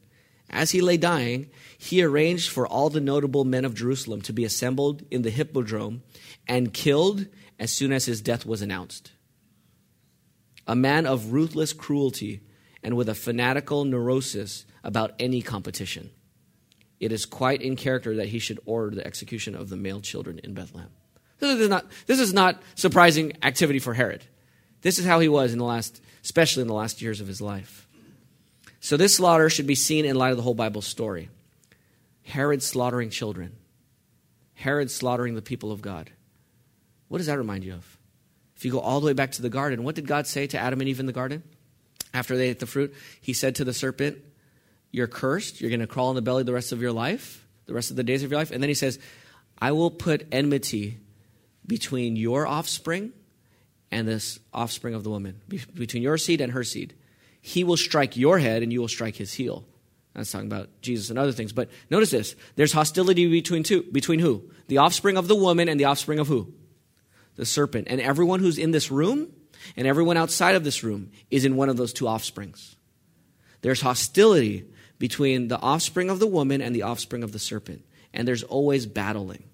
As 0.49 0.71
he 0.71 0.81
lay 0.81 0.97
dying, 0.97 1.51
he 1.77 2.05
arranged 2.05 2.51
for 2.51 2.69
all 2.69 2.89
the 2.89 3.01
notable 3.01 3.45
men 3.45 3.65
of 3.65 3.75
Jerusalem 3.75 4.23
to 4.23 4.33
be 4.33 4.45
assembled 4.45 5.03
in 5.11 5.23
the 5.23 5.31
hippodrome 5.31 6.05
and 6.47 6.73
killed 6.73 7.27
as 7.59 7.73
soon 7.73 7.93
as 7.93 8.05
his 8.05 8.21
death 8.21 8.47
was 8.47 8.63
announced. 8.63 9.11
A 10.69 10.77
man 10.77 11.05
of 11.05 11.33
ruthless 11.33 11.73
cruelty 11.73 12.43
and 12.81 12.97
with 12.97 13.09
a 13.09 13.15
fanatical 13.17 13.85
neurosis 13.85 14.67
about 14.85 15.15
any 15.19 15.43
competition 15.43 16.11
it 17.01 17.13
is 17.13 17.27
quite 17.27 17.63
in 17.63 17.77
character 17.77 18.17
that 18.17 18.29
he 18.29 18.39
should 18.39 18.61
order 18.65 18.95
the 18.95 19.07
execution 19.07 19.55
of 19.55 19.69
the 19.69 19.77
male 19.77 20.01
children 20.01 20.41
in 20.43 20.55
Bethlehem. 20.55 20.91
This 21.39 21.61
is 21.61 21.69
not, 21.69 21.87
this 22.07 22.21
is 22.21 22.33
not 22.33 22.63
surprising 22.75 23.33
activity 23.43 23.79
for 23.79 23.95
Herod. 23.95 24.25
This 24.83 24.99
is 24.99 25.05
how 25.05 25.21
he 25.21 25.29
was 25.29 25.53
in 25.53 25.59
the 25.59 25.65
last, 25.65 26.01
especially 26.23 26.63
in 26.63 26.69
the 26.69 26.75
last 26.75 27.03
years 27.03 27.21
of 27.21 27.27
his 27.27 27.41
life. 27.41 27.89
So 28.81 28.97
this 28.97 29.17
slaughter 29.17 29.49
should 29.51 29.67
be 29.67 29.75
seen 29.75 30.05
in 30.05 30.17
light 30.17 30.31
of 30.31 30.37
the 30.37 30.43
whole 30.43 30.55
Bible 30.55 30.83
story. 30.83 31.31
Herod 32.23 32.63
slaughtering 32.63 33.11
children. 33.11 33.57
Herod 34.55 34.91
slaughtering 34.91 35.35
the 35.35 35.43
people 35.43 35.73
of 35.73 35.83
God. 35.83 36.11
What 37.09 37.19
does 37.19 37.27
that 37.27 37.39
remind 37.39 37.65
you 37.65 37.75
of? 37.75 37.99
If 38.57 38.65
you 38.65 38.71
go 38.71 38.81
all 38.81 39.01
the 39.01 39.07
way 39.07 39.13
back 39.13 39.33
to 39.33 39.43
the 39.43 39.51
garden, 39.51 39.85
what 39.85 39.95
did 39.95 40.07
God 40.07 40.27
say 40.27 40.47
to 40.47 40.59
Adam 40.59 40.81
and 40.81 40.89
Eve 40.89 41.01
in 41.01 41.07
the 41.07 41.13
garden? 41.13 41.43
After 42.13 42.37
they 42.37 42.49
ate 42.49 42.61
the 42.61 42.67
fruit, 42.67 42.95
he 43.21 43.33
said 43.33 43.57
to 43.57 43.65
the 43.65 43.75
serpent, 43.75 44.19
You're 44.95 45.09
cursed. 45.09 45.61
You're 45.61 45.71
going 45.71 45.81
to 45.81 45.89
crawl 45.89 46.11
in 46.11 46.15
the 46.15 46.23
belly 46.23 46.45
the 46.45 46.53
rest 46.53 46.71
of 46.71 46.81
your 46.81 46.93
life, 46.93 47.45
the 47.67 47.75
rest 47.75 47.91
of 47.91 47.97
the 47.97 48.05
days 48.05 48.23
of 48.23 48.31
your 48.31 48.39
life. 48.39 48.53
And 48.53 48.63
then 48.63 48.71
he 48.71 48.75
says, 48.75 49.01
I 49.59 49.73
will 49.73 49.91
put 49.91 50.29
enmity 50.31 51.01
between 51.67 52.15
your 52.15 52.47
offspring 52.47 53.13
and 53.91 54.07
this 54.07 54.39
offspring 54.53 54.95
of 54.95 55.03
the 55.03 55.11
woman, 55.11 55.41
between 55.75 56.05
your 56.05 56.17
seed 56.17 56.41
and 56.41 56.53
her 56.53 56.63
seed. 56.63 56.95
He 57.41 57.65
will 57.65 57.77
strike 57.77 58.17
your 58.17 58.39
head 58.39 58.63
and 58.63 58.73
you 58.73 58.81
will 58.81 58.87
strike 58.87 59.17
his 59.17 59.33
heel. 59.33 59.67
That's 60.15 60.31
talking 60.31 60.47
about 60.47 60.71
Jesus 60.81 61.11
and 61.11 61.19
other 61.19 61.33
things. 61.33 61.53
But 61.53 61.71
notice 61.91 62.13
this 62.13 62.37
there's 62.55 62.73
hostility 62.73 63.29
between 63.29 63.65
two. 63.65 63.83
Between 63.91 64.21
who? 64.21 64.49
The 64.69 64.79
offspring 64.79 65.17
of 65.17 65.27
the 65.27 65.35
woman 65.35 65.69
and 65.69 65.81
the 65.81 65.87
offspring 65.87 66.21
of 66.21 66.29
who? 66.29 66.55
The 67.35 67.45
serpent. 67.45 67.89
And 67.91 68.01
everyone 68.01 68.39
who's 68.39 68.59
in 68.59 68.71
this 68.71 68.93
room 68.93 69.33
and 69.77 69.89
everyone 69.89 70.17
outside 70.17 70.55
of 70.55 70.63
this 70.63 70.85
room 70.85 71.11
is 71.33 71.45
in 71.45 71.57
one 71.57 71.69
of 71.69 71.77
those 71.77 71.93
two 71.93 72.07
offsprings. 72.07 72.77
There's 73.61 73.81
hostility 73.81 74.67
between 74.99 75.49
the 75.49 75.59
offspring 75.61 76.11
of 76.11 76.19
the 76.19 76.27
woman 76.27 76.61
and 76.61 76.75
the 76.75 76.83
offspring 76.83 77.23
of 77.23 77.33
the 77.33 77.39
serpent. 77.39 77.85
And 78.13 78.27
there's 78.27 78.43
always 78.43 78.87
battling. 78.87 79.45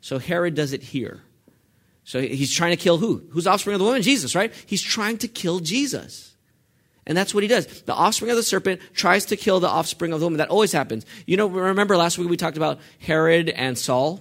So 0.00 0.18
Herod 0.18 0.54
does 0.54 0.72
it 0.72 0.82
here. 0.82 1.22
So 2.04 2.20
he's 2.20 2.52
trying 2.52 2.72
to 2.72 2.76
kill 2.76 2.98
who? 2.98 3.24
Who's 3.30 3.46
offspring 3.46 3.74
of 3.74 3.78
the 3.78 3.86
woman? 3.86 4.02
Jesus, 4.02 4.34
right? 4.34 4.52
He's 4.66 4.82
trying 4.82 5.18
to 5.18 5.28
kill 5.28 5.60
Jesus. 5.60 6.34
And 7.06 7.16
that's 7.16 7.34
what 7.34 7.42
he 7.42 7.48
does. 7.48 7.82
The 7.82 7.94
offspring 7.94 8.30
of 8.30 8.36
the 8.36 8.42
serpent 8.42 8.80
tries 8.94 9.26
to 9.26 9.36
kill 9.36 9.60
the 9.60 9.68
offspring 9.68 10.12
of 10.12 10.20
the 10.20 10.26
woman. 10.26 10.38
That 10.38 10.50
always 10.50 10.72
happens. 10.72 11.04
You 11.26 11.36
know, 11.36 11.46
remember 11.46 11.96
last 11.96 12.18
week 12.18 12.28
we 12.28 12.36
talked 12.36 12.56
about 12.56 12.80
Herod 12.98 13.50
and 13.50 13.78
Saul, 13.78 14.20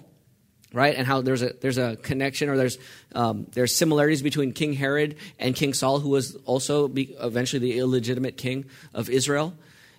right? 0.73 0.95
And 0.95 1.07
how 1.07 1.21
there's 1.21 1.41
a 1.41 1.53
there's 1.61 1.77
a 1.77 1.95
connection 1.97 2.49
or 2.49 2.57
there's 2.57 2.77
um, 3.15 3.47
there's 3.53 3.75
similarities 3.75 4.21
between 4.21 4.51
King 4.51 4.73
Herod 4.73 5.15
and 5.39 5.55
King 5.55 5.73
Saul, 5.73 5.99
who 5.99 6.09
was 6.09 6.35
also 6.45 6.87
be, 6.87 7.15
eventually 7.19 7.59
the 7.59 7.79
illegitimate 7.79 8.37
king 8.37 8.65
of 8.93 9.09
Israel. 9.09 9.53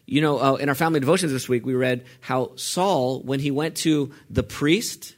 You 0.06 0.20
know, 0.20 0.38
uh, 0.38 0.54
in 0.56 0.68
our 0.68 0.74
family 0.74 1.00
devotions 1.00 1.32
this 1.32 1.48
week, 1.48 1.64
we 1.64 1.74
read 1.74 2.04
how 2.20 2.52
Saul, 2.56 3.20
when 3.22 3.40
he 3.40 3.50
went 3.50 3.76
to 3.78 4.12
the 4.28 4.42
priest 4.42 5.14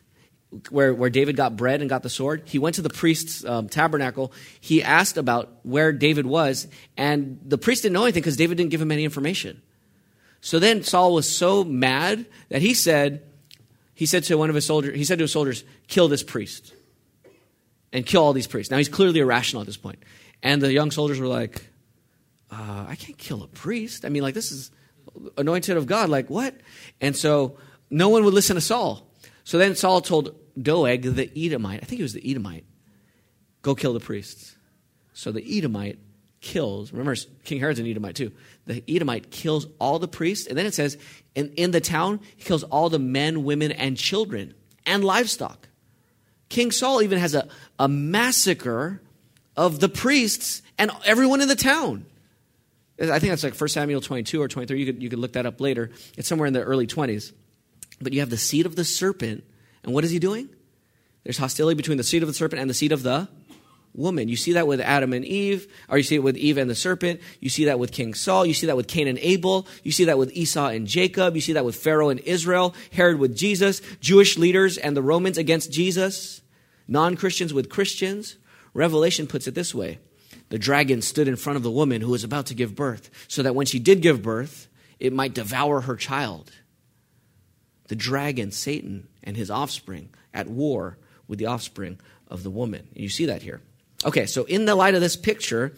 where, 0.71 0.95
where 0.95 1.11
David 1.11 1.37
got 1.37 1.57
bread 1.57 1.81
and 1.81 1.91
got 1.91 2.03
the 2.03 2.09
sword, 2.09 2.43
he 2.47 2.59
went 2.59 2.77
to 2.77 2.83
the 2.83 2.91
priest's 2.91 3.45
um, 3.45 3.69
tabernacle. 3.69 4.33
He 4.61 4.83
asked 4.83 5.17
about 5.17 5.53
where 5.65 5.93
David 5.93 6.27
was, 6.27 6.69
and 6.97 7.41
the 7.45 7.59
priest 7.59 7.83
didn't 7.83 7.95
know 7.95 8.05
anything 8.05 8.23
because 8.23 8.37
David 8.37 8.57
didn't 8.59 8.71
give 8.71 8.81
him 8.81 8.93
any 8.93 9.05
information. 9.05 9.61
So 10.41 10.59
then 10.59 10.83
Saul 10.85 11.15
was 11.15 11.29
so 11.29 11.65
mad 11.65 12.25
that 12.51 12.63
he 12.63 12.75
said, 12.75 13.23
he 13.95 14.07
said 14.07 14.23
to 14.25 14.39
one 14.39 14.49
of 14.49 14.55
his 14.55 14.65
soldiers, 14.65 14.95
he 14.95 15.05
said 15.05 15.19
to 15.19 15.25
his 15.25 15.33
soldiers, 15.33 15.65
kill 15.89 16.07
this 16.07 16.23
priest 16.23 16.73
and 17.93 18.07
kill 18.07 18.23
all 18.23 18.33
these 18.33 18.47
priests. 18.47 18.71
Now 18.71 18.77
he's 18.77 18.89
clearly 18.89 19.21
irrational 19.21 19.63
at 19.63 19.67
this 19.67 19.77
point. 19.77 19.99
And 20.43 20.63
the 20.63 20.73
young 20.73 20.91
soldiers 20.91 21.19
were 21.19 21.27
like, 21.27 21.67
uh, 22.57 22.87
I 22.89 22.95
can't 22.97 23.19
kill 23.19 23.43
a 23.43 23.49
priest. 23.49 24.05
I 24.05 24.09
mean, 24.09 24.23
like, 24.23 24.35
this 24.35 24.51
is 24.51 24.71
anointed 25.37 25.77
of 25.77 25.87
God. 25.87 26.09
Like, 26.09 26.31
what? 26.31 26.55
And 27.01 27.15
so 27.15 27.59
no 27.91 28.09
one 28.09 28.25
would 28.25 28.35
listen 28.35 28.55
to 28.57 28.61
Saul. 28.61 29.07
So 29.45 29.59
then 29.59 29.75
Saul 29.75 30.01
told 30.01 30.35
Doeg, 30.61 31.03
the 31.03 31.31
Edomite, 31.37 31.81
I 31.83 31.87
think 31.87 32.01
it 32.01 32.05
was 32.05 32.15
the 32.15 32.29
Edomite, 32.29 32.65
go 33.63 33.75
kill 33.75 33.93
the 33.93 34.01
priests. 34.01 34.57
So 35.13 35.33
the 35.33 35.59
Edomite 35.59 35.99
kills, 36.41 36.93
remember, 36.93 37.15
King 37.45 37.61
Herod's 37.61 37.79
an 37.79 37.87
Edomite 37.87 38.15
too. 38.15 38.33
The 38.67 38.83
Edomite 38.89 39.31
kills 39.31 39.67
all 39.79 39.99
the 39.99 40.09
priests, 40.09 40.47
and 40.47 40.57
then 40.57 40.67
it 40.67 40.75
says, 40.75 40.97
in, 41.35 41.53
in 41.57 41.71
the 41.71 41.81
town, 41.81 42.21
he 42.37 42.45
kills 42.45 42.63
all 42.65 42.89
the 42.89 42.99
men, 42.99 43.45
women, 43.45 43.73
and 43.73 43.97
children, 43.97 44.55
and 44.85 45.05
livestock. 45.05 45.69
King 46.49 46.71
Saul 46.71 47.03
even 47.03 47.19
has 47.19 47.35
a, 47.35 47.49
a 47.79 47.89
massacre 47.89 49.03
of 49.57 49.81
the 49.81 49.89
priests 49.89 50.63
and 50.79 50.91
everyone 51.05 51.41
in 51.41 51.49
the 51.49 51.57
town. 51.57 52.07
I 53.01 53.19
think 53.19 53.31
that's 53.31 53.45
like 53.45 53.55
1 53.55 53.69
Samuel 53.69 54.01
22 54.01 54.41
or 54.41 54.49
23. 54.49 54.79
You 54.79 54.87
could, 54.87 55.03
you 55.03 55.11
could 55.11 55.19
look 55.19 55.35
that 55.35 55.45
up 55.45 55.61
later. 55.61 55.91
It's 56.17 56.29
somewhere 56.29 56.47
in 56.47 56.55
the 56.55 56.63
early 56.63 56.87
20s. 56.87 57.33
But 58.01 58.13
you 58.13 58.21
have 58.21 58.31
the 58.31 58.37
seed 58.37 58.67
of 58.67 58.77
the 58.77 58.85
serpent, 58.85 59.45
and 59.83 59.93
what 59.93 60.05
is 60.05 60.11
he 60.11 60.19
doing? 60.19 60.49
There's 61.25 61.39
hostility 61.39 61.77
between 61.77 61.99
the 61.99 62.05
seed 62.05 62.23
of 62.23 62.29
the 62.29 62.35
serpent 62.35 62.61
and 62.61 62.71
the 62.71 62.75
seed 62.75 62.93
of 62.93 63.03
the 63.03 63.29
woman. 63.95 64.29
You 64.29 64.37
see 64.37 64.53
that 64.53 64.67
with 64.67 64.81
Adam 64.81 65.13
and 65.13 65.25
Eve, 65.25 65.67
or 65.89 65.97
you 65.97 66.05
see 66.05 66.17
it 66.17 66.23
with 66.23 66.37
Eve 66.37 66.59
and 66.59 66.71
the 66.71 66.75
serpent. 66.75 67.21
You 67.41 67.49
see 67.49 67.65
that 67.65 67.79
with 67.79 67.93
King 67.93 68.15
Saul. 68.15 68.47
You 68.47 68.55
see 68.55 68.67
that 68.67 68.77
with 68.77 68.87
Cain 68.87 69.09
and 69.09 69.19
Abel. 69.19 69.67
You 69.83 69.93
see 69.93 70.05
that 70.05 70.19
with 70.19 70.31
Esau 70.33 70.69
and 70.69 70.87
Jacob. 70.87 71.35
You 71.35 71.41
see 71.41 71.55
that 71.55 71.65
with 71.65 71.77
Pharaoh 71.77 72.11
and 72.11 72.21
Israel, 72.21 72.75
Herod 72.93 73.19
with 73.19 73.37
Jesus, 73.37 73.81
Jewish 74.01 74.37
leaders 74.39 74.77
and 74.79 74.97
the 74.97 75.03
Romans 75.03 75.39
against 75.39 75.73
Jesus, 75.73 76.43
non 76.87 77.17
Christians 77.17 77.53
with 77.53 77.71
Christians. 77.71 78.37
Revelation 78.75 79.27
puts 79.27 79.47
it 79.47 79.55
this 79.55 79.75
way 79.75 79.99
The 80.49 80.59
dragon 80.59 81.03
stood 81.03 81.29
in 81.29 81.37
front 81.37 81.57
of 81.57 81.63
the 81.63 81.71
woman 81.71 82.01
who 82.01 82.11
was 82.11 82.25
about 82.25 82.47
to 82.47 82.55
give 82.55 82.77
birth, 82.77 83.11
so 83.29 83.43
that 83.43 83.55
when 83.55 83.67
she 83.67 83.79
did 83.79 84.01
give 84.01 84.23
birth, 84.23 84.69
it 84.99 85.13
might 85.13 85.35
devour 85.35 85.83
her 85.83 85.97
child 85.97 86.51
the 87.89 87.97
dragon, 87.97 88.51
Satan, 88.51 89.09
and 89.23 89.37
his 89.37 89.51
offspring 89.51 90.11
at 90.35 90.49
war 90.49 90.99
with 91.29 91.39
the 91.39 91.47
offspring 91.47 92.01
of 92.29 92.43
the 92.43 92.51
woman. 92.51 92.89
And 92.95 93.03
you 93.03 93.09
see 93.09 93.27
that 93.27 93.43
here. 93.43 93.61
Okay, 94.05 94.27
so 94.27 94.45
in 94.45 94.65
the 94.65 94.75
light 94.75 94.95
of 94.95 95.01
this 95.01 95.17
picture, 95.17 95.73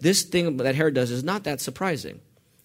this 0.00 0.22
thing 0.22 0.56
that 0.58 0.74
Herod 0.74 0.94
does 0.94 1.10
is 1.10 1.24
not 1.24 1.44
that 1.44 1.60
surprising. 1.60 2.20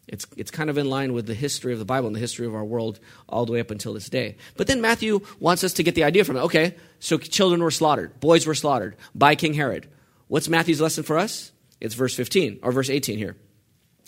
It's, 0.07 0.25
it's 0.37 0.51
kind 0.51 0.69
of 0.69 0.77
in 0.77 0.89
line 0.89 1.13
with 1.13 1.25
the 1.25 1.33
history 1.33 1.73
of 1.73 1.79
the 1.79 1.85
Bible 1.85 2.07
and 2.07 2.15
the 2.15 2.19
history 2.19 2.47
of 2.47 2.55
our 2.55 2.63
world 2.63 2.99
all 3.27 3.45
the 3.45 3.51
way 3.51 3.59
up 3.59 3.71
until 3.71 3.93
this 3.93 4.09
day. 4.09 4.37
But 4.55 4.67
then 4.67 4.81
Matthew 4.81 5.21
wants 5.39 5.63
us 5.63 5.73
to 5.73 5.83
get 5.83 5.95
the 5.95 6.05
idea 6.05 6.23
from 6.23 6.37
it. 6.37 6.41
Okay, 6.41 6.75
so 6.99 7.17
children 7.17 7.61
were 7.61 7.71
slaughtered, 7.71 8.19
boys 8.19 8.47
were 8.47 8.55
slaughtered 8.55 8.95
by 9.13 9.35
King 9.35 9.53
Herod. 9.53 9.87
What's 10.27 10.49
Matthew's 10.49 10.81
lesson 10.81 11.03
for 11.03 11.17
us? 11.17 11.51
It's 11.79 11.95
verse 11.95 12.15
15, 12.15 12.59
or 12.63 12.71
verse 12.71 12.89
18 12.89 13.17
here. 13.17 13.35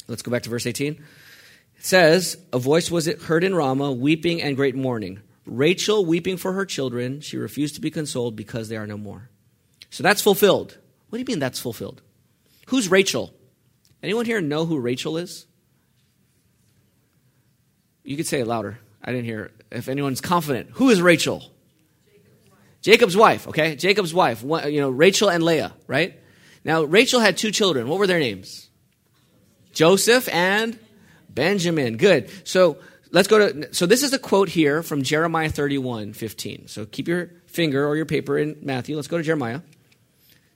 Let's 0.08 0.22
go 0.22 0.32
back 0.32 0.44
to 0.44 0.50
verse 0.50 0.66
18. 0.66 0.94
It 0.94 1.86
says, 1.86 2.38
A 2.52 2.60
voice 2.60 2.92
was 2.92 3.06
heard 3.24 3.44
in 3.44 3.56
Ramah, 3.56 3.92
weeping 3.94 4.42
and 4.42 4.56
great 4.56 4.76
mourning. 4.76 5.22
Rachel 5.46 6.06
weeping 6.06 6.38
for 6.38 6.54
her 6.54 6.66
children. 6.66 7.22
She 7.22 7.38
refused 7.38 7.76
to 7.76 7.82
be 7.82 7.92
consoled 7.92 8.36
because 8.36 8.70
they 8.70 8.78
are 8.78 8.88
no 8.88 8.98
more. 8.98 9.30
So 9.90 10.04
that's 10.04 10.22
fulfilled. 10.22 10.78
What 11.10 11.18
do 11.18 11.20
you 11.22 11.26
mean 11.26 11.40
that's 11.40 11.60
fulfilled? 11.60 12.02
Who's 12.68 12.90
Rachel? 12.90 13.34
Anyone 14.04 14.26
here 14.26 14.42
know 14.42 14.66
who 14.66 14.78
Rachel 14.78 15.18
is? 15.18 15.46
You 18.04 18.18
could 18.18 18.28
say 18.28 18.42
it 18.42 18.48
louder. 18.48 18.80
I 19.04 19.12
didn't 19.12 19.26
hear. 19.26 19.52
If 19.72 19.88
anyone's 19.88 20.22
confident, 20.22 20.72
who 20.74 20.90
is 20.90 21.02
Rachel? 21.02 21.52
Jacob's 22.82 23.18
wife. 23.18 23.48
okay? 23.48 23.76
Jacob's 23.76 24.14
wife. 24.14 24.44
You 24.44 24.82
know, 24.82 24.90
Rachel 24.90 25.30
and 25.30 25.44
Leah, 25.44 25.74
right? 25.88 26.20
Now, 26.64 26.84
Rachel 26.84 27.20
had 27.20 27.38
two 27.38 27.52
children. 27.52 27.88
What 27.88 28.00
were 28.00 28.08
their 28.08 28.20
names? 28.20 28.70
Joseph 29.74 30.28
and 30.30 30.78
Benjamin. 31.30 31.98
Good. 31.98 32.30
So 32.48 32.78
let's 33.12 33.28
go 33.28 33.52
to, 33.52 33.74
so 33.74 33.86
this 33.86 34.04
is 34.04 34.14
a 34.14 34.20
quote 34.20 34.50
here 34.50 34.84
from 34.84 35.04
Jeremiah 35.04 35.50
31, 35.50 36.14
15. 36.14 36.68
So 36.68 36.86
keep 36.86 37.08
your 37.08 37.32
finger 37.48 37.86
or 37.86 37.96
your 37.96 38.06
paper 38.06 38.38
in 38.38 38.58
Matthew. 38.62 38.96
Let's 38.96 39.08
go 39.08 39.18
to 39.18 39.24
Jeremiah. 39.24 39.62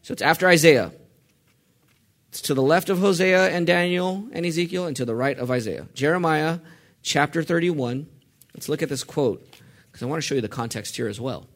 So 0.01 0.11
it's 0.11 0.21
after 0.21 0.47
Isaiah. 0.47 0.91
It's 2.29 2.41
to 2.41 2.53
the 2.53 2.63
left 2.63 2.89
of 2.89 2.99
Hosea 2.99 3.49
and 3.49 3.67
Daniel 3.67 4.27
and 4.31 4.45
Ezekiel 4.45 4.87
and 4.87 4.95
to 4.97 5.05
the 5.05 5.15
right 5.15 5.37
of 5.37 5.51
Isaiah. 5.51 5.87
Jeremiah 5.93 6.59
chapter 7.03 7.43
31. 7.43 8.07
Let's 8.53 8.67
look 8.67 8.81
at 8.81 8.89
this 8.89 9.03
quote 9.03 9.47
because 9.85 10.01
I 10.01 10.07
want 10.07 10.21
to 10.21 10.27
show 10.27 10.35
you 10.35 10.41
the 10.41 10.47
context 10.47 10.95
here 10.95 11.07
as 11.07 11.21
well. 11.21 11.47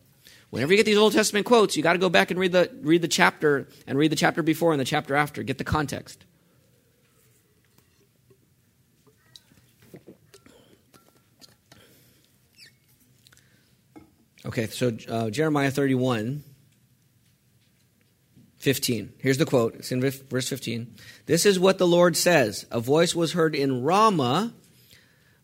Whenever 0.50 0.72
you 0.72 0.78
get 0.78 0.86
these 0.86 0.98
Old 0.98 1.14
Testament 1.14 1.46
quotes, 1.46 1.76
you 1.76 1.84
got 1.84 1.94
to 1.94 2.00
go 2.00 2.10
back 2.10 2.32
and 2.32 2.40
read 2.40 2.54
the, 2.54 2.72
read 2.82 3.02
the 3.02 3.08
chapter 3.08 3.68
and 3.86 3.98
read 3.98 4.12
the 4.12 4.16
chapter 4.16 4.42
before 4.42 4.72
and 4.72 4.80
the 4.80 4.86
chapter 4.86 5.16
after. 5.16 5.44
Get 5.44 5.58
the 5.58 5.64
context. 5.64 6.24
Okay, 14.46 14.68
so 14.68 14.98
uh, 15.10 15.30
Jeremiah 15.30 15.70
31, 15.70 16.42
15. 18.60 19.14
Here's 19.18 19.38
the 19.38 19.46
quote. 19.46 19.76
It's 19.76 19.92
in 19.92 20.00
verse 20.00 20.48
15. 20.48 20.96
This 21.26 21.46
is 21.46 21.60
what 21.60 21.78
the 21.78 21.88
Lord 21.88 22.16
says 22.16 22.66
A 22.72 22.80
voice 22.80 23.14
was 23.14 23.34
heard 23.34 23.54
in 23.54 23.84
Ramah, 23.84 24.54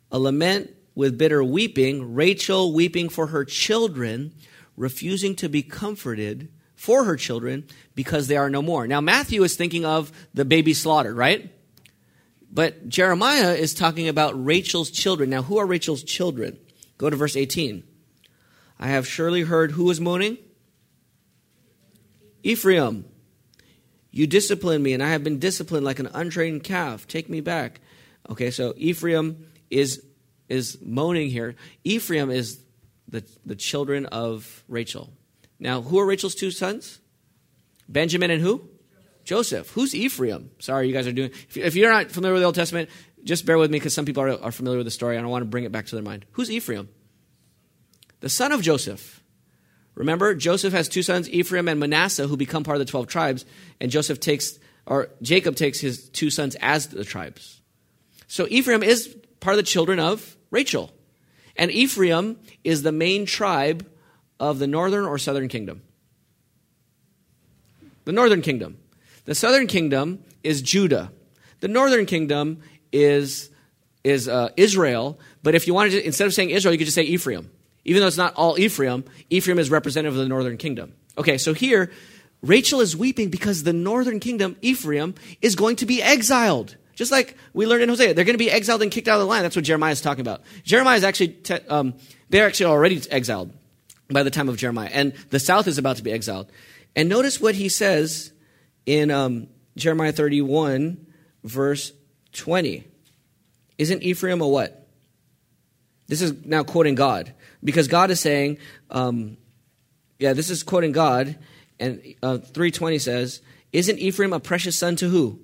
a 0.10 0.20
lament 0.20 0.74
with 0.96 1.18
bitter 1.18 1.44
weeping, 1.44 2.14
Rachel 2.14 2.74
weeping 2.74 3.10
for 3.10 3.28
her 3.28 3.44
children, 3.44 4.34
refusing 4.76 5.36
to 5.36 5.50
be 5.50 5.62
comforted 5.62 6.50
for 6.76 7.04
her 7.06 7.16
children 7.16 7.66
because 7.96 8.28
they 8.28 8.38
are 8.38 8.50
no 8.50 8.62
more. 8.62 8.88
Now, 8.88 9.02
Matthew 9.02 9.44
is 9.44 9.56
thinking 9.56 9.86
of 9.86 10.12
the 10.34 10.46
baby 10.46 10.74
slaughtered, 10.74 11.16
right? 11.16 11.52
But 12.52 12.88
Jeremiah 12.88 13.54
is 13.54 13.74
talking 13.74 14.08
about 14.08 14.44
Rachel's 14.44 14.92
children. 14.92 15.30
Now, 15.30 15.42
who 15.42 15.58
are 15.58 15.66
Rachel's 15.66 16.04
children? 16.04 16.60
Go 16.98 17.10
to 17.10 17.16
verse 17.16 17.36
18. 17.36 17.84
I 18.80 18.88
have 18.88 19.08
surely 19.08 19.42
heard 19.42 19.72
who 19.72 19.90
is 19.90 20.02
moaning? 20.02 20.38
Ephraim. 22.44 23.06
You 24.12 24.28
discipline 24.28 24.84
me, 24.84 24.94
and 24.94 25.02
I 25.02 25.10
have 25.10 25.24
been 25.24 25.40
disciplined 25.40 25.86
like 25.86 26.00
an 26.00 26.10
untrained 26.14 26.64
calf. 26.64 27.08
Take 27.08 27.30
me 27.30 27.42
back. 27.42 27.80
Okay, 28.30 28.52
so 28.52 28.74
Ephraim 28.78 29.48
is 29.72 30.04
is 30.50 30.78
moaning 30.82 31.30
here. 31.30 31.56
Ephraim 31.84 32.30
is 32.30 32.63
the, 33.14 33.24
the 33.46 33.56
children 33.56 34.08
of 34.08 34.64
Rachel. 34.68 35.14
Now, 35.60 35.82
who 35.82 36.00
are 36.00 36.06
Rachel's 36.06 36.34
two 36.34 36.50
sons? 36.50 37.00
Benjamin 37.88 38.32
and 38.32 38.42
who? 38.42 38.68
Joseph. 39.24 39.70
Who's 39.70 39.94
Ephraim? 39.94 40.50
Sorry, 40.58 40.88
you 40.88 40.94
guys 40.94 41.06
are 41.06 41.14
doing. 41.14 41.30
If 41.54 41.76
you're 41.76 41.92
not 41.92 42.12
familiar 42.12 42.34
with 42.34 42.42
the 42.42 42.48
Old 42.48 42.56
Testament, 42.56 42.90
just 43.24 43.46
bear 43.46 43.60
with 43.60 43.70
me 43.70 43.78
because 43.78 43.94
some 43.94 44.06
people 44.06 44.24
are, 44.24 44.42
are 44.42 44.52
familiar 44.52 44.80
with 44.80 44.88
the 44.88 44.92
story 44.92 45.16
and 45.16 45.26
I 45.26 45.30
want 45.30 45.44
to 45.44 45.46
bring 45.46 45.64
it 45.64 45.72
back 45.72 45.86
to 45.86 45.96
their 45.96 46.04
mind. 46.04 46.26
Who's 46.32 46.50
Ephraim? 46.50 46.90
The 48.20 48.30
son 48.30 48.52
of 48.52 48.64
Joseph. 48.64 49.22
Remember, 49.94 50.34
Joseph 50.34 50.74
has 50.74 50.90
two 50.90 51.04
sons, 51.04 51.30
Ephraim 51.30 51.68
and 51.68 51.80
Manasseh, 51.80 52.28
who 52.28 52.36
become 52.36 52.64
part 52.64 52.78
of 52.78 52.80
the 52.80 52.90
12 52.90 53.06
tribes, 53.06 53.46
and 53.80 53.92
Joseph 53.92 54.20
takes, 54.20 54.58
or 54.88 55.10
Jacob 55.22 55.56
takes 55.56 55.80
his 55.80 56.10
two 56.10 56.32
sons 56.32 56.58
as 56.62 56.88
the 56.88 57.06
tribes. 57.06 57.62
So 58.28 58.48
Ephraim 58.50 58.82
is 58.82 59.16
part 59.40 59.54
of 59.54 59.58
the 59.58 59.70
children 59.70 60.00
of 60.00 60.36
Rachel. 60.50 60.92
And 61.56 61.72
Ephraim 61.72 62.40
is 62.64 62.82
the 62.82 62.92
main 62.92 63.26
tribe 63.26 63.88
of 64.40 64.60
the 64.60 64.68
northern 64.68 65.06
or 65.06 65.18
southern 65.18 65.48
kingdom. 65.48 65.82
The 68.06 68.12
northern 68.12 68.42
kingdom. 68.42 68.78
The 69.26 69.36
southern 69.36 69.68
kingdom 69.68 70.24
is 70.44 70.62
Judah. 70.62 71.12
The 71.62 71.68
northern 71.68 72.06
kingdom 72.06 72.62
is, 72.92 73.50
is 74.04 74.28
uh, 74.28 74.50
Israel. 74.58 75.20
But 75.42 75.56
if 75.56 75.68
you 75.68 75.74
wanted 75.74 75.92
to, 75.92 76.06
instead 76.06 76.28
of 76.28 76.34
saying 76.34 76.50
Israel, 76.50 76.74
you 76.74 76.78
could 76.78 76.88
just 76.88 76.96
say 76.96 77.04
Ephraim. 77.04 77.50
Even 77.86 78.02
though 78.02 78.08
it's 78.08 78.18
not 78.18 78.34
all 78.36 78.58
Ephraim, 78.60 79.06
Ephraim 79.30 79.60
is 79.60 79.70
representative 79.70 80.14
of 80.14 80.20
the 80.20 80.28
northern 80.28 80.58
kingdom. 80.58 80.94
Okay, 81.18 81.38
so 81.38 81.54
here, 81.54 81.92
Rachel 82.42 82.82
is 82.82 82.96
weeping 82.96 83.30
because 83.30 83.64
the 83.64 83.74
northern 83.74 84.20
kingdom, 84.20 84.58
Ephraim, 84.62 85.16
is 85.42 85.56
going 85.56 85.78
to 85.78 85.86
be 85.86 86.02
exiled. 86.02 86.76
Just 86.96 87.12
like 87.12 87.38
we 87.54 87.66
learned 87.66 87.84
in 87.84 87.90
Hosea, 87.90 88.14
they're 88.14 88.26
going 88.26 88.36
to 88.36 88.44
be 88.44 88.52
exiled 88.52 88.82
and 88.82 88.92
kicked 88.92 89.08
out 89.08 89.16
of 89.16 89.22
the 89.22 89.28
land. 89.28 89.46
That's 89.46 89.56
what 89.56 89.66
Jeremiah 89.66 89.92
is 89.92 90.02
talking 90.02 90.22
about. 90.22 90.42
Jeremiah 90.64 90.98
is 90.98 91.04
actually, 91.04 91.30
te- 91.30 91.68
um, 91.68 91.96
they're 92.30 92.46
actually 92.46 92.68
already 92.68 93.02
exiled 93.10 93.52
by 94.10 94.24
the 94.24 94.30
time 94.30 94.50
of 94.50 94.58
Jeremiah, 94.58 94.90
and 94.92 95.14
the 95.30 95.40
south 95.40 95.68
is 95.68 95.78
about 95.78 95.98
to 95.98 96.04
be 96.04 96.12
exiled. 96.12 96.52
And 96.96 97.10
notice 97.10 97.42
what 97.42 97.56
he 97.56 97.70
says 97.70 98.32
in 98.86 99.10
um, 99.10 99.48
Jeremiah 99.76 100.12
31, 100.12 101.06
verse 101.44 101.92
20. 102.34 102.84
Isn't 103.78 104.04
Ephraim 104.04 104.42
a 104.42 104.48
what? 104.48 104.88
This 106.08 106.22
is 106.22 106.46
now 106.46 106.64
quoting 106.64 106.96
God 106.96 107.34
because 107.64 107.88
God 107.88 108.12
is 108.12 108.20
saying, 108.20 108.58
um, 108.92 109.38
yeah, 110.20 110.34
this 110.34 110.50
is 110.50 110.64
quoting 110.64 110.92
God, 110.92 111.38
and 111.80 112.02
uh, 112.22 112.38
320 112.38 113.00
says, 113.00 113.42
Isn't 113.72 114.00
Ephraim 114.00 114.34
a 114.34 114.40
precious 114.40 114.78
son 114.78 114.96
to 114.98 115.10
who? 115.10 115.40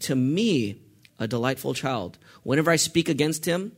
To 0.00 0.14
me, 0.14 0.80
a 1.18 1.26
delightful 1.26 1.74
child. 1.74 2.18
Whenever 2.42 2.70
I 2.70 2.76
speak 2.76 3.08
against 3.08 3.44
him, 3.44 3.72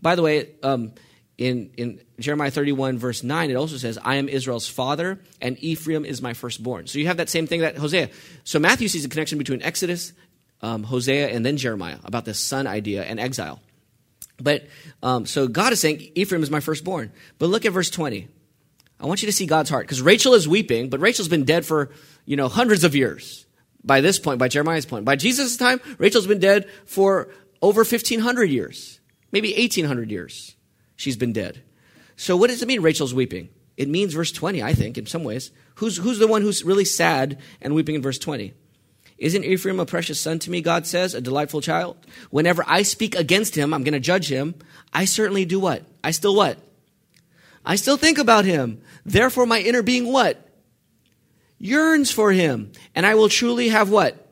by 0.00 0.14
the 0.14 0.22
way, 0.22 0.50
um, 0.62 0.92
in, 1.36 1.70
in 1.76 2.00
Jeremiah 2.20 2.50
31, 2.50 2.98
verse 2.98 3.22
9, 3.22 3.50
it 3.50 3.54
also 3.54 3.76
says, 3.76 3.98
I 4.02 4.16
am 4.16 4.28
Israel's 4.28 4.68
father, 4.68 5.20
and 5.40 5.58
Ephraim 5.62 6.04
is 6.04 6.22
my 6.22 6.32
firstborn. 6.32 6.86
So 6.86 6.98
you 6.98 7.06
have 7.06 7.16
that 7.16 7.28
same 7.28 7.46
thing 7.46 7.60
that 7.60 7.76
Hosea. 7.76 8.10
So 8.44 8.58
Matthew 8.58 8.88
sees 8.88 9.04
a 9.04 9.08
connection 9.08 9.38
between 9.38 9.62
Exodus, 9.62 10.12
um, 10.62 10.84
Hosea, 10.84 11.28
and 11.28 11.44
then 11.44 11.56
Jeremiah 11.56 11.98
about 12.04 12.24
this 12.24 12.38
son 12.38 12.66
idea 12.66 13.02
and 13.02 13.18
exile. 13.18 13.60
But 14.40 14.66
um, 15.02 15.26
so 15.26 15.48
God 15.48 15.72
is 15.72 15.80
saying, 15.80 16.12
Ephraim 16.14 16.42
is 16.42 16.50
my 16.50 16.60
firstborn. 16.60 17.12
But 17.38 17.46
look 17.46 17.64
at 17.64 17.72
verse 17.72 17.90
20. 17.90 18.28
I 19.00 19.06
want 19.06 19.22
you 19.22 19.26
to 19.26 19.32
see 19.32 19.46
God's 19.46 19.70
heart 19.70 19.86
because 19.86 20.02
Rachel 20.02 20.34
is 20.34 20.46
weeping, 20.48 20.88
but 20.88 21.00
Rachel's 21.00 21.28
been 21.28 21.44
dead 21.44 21.66
for, 21.66 21.90
you 22.26 22.36
know, 22.36 22.48
hundreds 22.48 22.84
of 22.84 22.94
years 22.94 23.43
by 23.84 24.00
this 24.00 24.18
point, 24.18 24.38
by 24.38 24.48
Jeremiah's 24.48 24.86
point. 24.86 25.04
By 25.04 25.16
Jesus' 25.16 25.56
time, 25.56 25.80
Rachel's 25.98 26.26
been 26.26 26.38
dead 26.38 26.68
for 26.86 27.28
over 27.60 27.80
1,500 27.80 28.44
years, 28.44 29.00
maybe 29.30 29.52
1,800 29.52 30.10
years. 30.10 30.56
She's 30.96 31.16
been 31.16 31.32
dead. 31.32 31.62
So 32.16 32.36
what 32.36 32.50
does 32.50 32.62
it 32.62 32.68
mean 32.68 32.82
Rachel's 32.82 33.14
weeping? 33.14 33.48
It 33.76 33.88
means 33.88 34.14
verse 34.14 34.30
20, 34.32 34.62
I 34.62 34.72
think, 34.72 34.96
in 34.96 35.06
some 35.06 35.24
ways. 35.24 35.50
Who's, 35.76 35.96
who's 35.96 36.18
the 36.18 36.28
one 36.28 36.42
who's 36.42 36.64
really 36.64 36.84
sad 36.84 37.40
and 37.60 37.74
weeping 37.74 37.96
in 37.96 38.02
verse 38.02 38.18
20? 38.18 38.54
Isn't 39.18 39.44
Ephraim 39.44 39.80
a 39.80 39.86
precious 39.86 40.20
son 40.20 40.38
to 40.40 40.50
me, 40.50 40.60
God 40.60 40.86
says, 40.86 41.14
a 41.14 41.20
delightful 41.20 41.60
child? 41.60 41.96
Whenever 42.30 42.64
I 42.66 42.82
speak 42.82 43.14
against 43.14 43.54
him, 43.54 43.72
I'm 43.72 43.82
going 43.82 43.94
to 43.94 44.00
judge 44.00 44.28
him. 44.28 44.54
I 44.92 45.04
certainly 45.04 45.44
do 45.44 45.58
what? 45.60 45.84
I 46.02 46.10
still 46.10 46.34
what? 46.34 46.58
I 47.64 47.76
still 47.76 47.96
think 47.96 48.18
about 48.18 48.44
him. 48.44 48.82
Therefore, 49.04 49.46
my 49.46 49.60
inner 49.60 49.82
being 49.82 50.12
what? 50.12 50.53
Yearns 51.64 52.10
for 52.10 52.30
him. 52.30 52.72
And 52.94 53.06
I 53.06 53.14
will 53.14 53.30
truly 53.30 53.70
have 53.70 53.88
what? 53.88 54.28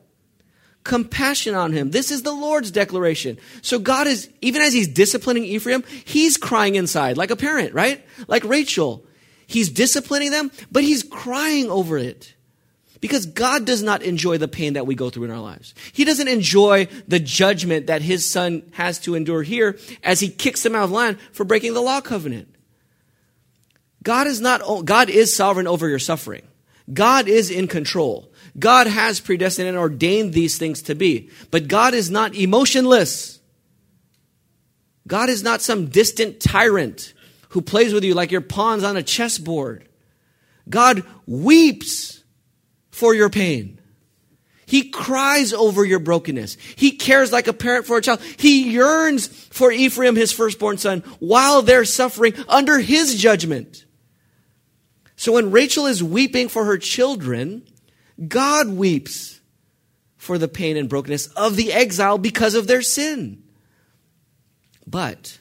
Compassion 0.83 1.55
on 1.55 1.73
him. 1.73 1.89
This 1.89 2.11
is 2.11 2.21
the 2.21 2.31
Lord's 2.31 2.69
declaration. 2.69 3.39
So 3.63 3.79
God 3.79 4.05
is, 4.05 4.29
even 4.41 4.61
as 4.61 4.71
he's 4.71 4.87
disciplining 4.87 5.43
Ephraim, 5.45 5.83
he's 6.05 6.37
crying 6.37 6.75
inside 6.75 7.17
like 7.17 7.31
a 7.31 7.35
parent, 7.35 7.73
right? 7.73 8.05
Like 8.27 8.43
Rachel. 8.43 9.03
He's 9.47 9.71
disciplining 9.71 10.29
them, 10.29 10.51
but 10.71 10.83
he's 10.83 11.01
crying 11.01 11.71
over 11.71 11.97
it. 11.97 12.35
Because 13.01 13.25
God 13.25 13.65
does 13.65 13.81
not 13.81 14.03
enjoy 14.03 14.37
the 14.37 14.47
pain 14.47 14.73
that 14.73 14.85
we 14.85 14.93
go 14.93 15.09
through 15.09 15.23
in 15.23 15.31
our 15.31 15.39
lives. 15.39 15.73
He 15.91 16.05
doesn't 16.05 16.27
enjoy 16.27 16.87
the 17.07 17.19
judgment 17.19 17.87
that 17.87 18.03
his 18.03 18.29
son 18.29 18.61
has 18.73 18.99
to 18.99 19.15
endure 19.15 19.41
here 19.41 19.79
as 20.03 20.19
he 20.19 20.29
kicks 20.29 20.61
them 20.61 20.75
out 20.75 20.83
of 20.83 20.91
line 20.91 21.17
for 21.31 21.45
breaking 21.45 21.73
the 21.73 21.81
law 21.81 21.99
covenant. 21.99 22.53
God 24.03 24.27
is 24.27 24.39
not, 24.39 24.85
God 24.85 25.09
is 25.09 25.35
sovereign 25.35 25.65
over 25.65 25.89
your 25.89 25.97
suffering. 25.97 26.43
God 26.91 27.27
is 27.27 27.49
in 27.49 27.67
control. 27.67 28.31
God 28.59 28.87
has 28.87 29.19
predestined 29.19 29.67
and 29.67 29.77
ordained 29.77 30.33
these 30.33 30.57
things 30.57 30.81
to 30.83 30.95
be. 30.95 31.29
But 31.49 31.67
God 31.67 31.93
is 31.93 32.11
not 32.11 32.35
emotionless. 32.35 33.39
God 35.07 35.29
is 35.29 35.43
not 35.43 35.61
some 35.61 35.87
distant 35.87 36.39
tyrant 36.39 37.13
who 37.49 37.61
plays 37.61 37.93
with 37.93 38.03
you 38.03 38.13
like 38.13 38.31
your 38.31 38.41
pawns 38.41 38.83
on 38.83 38.97
a 38.97 39.03
chessboard. 39.03 39.87
God 40.69 41.03
weeps 41.25 42.23
for 42.91 43.13
your 43.13 43.29
pain. 43.29 43.79
He 44.65 44.89
cries 44.89 45.53
over 45.53 45.83
your 45.83 45.99
brokenness. 45.99 46.57
He 46.75 46.91
cares 46.91 47.31
like 47.31 47.47
a 47.47 47.53
parent 47.53 47.85
for 47.85 47.97
a 47.97 48.01
child. 48.01 48.21
He 48.37 48.71
yearns 48.71 49.27
for 49.27 49.71
Ephraim, 49.71 50.15
his 50.15 50.31
firstborn 50.31 50.77
son, 50.77 51.01
while 51.19 51.61
they're 51.61 51.85
suffering 51.85 52.33
under 52.47 52.79
his 52.79 53.15
judgment. 53.15 53.85
So 55.23 55.31
when 55.31 55.51
Rachel 55.51 55.85
is 55.85 56.03
weeping 56.03 56.49
for 56.49 56.65
her 56.65 56.77
children, 56.77 57.63
God 58.27 58.67
weeps 58.67 59.39
for 60.17 60.37
the 60.37 60.49
pain 60.49 60.75
and 60.75 60.89
brokenness 60.89 61.27
of 61.27 61.55
the 61.55 61.71
exile 61.71 62.17
because 62.17 62.55
of 62.55 62.67
their 62.67 62.81
sin. 62.81 63.41
But, 64.85 65.39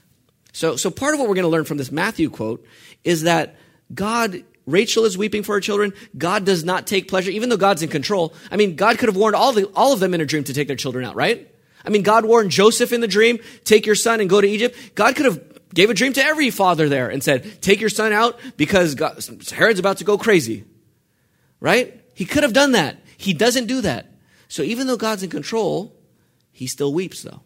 so, 0.53 0.77
so 0.77 0.89
part 0.89 1.15
of 1.15 1.19
what 1.19 1.29
we're 1.29 1.35
going 1.35 1.47
to 1.47 1.49
learn 1.49 1.65
from 1.65 1.79
this 1.79 1.91
Matthew 1.91 2.31
quote 2.31 2.65
is 3.03 3.23
that 3.23 3.57
God 3.93 4.45
Rachel 4.67 5.05
is 5.05 5.19
weeping 5.19 5.43
for 5.43 5.57
her 5.57 5.61
children. 5.61 5.95
God 6.17 6.47
does 6.47 6.63
not 6.63 6.87
take 6.87 7.09
pleasure, 7.09 7.33
even 7.33 7.49
though 7.49 7.57
God's 7.57 7.83
in 7.83 7.89
control. 7.89 8.35
I 8.53 8.57
mean, 8.57 8.77
God 8.77 8.99
could 8.99 9.09
have 9.09 9.17
warned 9.17 9.35
all, 9.35 9.53
the, 9.53 9.65
all 9.75 9.93
of 9.93 9.99
them 9.99 10.15
in 10.15 10.21
a 10.21 10.25
dream 10.25 10.45
to 10.45 10.55
take 10.55 10.69
their 10.69 10.77
children 10.77 11.05
out, 11.05 11.17
right? 11.17 11.53
I 11.85 11.91
mean, 11.91 12.03
God 12.03 12.25
warned 12.25 12.53
Joseph 12.53 12.93
in 12.93 13.01
the 13.01 13.09
dream, 13.09 13.41
take 13.65 13.85
your 13.85 13.97
son 13.97 14.21
and 14.21 14.31
go 14.31 14.41
to 14.41 14.47
Egypt. 14.47 14.77
God 14.95 15.17
could 15.17 15.25
have 15.25 15.52
gave 15.75 15.91
a 15.91 15.95
dream 15.95 16.13
to 16.15 16.25
every 16.25 16.51
father 16.51 16.89
there 16.89 17.09
and 17.09 17.23
said, 17.23 17.63
take 17.63 17.81
your 17.81 17.91
son 17.91 18.13
out 18.13 18.39
because 18.57 18.95
God, 18.95 19.25
Herod's 19.51 19.81
about 19.81 19.99
to 19.99 20.05
go 20.05 20.19
crazy. 20.19 20.65
Right? 21.61 22.01
He 22.15 22.25
could 22.25 22.43
have 22.43 22.53
done 22.53 22.73
that. 22.73 22.99
He 23.17 23.33
doesn't 23.35 23.67
do 23.67 23.81
that. 23.83 24.07
So 24.49 24.63
even 24.63 24.87
though 24.87 24.97
God's 24.97 25.23
in 25.23 25.31
control, 25.31 25.97
he 26.51 26.67
still 26.67 26.93
weeps 26.93 27.23
though. 27.23 27.43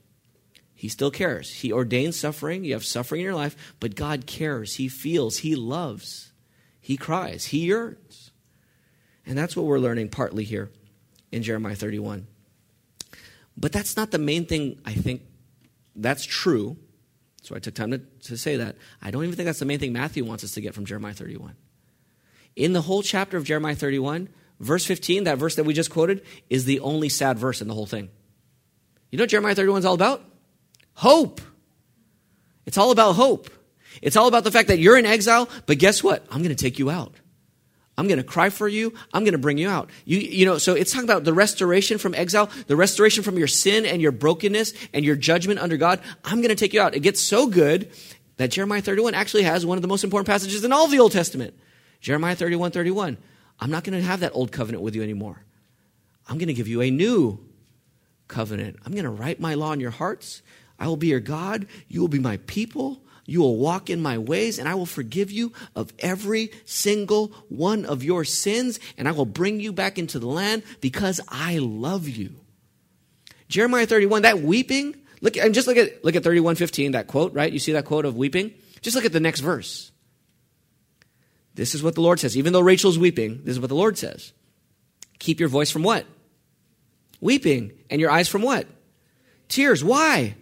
He 0.75 0.89
still 0.89 1.11
cares. 1.11 1.53
He 1.53 1.73
ordains 1.73 2.19
suffering. 2.19 2.65
You 2.65 2.75
have 2.75 2.85
suffering 2.85 3.21
in 3.21 3.25
your 3.25 3.35
life, 3.35 3.75
but 3.81 3.95
God 3.95 4.27
cares. 4.27 4.77
He 4.77 4.89
feels. 4.89 5.39
He 5.39 5.55
loves. 5.55 6.33
He 6.87 6.97
cries, 6.97 7.47
he 7.47 7.67
yearns. 7.67 8.31
And 9.27 9.37
that's 9.37 9.57
what 9.57 9.67
we're 9.67 9.81
learning 9.81 10.11
partly 10.11 10.45
here 10.45 10.71
in 11.33 11.43
Jeremiah 11.43 11.75
31. 11.75 12.29
But 13.57 13.73
that's 13.73 13.97
not 13.97 14.13
the 14.13 14.19
main 14.19 14.47
thing, 14.47 14.79
I 14.85 14.93
think. 14.93 15.23
That's 15.97 16.25
true. 16.25 16.77
So 17.47 17.55
I 17.55 17.61
took 17.61 17.75
time 17.75 17.93
to, 17.93 17.99
to 17.99 18.37
say 18.37 18.57
that. 18.57 18.75
I 19.01 19.13
don't 19.13 19.23
even 19.23 19.37
think 19.37 19.47
that's 19.47 19.61
the 19.61 19.67
main 19.67 19.79
thing 19.79 19.93
Matthew 19.93 20.25
wants 20.25 20.43
us 20.43 20.51
to 20.53 20.61
get 20.61 20.75
from 20.75 20.85
Jeremiah 20.85 21.15
31. 21.15 21.55
In 22.57 22.73
the 22.73 22.83
whole 22.83 23.03
chapter 23.05 23.37
of 23.37 23.45
Jeremiah 23.45 23.77
31, 23.77 24.29
verse 24.59 24.85
15, 24.85 25.25
that 25.25 25.39
verse 25.39 25.55
that 25.55 25.63
we 25.63 25.73
just 25.73 25.91
quoted, 25.91 26.23
is 26.51 26.65
the 26.65 26.81
only 26.81 27.09
sad 27.09 27.39
verse 27.39 27.63
in 27.63 27.69
the 27.69 27.75
whole 27.75 27.87
thing. 27.87 28.09
You 29.13 29.19
know 29.19 29.27
Jeremiah 29.27 29.55
31 29.55 29.79
is 29.79 29.85
all 29.85 29.95
about? 29.95 30.25
Hope. 30.95 31.41
It's 32.65 32.79
all 32.79 32.91
about 32.91 33.13
hope. 33.13 33.49
It's 34.03 34.17
all 34.17 34.27
about 34.27 34.43
the 34.43 34.51
fact 34.51 34.67
that 34.67 34.81
you're 34.81 34.99
in 34.99 35.07
exile, 35.07 35.49
but 35.67 35.79
guess 35.79 36.03
what? 36.03 36.27
I'm 36.33 36.39
going 36.39 36.55
to 36.55 36.61
take 36.61 36.81
you 36.81 36.91
out. 36.91 37.15
I'm 37.99 38.09
going 38.09 38.19
to 38.19 38.25
cry 38.25 38.51
for 38.51 38.69
you. 38.69 38.93
I'm 39.13 39.25
going 39.25 39.33
to 39.33 39.39
bring 39.39 39.57
you 39.57 39.69
out. 39.69 39.91
You, 40.05 40.19
you 40.19 40.45
know, 40.45 40.59
so 40.59 40.75
it's 40.75 40.93
talking 40.93 41.09
about 41.09 41.25
the 41.25 41.33
restoration 41.33 41.97
from 41.97 42.15
exile, 42.15 42.51
the 42.67 42.77
restoration 42.77 43.23
from 43.23 43.39
your 43.39 43.47
sin 43.47 43.87
and 43.87 44.03
your 44.03 44.13
brokenness 44.13 44.75
and 44.93 45.05
your 45.05 45.17
judgment 45.17 45.61
under 45.61 45.77
God. 45.77 46.01
I'm 46.25 46.39
going 46.43 46.51
to 46.51 46.57
take 46.57 46.75
you 46.75 46.81
out. 46.81 46.95
It 46.95 47.01
gets 47.01 47.21
so 47.21 47.47
good 47.47 47.91
that 48.37 48.51
Jeremiah 48.51 48.83
31 48.83 49.15
actually 49.15 49.45
has 49.45 49.65
one 49.65 49.79
of 49.79 49.83
the 49.83 49.89
most 49.89 50.05
important 50.05 50.27
passages 50.27 50.63
in 50.63 50.73
all 50.73 50.85
of 50.85 50.91
the 50.91 50.99
Old 50.99 51.13
Testament. 51.13 51.55
Jeremiah 52.01 52.37
31, 52.37 52.71
31. 52.71 53.17
I'm 53.61 53.71
not 53.71 53.85
going 53.85 53.99
to 53.99 54.05
have 54.05 54.21
that 54.21 54.33
old 54.35 54.53
covenant 54.53 54.83
with 54.83 54.95
you 54.95 55.03
anymore. 55.03 55.43
I'm 56.29 56.37
going 56.37 56.49
to 56.49 56.55
give 56.55 56.69
you 56.69 56.83
a 56.83 56.91
new 56.91 57.41
covenant. 58.29 58.77
I'm 58.85 58.93
going 58.93 59.05
to 59.05 59.11
write 59.11 59.41
my 59.41 59.55
law 59.55 59.73
in 59.73 59.81
your 59.81 59.91
hearts. 59.91 60.43
I 60.79 60.87
will 60.89 60.97
be 60.97 61.07
your 61.07 61.21
God. 61.21 61.67
You 61.89 62.01
will 62.01 62.09
be 62.09 62.19
my 62.19 62.37
people. 62.47 63.01
You 63.27 63.41
will 63.41 63.57
walk 63.57 63.91
in 63.91 64.01
my 64.01 64.19
ways, 64.19 64.59
and 64.59 64.69
I 64.69 64.75
will 64.75 64.87
forgive 64.87 65.33
you 65.33 65.53
of 65.75 65.93
every 65.99 66.53
single 66.65 67.29
one 67.49 67.85
of 67.85 68.05
your 68.05 68.25
sins, 68.25 68.79
and 68.97 69.09
I 69.09 69.13
will 69.13 69.27
bring 69.27 69.59
you 69.61 69.73
back 69.73 69.99
into 69.99 70.19
the 70.19 70.29
land 70.29 70.63
because 70.81 71.21
I 71.29 71.59
love 71.59 72.09
you. 72.09 72.37
Jeremiah 73.49 73.87
31, 73.87 74.23
that 74.23 74.41
weeping, 74.41 74.97
look 75.21 75.37
and 75.37 75.55
just 75.55 75.67
look 75.67 75.77
at 75.77 76.05
look 76.05 76.15
at 76.15 76.23
31:15, 76.23 76.93
that 76.93 77.09
quote, 77.09 77.33
right? 77.35 77.53
You 77.53 77.59
see 77.59 77.73
that 77.73 77.85
quote 77.85 78.05
of 78.05 78.17
weeping? 78.17 78.55
Just 78.81 78.95
look 78.95 79.05
at 79.05 79.13
the 79.13 79.21
next 79.21 79.41
verse. 79.41 79.91
This 81.55 81.75
is 81.75 81.83
what 81.83 81.95
the 81.95 82.03
Lord 82.03 82.21
says. 82.21 82.37
Even 82.37 82.53
though 82.53 82.61
Rachel's 82.61 82.99
weeping, 82.99 83.41
this 83.45 83.53
is 83.53 83.61
what 83.61 83.69
the 83.69 83.75
Lord 83.75 83.99
says. 83.99 84.33
Keep 85.19 85.41
your 85.41 85.49
voice 85.49 85.71
from 85.71 85.83
what? 85.83 86.07
Weeping. 87.21 87.73
And 87.89 88.01
your 88.01 88.11
eyes 88.11 88.29
from 88.29 88.43
what? 88.43 88.67
Tears. 89.49 89.83
Why? 89.83 90.35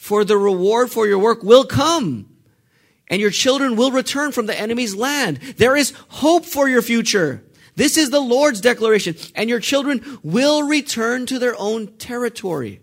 For 0.00 0.24
the 0.24 0.38
reward 0.38 0.90
for 0.90 1.06
your 1.06 1.18
work 1.18 1.42
will 1.42 1.66
come, 1.66 2.34
and 3.08 3.20
your 3.20 3.30
children 3.30 3.76
will 3.76 3.92
return 3.92 4.32
from 4.32 4.46
the 4.46 4.58
enemy's 4.58 4.94
land. 4.96 5.36
There 5.58 5.76
is 5.76 5.92
hope 6.08 6.46
for 6.46 6.66
your 6.66 6.80
future. 6.80 7.44
This 7.76 7.98
is 7.98 8.08
the 8.08 8.18
Lord's 8.18 8.62
declaration, 8.62 9.14
and 9.34 9.50
your 9.50 9.60
children 9.60 10.18
will 10.22 10.62
return 10.62 11.26
to 11.26 11.38
their 11.38 11.54
own 11.54 11.98
territory. 11.98 12.80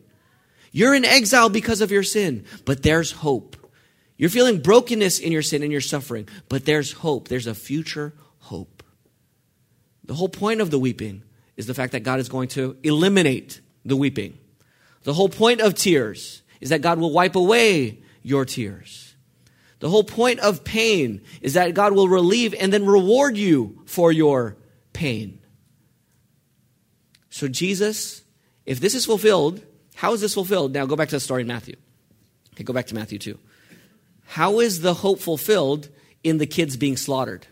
You're 0.71 0.93
in 0.93 1.03
exile 1.03 1.49
because 1.49 1.81
of 1.81 1.89
your 1.89 2.03
sin, 2.03 2.45
but 2.65 2.83
there's 2.83 3.13
hope. 3.13 3.57
You're 4.15 4.29
feeling 4.29 4.61
brokenness 4.61 5.17
in 5.17 5.31
your 5.31 5.41
sin 5.41 5.63
and 5.63 5.71
your 5.71 5.81
suffering, 5.81 6.29
but 6.49 6.65
there's 6.65 6.91
hope. 6.91 7.29
There's 7.29 7.47
a 7.47 7.55
future 7.55 8.13
hope. 8.37 8.83
The 10.05 10.13
whole 10.13 10.29
point 10.29 10.61
of 10.61 10.69
the 10.69 10.79
weeping 10.79 11.23
is 11.55 11.65
the 11.65 11.73
fact 11.73 11.93
that 11.93 12.03
God 12.03 12.19
is 12.19 12.29
going 12.29 12.49
to 12.49 12.77
eliminate 12.83 13.59
the 13.83 13.97
weeping. 13.97 14.37
The 15.01 15.13
whole 15.13 15.29
point 15.29 15.61
of 15.61 15.73
tears 15.73 16.43
is 16.61 16.69
that 16.69 16.81
God 16.81 16.99
will 16.99 17.11
wipe 17.11 17.35
away 17.35 17.99
your 18.23 18.45
tears. 18.45 19.15
The 19.79 19.89
whole 19.89 20.03
point 20.03 20.39
of 20.39 20.63
pain 20.63 21.21
is 21.41 21.53
that 21.53 21.73
God 21.73 21.93
will 21.93 22.07
relieve 22.07 22.55
and 22.59 22.73
then 22.73 22.85
reward 22.85 23.37
you 23.37 23.83
for 23.85 24.11
your 24.11 24.57
pain. 24.93 25.39
So, 27.29 27.47
Jesus, 27.47 28.23
if 28.65 28.79
this 28.79 28.95
is 28.95 29.05
fulfilled, 29.05 29.61
how 29.95 30.13
is 30.13 30.21
this 30.21 30.33
fulfilled? 30.33 30.73
Now 30.73 30.85
go 30.85 30.95
back 30.95 31.09
to 31.09 31.15
the 31.15 31.19
story 31.19 31.41
in 31.41 31.47
Matthew. 31.47 31.75
Okay, 32.53 32.63
go 32.63 32.73
back 32.73 32.87
to 32.87 32.95
Matthew 32.95 33.19
2. 33.19 33.37
How 34.25 34.59
is 34.59 34.81
the 34.81 34.95
hope 34.95 35.19
fulfilled 35.19 35.89
in 36.23 36.39
the 36.39 36.47
kids 36.47 36.75
being 36.75 36.97
slaughtered? 36.97 37.45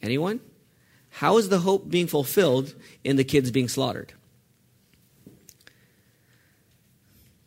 Anyone? 0.00 0.40
How 1.10 1.38
is 1.38 1.48
the 1.48 1.58
hope 1.58 1.90
being 1.90 2.06
fulfilled 2.06 2.74
in 3.02 3.16
the 3.16 3.24
kids 3.24 3.50
being 3.50 3.68
slaughtered? 3.68 4.12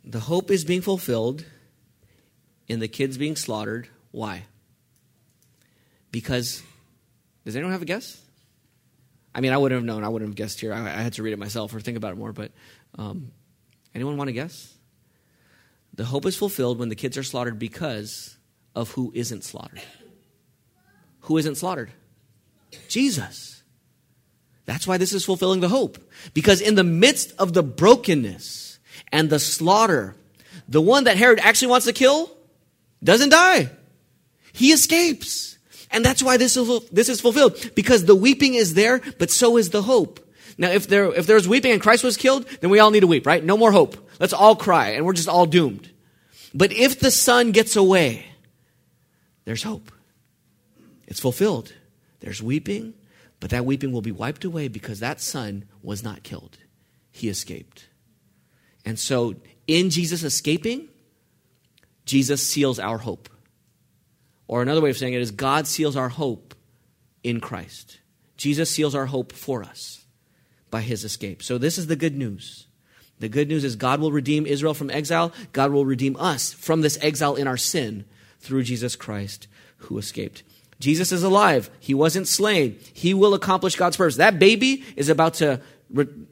The 0.09 0.21
hope 0.21 0.51
is 0.51 0.63
being 0.63 0.81
fulfilled 0.81 1.43
in 2.69 2.79
the 2.79 2.87
kids 2.87 3.17
being 3.17 3.35
slaughtered. 3.35 3.89
Why? 4.11 4.45
Because, 6.11 6.63
does 7.43 7.57
anyone 7.57 7.73
have 7.73 7.81
a 7.81 7.85
guess? 7.85 8.21
I 9.35 9.41
mean, 9.41 9.51
I 9.51 9.57
wouldn't 9.57 9.77
have 9.77 9.85
known. 9.85 10.05
I 10.05 10.07
wouldn't 10.07 10.29
have 10.29 10.35
guessed 10.35 10.61
here. 10.61 10.73
I, 10.73 10.79
I 10.79 11.01
had 11.01 11.13
to 11.13 11.23
read 11.23 11.33
it 11.33 11.39
myself 11.39 11.75
or 11.75 11.81
think 11.81 11.97
about 11.97 12.13
it 12.13 12.17
more. 12.17 12.31
But 12.31 12.53
um, 12.97 13.31
anyone 13.93 14.15
want 14.15 14.29
to 14.29 14.33
guess? 14.33 14.73
The 15.93 16.05
hope 16.05 16.25
is 16.25 16.37
fulfilled 16.37 16.79
when 16.79 16.87
the 16.87 16.95
kids 16.95 17.17
are 17.17 17.23
slaughtered 17.23 17.59
because 17.59 18.37
of 18.75 18.91
who 18.91 19.11
isn't 19.13 19.43
slaughtered. 19.43 19.81
Who 21.21 21.37
isn't 21.37 21.55
slaughtered? 21.55 21.91
Jesus. 22.87 23.61
That's 24.63 24.87
why 24.87 24.97
this 24.97 25.11
is 25.11 25.25
fulfilling 25.25 25.59
the 25.59 25.69
hope. 25.69 25.97
Because 26.33 26.61
in 26.61 26.75
the 26.75 26.83
midst 26.85 27.33
of 27.37 27.51
the 27.51 27.63
brokenness 27.63 28.76
and 29.11 29.29
the 29.29 29.39
slaughter, 29.39 30.15
the 30.67 30.81
one 30.81 31.05
that 31.05 31.17
Herod 31.17 31.39
actually 31.39 31.69
wants 31.69 31.85
to 31.85 31.93
kill 31.93 32.31
doesn't 33.03 33.29
die. 33.29 33.69
He 34.53 34.71
escapes. 34.71 35.57
And 35.91 36.03
that's 36.03 36.21
why 36.21 36.37
this 36.37 36.57
is, 36.57 36.89
this 36.89 37.09
is 37.09 37.21
fulfilled. 37.21 37.71
Because 37.75 38.05
the 38.05 38.15
weeping 38.15 38.55
is 38.55 38.73
there, 38.73 39.01
but 39.19 39.31
so 39.31 39.57
is 39.57 39.69
the 39.69 39.81
hope. 39.81 40.19
Now, 40.57 40.69
if 40.69 40.87
there, 40.87 41.13
if 41.13 41.27
there's 41.27 41.47
weeping 41.47 41.71
and 41.71 41.81
Christ 41.81 42.03
was 42.03 42.17
killed, 42.17 42.47
then 42.61 42.69
we 42.69 42.79
all 42.79 42.91
need 42.91 43.01
to 43.01 43.07
weep, 43.07 43.25
right? 43.25 43.43
No 43.43 43.57
more 43.57 43.71
hope. 43.71 44.09
Let's 44.19 44.33
all 44.33 44.55
cry 44.55 44.89
and 44.89 45.05
we're 45.05 45.13
just 45.13 45.29
all 45.29 45.45
doomed. 45.45 45.91
But 46.53 46.71
if 46.71 46.99
the 46.99 47.11
son 47.11 47.51
gets 47.51 47.75
away, 47.75 48.25
there's 49.45 49.63
hope. 49.63 49.91
It's 51.07 51.19
fulfilled. 51.19 51.73
There's 52.19 52.41
weeping, 52.41 52.95
but 53.39 53.51
that 53.51 53.65
weeping 53.65 53.91
will 53.91 54.01
be 54.01 54.11
wiped 54.11 54.43
away 54.43 54.67
because 54.67 54.99
that 54.99 55.21
son 55.21 55.65
was 55.83 56.03
not 56.03 56.23
killed. 56.23 56.57
He 57.11 57.29
escaped. 57.29 57.86
And 58.87 58.97
so, 58.97 59.35
in 59.67 59.89
Jesus 59.89 60.23
escaping, 60.23 60.87
Jesus 62.05 62.41
seals 62.41 62.79
our 62.79 62.97
hope. 62.97 63.27
Or 64.47 64.61
another 64.61 64.79
way 64.79 64.89
of 64.89 64.97
saying 64.97 65.13
it 65.13 65.19
is 65.19 65.31
God 65.31 65.67
seals 65.67 65.97
our 65.97 66.07
hope 66.07 66.55
in 67.21 67.41
Christ. 67.41 67.99
Jesus 68.37 68.71
seals 68.71 68.95
our 68.95 69.07
hope 69.07 69.33
for 69.33 69.61
us 69.61 70.05
by 70.71 70.79
his 70.79 71.03
escape. 71.03 71.43
So, 71.43 71.57
this 71.57 71.77
is 71.77 71.87
the 71.87 71.97
good 71.97 72.15
news. 72.15 72.67
The 73.19 73.27
good 73.27 73.49
news 73.49 73.65
is 73.65 73.75
God 73.75 73.99
will 73.99 74.13
redeem 74.13 74.45
Israel 74.45 74.73
from 74.73 74.89
exile. 74.89 75.33
God 75.51 75.73
will 75.73 75.85
redeem 75.85 76.15
us 76.15 76.53
from 76.53 76.79
this 76.79 76.97
exile 77.01 77.35
in 77.35 77.45
our 77.45 77.57
sin 77.57 78.05
through 78.39 78.63
Jesus 78.63 78.95
Christ 78.95 79.49
who 79.79 79.97
escaped. 79.97 80.43
Jesus 80.79 81.11
is 81.11 81.23
alive. 81.23 81.69
He 81.81 81.93
wasn't 81.93 82.29
slain. 82.29 82.79
He 82.93 83.13
will 83.13 83.33
accomplish 83.33 83.75
God's 83.75 83.97
purpose. 83.97 84.15
That 84.15 84.39
baby 84.39 84.85
is 84.95 85.09
about 85.09 85.33
to, 85.35 85.59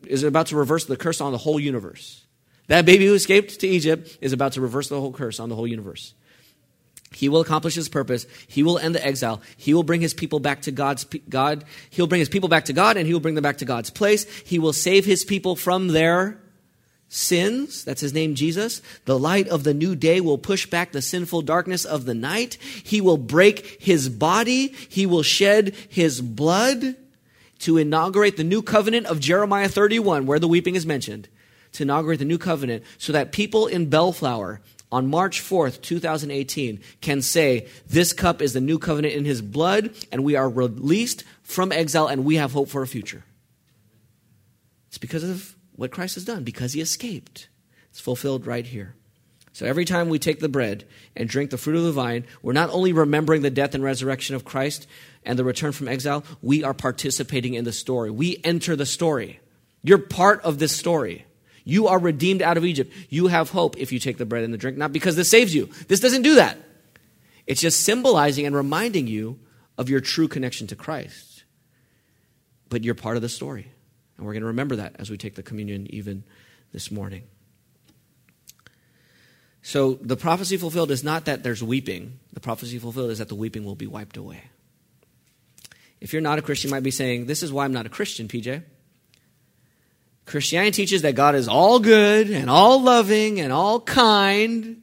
is 0.07 0.23
about 0.23 0.47
to 0.47 0.55
reverse 0.55 0.85
the 0.85 0.95
curse 0.95 1.19
on 1.19 1.33
the 1.33 1.37
whole 1.37 1.59
universe. 1.59 2.21
That 2.67 2.85
baby 2.85 3.05
who 3.05 3.13
escaped 3.13 3.59
to 3.59 3.67
Egypt 3.67 4.17
is 4.21 4.33
about 4.33 4.53
to 4.53 4.61
reverse 4.61 4.89
the 4.89 4.99
whole 4.99 5.13
curse 5.13 5.39
on 5.39 5.49
the 5.49 5.55
whole 5.55 5.67
universe. 5.67 6.13
He 7.15 7.29
will 7.29 7.39
accomplish 7.39 7.75
his 7.75 7.87
purpose. 7.87 8.25
He 8.47 8.61
will 8.61 8.77
end 8.77 8.93
the 8.93 9.05
exile. 9.05 9.41
He 9.55 9.73
will 9.73 9.83
bring 9.83 10.01
his 10.01 10.13
people 10.13 10.39
back 10.39 10.63
to 10.63 10.71
God's 10.71 11.05
God. 11.29 11.63
He'll 11.89 12.07
bring 12.07 12.19
his 12.19 12.29
people 12.29 12.49
back 12.49 12.65
to 12.65 12.73
God 12.73 12.97
and 12.97 13.07
he 13.07 13.13
will 13.13 13.21
bring 13.21 13.35
them 13.35 13.43
back 13.43 13.59
to 13.59 13.65
God's 13.65 13.89
place. 13.89 14.25
He 14.41 14.59
will 14.59 14.73
save 14.73 15.05
his 15.05 15.23
people 15.23 15.55
from 15.55 15.89
their 15.89 16.41
sins. 17.07 17.85
That's 17.85 18.01
his 18.01 18.13
name, 18.13 18.35
Jesus. 18.35 18.81
The 19.05 19.17
light 19.17 19.47
of 19.47 19.63
the 19.63 19.73
new 19.73 19.95
day 19.95 20.19
will 20.19 20.37
push 20.37 20.65
back 20.65 20.91
the 20.91 21.01
sinful 21.01 21.43
darkness 21.43 21.85
of 21.85 22.05
the 22.05 22.15
night. 22.15 22.55
He 22.83 22.99
will 22.99 23.17
break 23.17 23.81
his 23.81 24.09
body. 24.09 24.67
He 24.89 25.05
will 25.05 25.23
shed 25.23 25.73
his 25.87 26.19
blood 26.19 26.95
to 27.59 27.77
inaugurate 27.77 28.35
the 28.35 28.43
new 28.43 28.61
covenant 28.61 29.05
of 29.05 29.21
Jeremiah 29.21 29.69
31, 29.69 30.25
where 30.25 30.39
the 30.39 30.47
weeping 30.47 30.75
is 30.75 30.85
mentioned. 30.85 31.29
To 31.75 31.83
inaugurate 31.83 32.19
the 32.19 32.25
new 32.25 32.37
covenant 32.37 32.83
so 32.97 33.13
that 33.13 33.31
people 33.31 33.67
in 33.67 33.89
Bellflower 33.89 34.61
on 34.91 35.09
March 35.09 35.41
4th, 35.41 35.81
2018, 35.81 36.79
can 37.01 37.21
say, 37.21 37.67
This 37.87 38.13
cup 38.13 38.41
is 38.41 38.53
the 38.53 38.61
new 38.61 38.79
covenant 38.79 39.13
in 39.13 39.25
his 39.25 39.41
blood, 39.41 39.93
and 40.11 40.23
we 40.23 40.35
are 40.37 40.49
released 40.49 41.25
from 41.43 41.71
exile, 41.71 42.07
and 42.07 42.23
we 42.23 42.35
have 42.35 42.53
hope 42.53 42.69
for 42.69 42.81
a 42.81 42.87
future. 42.87 43.25
It's 44.87 44.97
because 44.97 45.23
of 45.23 45.55
what 45.75 45.91
Christ 45.91 46.15
has 46.15 46.23
done 46.23 46.43
because 46.45 46.71
he 46.71 46.79
escaped. 46.79 47.49
It's 47.89 47.99
fulfilled 47.99 48.47
right 48.47 48.65
here. 48.65 48.95
So 49.51 49.65
every 49.65 49.83
time 49.85 50.07
we 50.07 50.19
take 50.19 50.39
the 50.39 50.49
bread 50.49 50.85
and 51.15 51.27
drink 51.27 51.49
the 51.49 51.57
fruit 51.57 51.77
of 51.77 51.83
the 51.83 51.91
vine, 51.91 52.25
we're 52.41 52.53
not 52.53 52.69
only 52.69 52.93
remembering 52.93 53.41
the 53.41 53.49
death 53.49 53.73
and 53.73 53.83
resurrection 53.83 54.35
of 54.35 54.45
Christ 54.45 54.87
and 55.23 55.39
the 55.39 55.43
return 55.43 55.71
from 55.71 55.87
exile, 55.87 56.23
we 56.41 56.63
are 56.63 56.73
participating 56.73 57.53
in 57.53 57.65
the 57.65 57.71
story. 57.71 58.11
We 58.11 58.39
enter 58.43 58.75
the 58.75 58.85
story. 58.85 59.39
You're 59.83 59.97
part 59.97 60.41
of 60.43 60.59
this 60.59 60.73
story. 60.75 61.25
You 61.65 61.87
are 61.87 61.99
redeemed 61.99 62.43
out 62.43 62.57
of 62.57 62.63
Egypt. 62.63 62.93
You 63.09 63.27
have 63.27 63.49
hope 63.49 63.77
if 63.77 63.91
you 63.91 63.99
take 63.99 64.17
the 64.17 64.25
bread 64.25 64.43
and 64.43 64.53
the 64.53 64.57
drink, 64.57 64.77
not 64.77 64.93
because 64.93 65.15
this 65.15 65.29
saves 65.29 65.53
you. 65.53 65.69
This 65.87 65.99
doesn't 65.99 66.21
do 66.21 66.35
that. 66.35 66.57
It's 67.47 67.59
just 67.59 67.81
symbolizing 67.81 68.45
and 68.45 68.55
reminding 68.55 69.07
you 69.07 69.39
of 69.77 69.89
your 69.89 69.99
true 69.99 70.27
connection 70.27 70.67
to 70.67 70.75
Christ. 70.75 71.43
But 72.69 72.83
you're 72.83 72.95
part 72.95 73.15
of 73.15 73.23
the 73.23 73.29
story. 73.29 73.67
And 74.17 74.25
we're 74.25 74.33
going 74.33 74.41
to 74.41 74.47
remember 74.47 74.77
that 74.77 74.95
as 74.99 75.09
we 75.09 75.17
take 75.17 75.35
the 75.35 75.43
communion 75.43 75.87
even 75.93 76.23
this 76.71 76.91
morning. 76.91 77.23
So 79.61 79.95
the 79.95 80.15
prophecy 80.15 80.57
fulfilled 80.57 80.91
is 80.91 81.03
not 81.03 81.25
that 81.25 81.41
there's 81.41 81.63
weeping. 81.63 82.19
The 82.33 82.39
prophecy 82.39 82.77
fulfilled 82.77 83.09
is 83.09 83.17
that 83.17 83.29
the 83.29 83.35
weeping 83.35 83.65
will 83.65 83.75
be 83.75 83.87
wiped 83.87 84.17
away. 84.17 84.43
If 85.99 86.13
you're 86.13 86.21
not 86.21 86.37
a 86.37 86.43
Christian, 86.43 86.69
you 86.69 86.75
might 86.75 86.83
be 86.83 86.91
saying, 86.91 87.25
This 87.25 87.41
is 87.41 87.51
why 87.51 87.65
I'm 87.65 87.73
not 87.73 87.87
a 87.87 87.89
Christian, 87.89 88.27
PJ. 88.27 88.61
Christianity 90.25 90.71
teaches 90.71 91.03
that 91.03 91.15
God 91.15 91.35
is 91.35 91.47
all 91.47 91.79
good 91.79 92.29
and 92.29 92.49
all 92.49 92.81
loving 92.81 93.39
and 93.39 93.53
all 93.53 93.79
kind. 93.79 94.81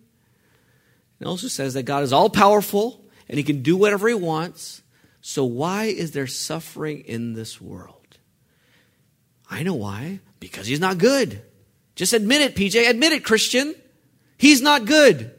It 1.21 1.27
also 1.27 1.49
says 1.49 1.75
that 1.75 1.83
God 1.85 2.05
is 2.05 2.13
all 2.13 2.31
powerful 2.31 3.05
and 3.29 3.39
he 3.39 3.45
can 3.45 3.63
do 3.63 3.77
whatever 3.77 4.09
he 4.09 4.15
wants. 4.15 4.83
So 5.21 5.45
why 5.45 5.85
is 5.85 6.13
there 6.13 6.27
suffering 6.27 7.01
in 7.01 7.35
this 7.35 7.61
world? 7.61 8.19
I 9.49 9.63
know 9.63 9.75
why. 9.75 10.21
Because 10.41 10.67
he's 10.67 10.81
not 10.81 10.99
good. 10.99 11.41
Just 11.95 12.13
admit 12.13 12.41
it, 12.41 12.57
PJ. 12.57 12.89
Admit 12.89 13.13
it, 13.13 13.25
Christian. 13.25 13.75
He's 14.39 14.61
not 14.61 14.87
good. 14.87 15.33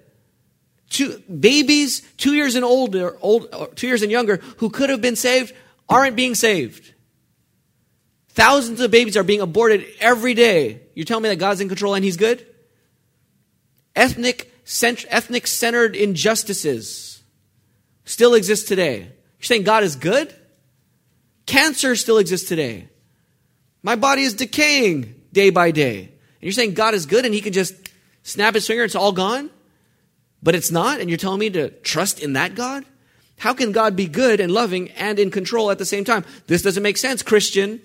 Two, 0.89 1.22
babies, 1.28 2.01
two 2.18 2.34
years 2.34 2.56
and 2.56 2.64
older, 2.64 3.18
old, 3.20 3.76
two 3.76 3.88
years 3.88 4.04
and 4.04 4.12
younger, 4.12 4.38
who 4.58 4.70
could 4.70 4.89
have 4.89 5.01
been 5.01 5.16
saved, 5.16 5.54
aren't 5.89 6.16
being 6.16 6.36
saved. 6.36 6.93
Thousands 8.34 8.80
of 8.80 8.90
babies 8.90 9.16
are 9.16 9.24
being 9.24 9.42
aborted 9.42 9.86
every 10.00 10.34
day. 10.34 10.82
You're 10.96 11.06
telling 11.06 11.24
me 11.24 11.30
that 11.30 11.36
God's 11.36 11.62
in 11.62 11.68
control 11.68 11.94
and 11.94 12.04
He's 12.04 12.18
good? 12.18 12.46
Ethnic, 13.96 14.52
cent- 14.64 15.06
ethnic 15.10 15.46
centered 15.46 15.96
injustices 15.96 17.22
still 18.06 18.34
exist 18.34 18.68
today. 18.68 19.02
You're 19.02 19.46
saying 19.46 19.64
God 19.64 19.84
is 19.84 19.96
good? 19.96 20.34
Cancer 21.46 21.96
still 21.96 22.18
exists 22.18 22.50
today. 22.50 22.88
My 23.84 23.96
body 23.96 24.24
is 24.24 24.34
decaying 24.34 25.14
day 25.32 25.52
by 25.52 25.70
day. 25.70 26.00
And 26.00 26.12
you're 26.42 26.54
saying 26.54 26.74
God 26.74 26.96
is 26.96 27.06
good 27.06 27.26
and 27.26 27.36
He 27.36 27.42
can 27.42 27.54
just 27.54 27.76
snap 28.24 28.56
His 28.56 28.66
finger, 28.66 28.84
it's 28.84 28.96
all 28.96 29.12
gone? 29.12 29.52
But 30.42 30.56
it's 30.56 30.72
not? 30.72 31.00
And 31.00 31.10
you're 31.10 31.18
telling 31.18 31.40
me 31.40 31.52
to 31.52 31.70
trust 31.70 32.20
in 32.20 32.34
that 32.34 32.56
God? 32.56 32.84
How 33.38 33.54
can 33.54 33.74
God 33.74 33.96
be 33.96 34.08
good 34.08 34.40
and 34.40 34.52
loving 34.52 34.90
and 34.92 35.20
in 35.20 35.30
control 35.30 35.70
at 35.70 35.78
the 35.78 35.86
same 35.86 36.04
time? 36.04 36.26
This 36.48 36.64
doesn't 36.64 36.82
make 36.82 36.98
sense, 36.98 37.22
Christian. 37.22 37.80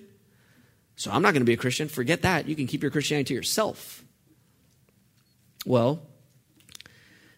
So 0.99 1.09
I'm 1.11 1.21
not 1.21 1.31
going 1.31 1.39
to 1.39 1.45
be 1.45 1.53
a 1.53 1.57
Christian. 1.57 1.87
Forget 1.87 2.23
that. 2.23 2.49
You 2.49 2.57
can 2.57 2.67
keep 2.67 2.81
your 2.81 2.91
Christianity 2.91 3.29
to 3.29 3.33
yourself. 3.33 4.03
Well, 5.65 6.01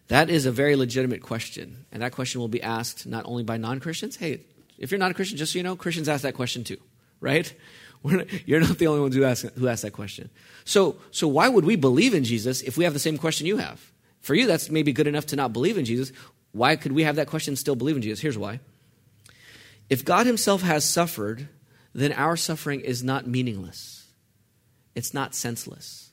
that 0.08 0.28
is 0.28 0.46
a 0.46 0.50
very 0.50 0.74
legitimate 0.74 1.22
question. 1.22 1.86
And 1.92 2.02
that 2.02 2.10
question 2.10 2.40
will 2.40 2.48
be 2.48 2.60
asked 2.60 3.06
not 3.06 3.24
only 3.24 3.44
by 3.44 3.58
non 3.58 3.78
Christians. 3.78 4.16
Hey, 4.16 4.40
if 4.78 4.90
you're 4.90 4.98
not 4.98 5.12
a 5.12 5.14
Christian, 5.14 5.38
just 5.38 5.52
so 5.52 5.60
you 5.60 5.62
know, 5.62 5.76
Christians 5.76 6.08
ask 6.08 6.24
that 6.24 6.34
question 6.34 6.64
too, 6.64 6.78
right? 7.20 7.54
Not, 8.04 8.26
you're 8.48 8.58
not 8.58 8.78
the 8.78 8.88
only 8.88 9.00
ones 9.00 9.14
who 9.14 9.22
ask, 9.22 9.46
who 9.54 9.68
ask 9.68 9.82
that 9.82 9.92
question. 9.92 10.28
So, 10.64 10.96
so 11.12 11.28
why 11.28 11.48
would 11.48 11.64
we 11.64 11.76
believe 11.76 12.14
in 12.14 12.24
Jesus 12.24 12.60
if 12.60 12.76
we 12.76 12.82
have 12.82 12.94
the 12.94 12.98
same 12.98 13.16
question 13.16 13.46
you 13.46 13.58
have? 13.58 13.92
For 14.22 14.34
you, 14.34 14.48
that's 14.48 14.70
maybe 14.70 14.92
good 14.92 15.06
enough 15.06 15.26
to 15.26 15.36
not 15.36 15.52
believe 15.52 15.78
in 15.78 15.84
Jesus. 15.84 16.10
Why 16.50 16.74
could 16.74 16.90
we 16.90 17.04
have 17.04 17.14
that 17.14 17.28
question 17.28 17.52
and 17.52 17.58
still 17.60 17.76
believe 17.76 17.94
in 17.94 18.02
Jesus? 18.02 18.18
Here's 18.18 18.36
why. 18.36 18.58
If 19.88 20.04
God 20.04 20.26
Himself 20.26 20.62
has 20.62 20.84
suffered, 20.84 21.48
then 21.94 22.12
our 22.12 22.36
suffering 22.36 22.80
is 22.80 23.02
not 23.02 23.26
meaningless, 23.26 24.06
it's 24.94 25.14
not 25.14 25.34
senseless. 25.34 26.10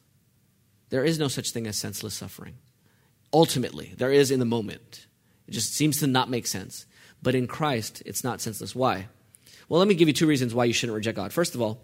There 0.89 1.05
is 1.05 1.19
no 1.19 1.27
such 1.27 1.51
thing 1.51 1.67
as 1.67 1.77
senseless 1.77 2.15
suffering. 2.15 2.55
Ultimately, 3.31 3.93
there 3.97 4.11
is 4.11 4.31
in 4.31 4.39
the 4.39 4.45
moment. 4.45 5.05
It 5.47 5.51
just 5.51 5.73
seems 5.73 5.99
to 5.99 6.07
not 6.07 6.29
make 6.29 6.47
sense. 6.47 6.87
But 7.21 7.35
in 7.35 7.45
Christ, 7.47 8.01
it's 8.05 8.23
not 8.23 8.41
senseless. 8.41 8.75
Why? 8.75 9.07
Well, 9.67 9.77
let 9.79 9.87
me 9.87 9.93
give 9.93 10.07
you 10.07 10.13
two 10.13 10.25
reasons 10.25 10.55
why 10.55 10.65
you 10.65 10.73
shouldn't 10.73 10.95
reject 10.95 11.15
God. 11.15 11.31
First 11.31 11.53
of 11.53 11.61
all, 11.61 11.79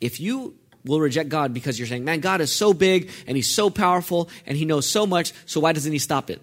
if 0.00 0.20
you 0.20 0.56
will 0.84 1.00
reject 1.00 1.28
God 1.28 1.54
because 1.54 1.78
you're 1.78 1.88
saying, 1.88 2.04
man, 2.04 2.20
God 2.20 2.40
is 2.40 2.52
so 2.52 2.72
big 2.74 3.10
and 3.26 3.36
he's 3.36 3.50
so 3.50 3.70
powerful 3.70 4.28
and 4.44 4.56
he 4.56 4.64
knows 4.64 4.88
so 4.88 5.06
much, 5.06 5.32
so 5.46 5.60
why 5.60 5.72
doesn't 5.72 5.92
he 5.92 5.98
stop 5.98 6.28
it? 6.30 6.40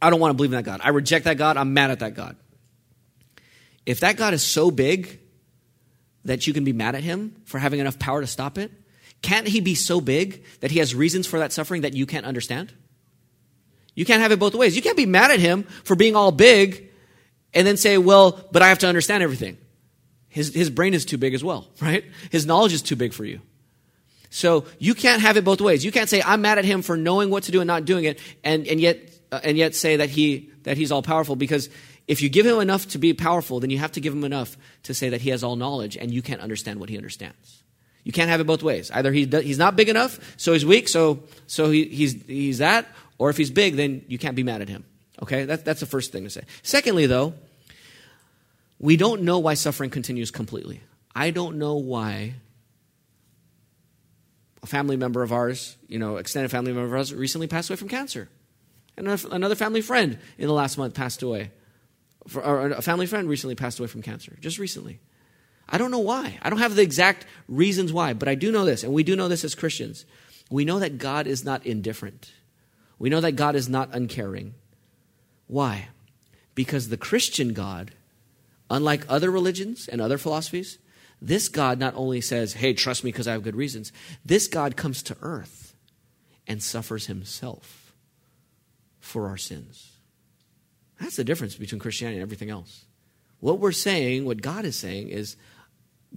I 0.00 0.10
don't 0.10 0.20
want 0.20 0.30
to 0.30 0.34
believe 0.34 0.52
in 0.52 0.56
that 0.56 0.64
God. 0.64 0.80
I 0.84 0.90
reject 0.90 1.24
that 1.24 1.38
God. 1.38 1.56
I'm 1.56 1.74
mad 1.74 1.90
at 1.90 2.00
that 2.00 2.14
God. 2.14 2.36
If 3.86 4.00
that 4.00 4.16
God 4.16 4.34
is 4.34 4.42
so 4.42 4.70
big 4.70 5.20
that 6.24 6.46
you 6.46 6.52
can 6.52 6.64
be 6.64 6.72
mad 6.72 6.94
at 6.94 7.02
him 7.02 7.40
for 7.44 7.58
having 7.58 7.80
enough 7.80 7.98
power 7.98 8.20
to 8.20 8.26
stop 8.26 8.58
it, 8.58 8.70
can't 9.22 9.48
he 9.48 9.60
be 9.60 9.74
so 9.74 10.00
big 10.00 10.44
that 10.60 10.70
he 10.70 10.78
has 10.78 10.94
reasons 10.94 11.26
for 11.26 11.38
that 11.38 11.52
suffering 11.52 11.82
that 11.82 11.94
you 11.94 12.06
can't 12.06 12.26
understand? 12.26 12.72
You 13.94 14.04
can't 14.04 14.22
have 14.22 14.30
it 14.30 14.38
both 14.38 14.54
ways. 14.54 14.76
You 14.76 14.82
can't 14.82 14.96
be 14.96 15.06
mad 15.06 15.30
at 15.30 15.40
him 15.40 15.64
for 15.84 15.96
being 15.96 16.14
all 16.14 16.30
big 16.30 16.90
and 17.52 17.66
then 17.66 17.76
say, 17.76 17.98
well, 17.98 18.46
but 18.52 18.62
I 18.62 18.68
have 18.68 18.78
to 18.80 18.86
understand 18.86 19.22
everything. 19.22 19.58
His, 20.28 20.54
his 20.54 20.70
brain 20.70 20.94
is 20.94 21.04
too 21.04 21.18
big 21.18 21.34
as 21.34 21.42
well, 21.42 21.66
right? 21.80 22.04
His 22.30 22.46
knowledge 22.46 22.72
is 22.72 22.82
too 22.82 22.96
big 22.96 23.12
for 23.12 23.24
you. 23.24 23.40
So 24.30 24.66
you 24.78 24.94
can't 24.94 25.22
have 25.22 25.36
it 25.36 25.44
both 25.44 25.60
ways. 25.60 25.84
You 25.84 25.90
can't 25.90 26.08
say, 26.08 26.22
I'm 26.22 26.42
mad 26.42 26.58
at 26.58 26.64
him 26.64 26.82
for 26.82 26.96
knowing 26.96 27.30
what 27.30 27.44
to 27.44 27.52
do 27.52 27.60
and 27.60 27.66
not 27.66 27.86
doing 27.86 28.04
it, 28.04 28.20
and, 28.44 28.66
and, 28.66 28.78
yet, 28.78 28.98
uh, 29.32 29.40
and 29.42 29.56
yet 29.56 29.74
say 29.74 29.96
that, 29.96 30.10
he, 30.10 30.50
that 30.64 30.76
he's 30.76 30.92
all 30.92 31.02
powerful 31.02 31.34
because 31.34 31.70
if 32.08 32.22
you 32.22 32.30
give 32.30 32.46
him 32.46 32.58
enough 32.58 32.88
to 32.88 32.98
be 32.98 33.12
powerful, 33.12 33.60
then 33.60 33.68
you 33.68 33.78
have 33.78 33.92
to 33.92 34.00
give 34.00 34.14
him 34.14 34.24
enough 34.24 34.56
to 34.84 34.94
say 34.94 35.10
that 35.10 35.20
he 35.20 35.30
has 35.30 35.44
all 35.44 35.56
knowledge 35.56 35.96
and 35.96 36.10
you 36.10 36.22
can't 36.22 36.40
understand 36.40 36.80
what 36.80 36.88
he 36.88 36.96
understands. 36.96 37.62
You 38.02 38.12
can't 38.12 38.30
have 38.30 38.40
it 38.40 38.46
both 38.46 38.62
ways. 38.62 38.90
Either 38.90 39.12
he, 39.12 39.26
he's 39.26 39.58
not 39.58 39.76
big 39.76 39.90
enough, 39.90 40.18
so 40.38 40.54
he's 40.54 40.64
weak, 40.64 40.88
so, 40.88 41.22
so 41.46 41.70
he, 41.70 41.84
he's, 41.84 42.22
he's 42.24 42.58
that, 42.58 42.86
or 43.18 43.28
if 43.28 43.36
he's 43.36 43.50
big, 43.50 43.76
then 43.76 44.02
you 44.08 44.16
can't 44.16 44.34
be 44.34 44.42
mad 44.42 44.62
at 44.62 44.68
him. 44.68 44.84
Okay? 45.22 45.44
That, 45.44 45.66
that's 45.66 45.80
the 45.80 45.86
first 45.86 46.10
thing 46.10 46.24
to 46.24 46.30
say. 46.30 46.44
Secondly, 46.62 47.04
though, 47.04 47.34
we 48.78 48.96
don't 48.96 49.22
know 49.22 49.38
why 49.40 49.54
suffering 49.54 49.90
continues 49.90 50.30
completely. 50.30 50.80
I 51.14 51.30
don't 51.30 51.58
know 51.58 51.74
why 51.74 52.34
a 54.62 54.66
family 54.66 54.96
member 54.96 55.22
of 55.22 55.32
ours, 55.32 55.76
you 55.88 55.98
know, 55.98 56.16
extended 56.16 56.50
family 56.50 56.72
member 56.72 56.86
of 56.86 56.92
ours, 56.94 57.12
recently 57.12 57.48
passed 57.48 57.68
away 57.68 57.76
from 57.76 57.88
cancer. 57.88 58.30
And 58.96 59.08
another 59.30 59.54
family 59.54 59.82
friend 59.82 60.18
in 60.38 60.46
the 60.46 60.54
last 60.54 60.78
month 60.78 60.94
passed 60.94 61.22
away. 61.22 61.50
Or 62.34 62.70
a 62.70 62.82
family 62.82 63.06
friend 63.06 63.28
recently 63.28 63.54
passed 63.54 63.78
away 63.78 63.88
from 63.88 64.02
cancer, 64.02 64.36
just 64.40 64.58
recently. 64.58 65.00
I 65.68 65.78
don't 65.78 65.90
know 65.90 65.98
why. 65.98 66.38
I 66.42 66.50
don't 66.50 66.58
have 66.58 66.74
the 66.74 66.82
exact 66.82 67.26
reasons 67.46 67.92
why, 67.92 68.12
but 68.14 68.28
I 68.28 68.34
do 68.34 68.50
know 68.50 68.64
this, 68.64 68.82
and 68.82 68.92
we 68.92 69.02
do 69.02 69.16
know 69.16 69.28
this 69.28 69.44
as 69.44 69.54
Christians. 69.54 70.04
We 70.50 70.64
know 70.64 70.78
that 70.78 70.98
God 70.98 71.26
is 71.26 71.44
not 71.44 71.66
indifferent. 71.66 72.32
We 72.98 73.10
know 73.10 73.20
that 73.20 73.32
God 73.32 73.54
is 73.54 73.68
not 73.68 73.90
uncaring. 73.92 74.54
Why? 75.46 75.88
Because 76.54 76.88
the 76.88 76.96
Christian 76.96 77.52
God, 77.52 77.92
unlike 78.70 79.04
other 79.08 79.30
religions 79.30 79.88
and 79.88 80.00
other 80.00 80.18
philosophies, 80.18 80.78
this 81.20 81.48
God 81.48 81.78
not 81.78 81.94
only 81.96 82.20
says, 82.20 82.54
hey, 82.54 82.74
trust 82.74 83.04
me 83.04 83.12
because 83.12 83.28
I 83.28 83.32
have 83.32 83.42
good 83.42 83.56
reasons, 83.56 83.92
this 84.24 84.46
God 84.48 84.76
comes 84.76 85.02
to 85.04 85.16
earth 85.20 85.74
and 86.46 86.62
suffers 86.62 87.06
himself 87.06 87.92
for 89.00 89.28
our 89.28 89.36
sins. 89.36 89.97
That's 91.00 91.16
the 91.16 91.24
difference 91.24 91.56
between 91.56 91.80
Christianity 91.80 92.18
and 92.18 92.22
everything 92.22 92.50
else. 92.50 92.84
What 93.40 93.60
we're 93.60 93.72
saying, 93.72 94.24
what 94.24 94.42
God 94.42 94.64
is 94.64 94.76
saying, 94.76 95.08
is 95.08 95.36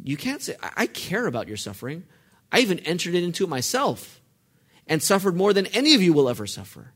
you 0.03 0.17
can't 0.17 0.41
say, 0.41 0.55
I 0.61 0.87
care 0.87 1.27
about 1.27 1.47
your 1.47 1.57
suffering. 1.57 2.03
I 2.51 2.59
even 2.59 2.79
entered 2.79 3.15
it 3.15 3.23
into 3.23 3.43
it 3.43 3.49
myself 3.49 4.21
and 4.87 5.01
suffered 5.01 5.35
more 5.35 5.53
than 5.53 5.67
any 5.67 5.93
of 5.93 6.01
you 6.01 6.13
will 6.13 6.29
ever 6.29 6.47
suffer. 6.47 6.93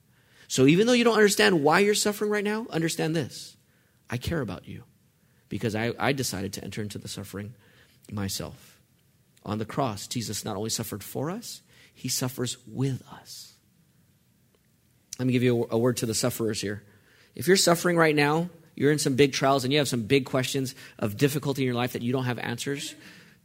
So 0.48 0.66
even 0.66 0.88
though 0.88 0.94
you 0.94 1.04
don't 1.04 1.16
understand 1.16 1.64
why 1.64 1.80
you're 1.80 1.96
suffering 1.96 2.32
right 2.32 2.44
now, 2.44 2.68
understand 2.70 3.16
this 3.16 3.58
I 4.10 4.18
care 4.18 4.42
about 4.42 4.68
you 4.68 4.84
because 5.50 5.76
I, 5.76 5.94
I 6.00 6.12
decided 6.14 6.54
to 6.54 6.64
enter 6.64 6.82
into 6.82 6.98
the 6.98 7.08
suffering 7.08 7.54
myself. 8.12 8.80
On 9.44 9.60
the 9.60 9.66
cross, 9.66 10.08
Jesus 10.08 10.44
not 10.44 10.56
only 10.56 10.70
suffered 10.72 11.04
for 11.04 11.30
us, 11.30 11.62
he 11.94 12.10
suffers 12.10 12.58
with 12.68 13.04
us. 13.12 13.54
Let 15.20 15.28
me 15.28 15.34
give 15.34 15.44
you 15.44 15.68
a 15.70 15.78
word 15.78 15.98
to 15.98 16.06
the 16.06 16.14
sufferers 16.14 16.62
here. 16.62 16.84
If 17.36 17.48
you're 17.48 17.58
suffering 17.58 17.98
right 17.98 18.16
now, 18.16 18.50
you're 18.76 18.92
in 18.92 19.00
some 19.00 19.16
big 19.16 19.34
trials 19.34 19.64
and 19.64 19.72
you 19.72 19.80
have 19.80 19.88
some 19.88 20.04
big 20.04 20.26
questions 20.26 20.76
of 21.00 21.18
difficulty 21.18 21.62
in 21.62 21.66
your 21.66 21.76
life 21.76 21.94
that 21.94 22.02
you 22.02 22.12
don't 22.12 22.26
have 22.26 22.40
answers 22.40 22.96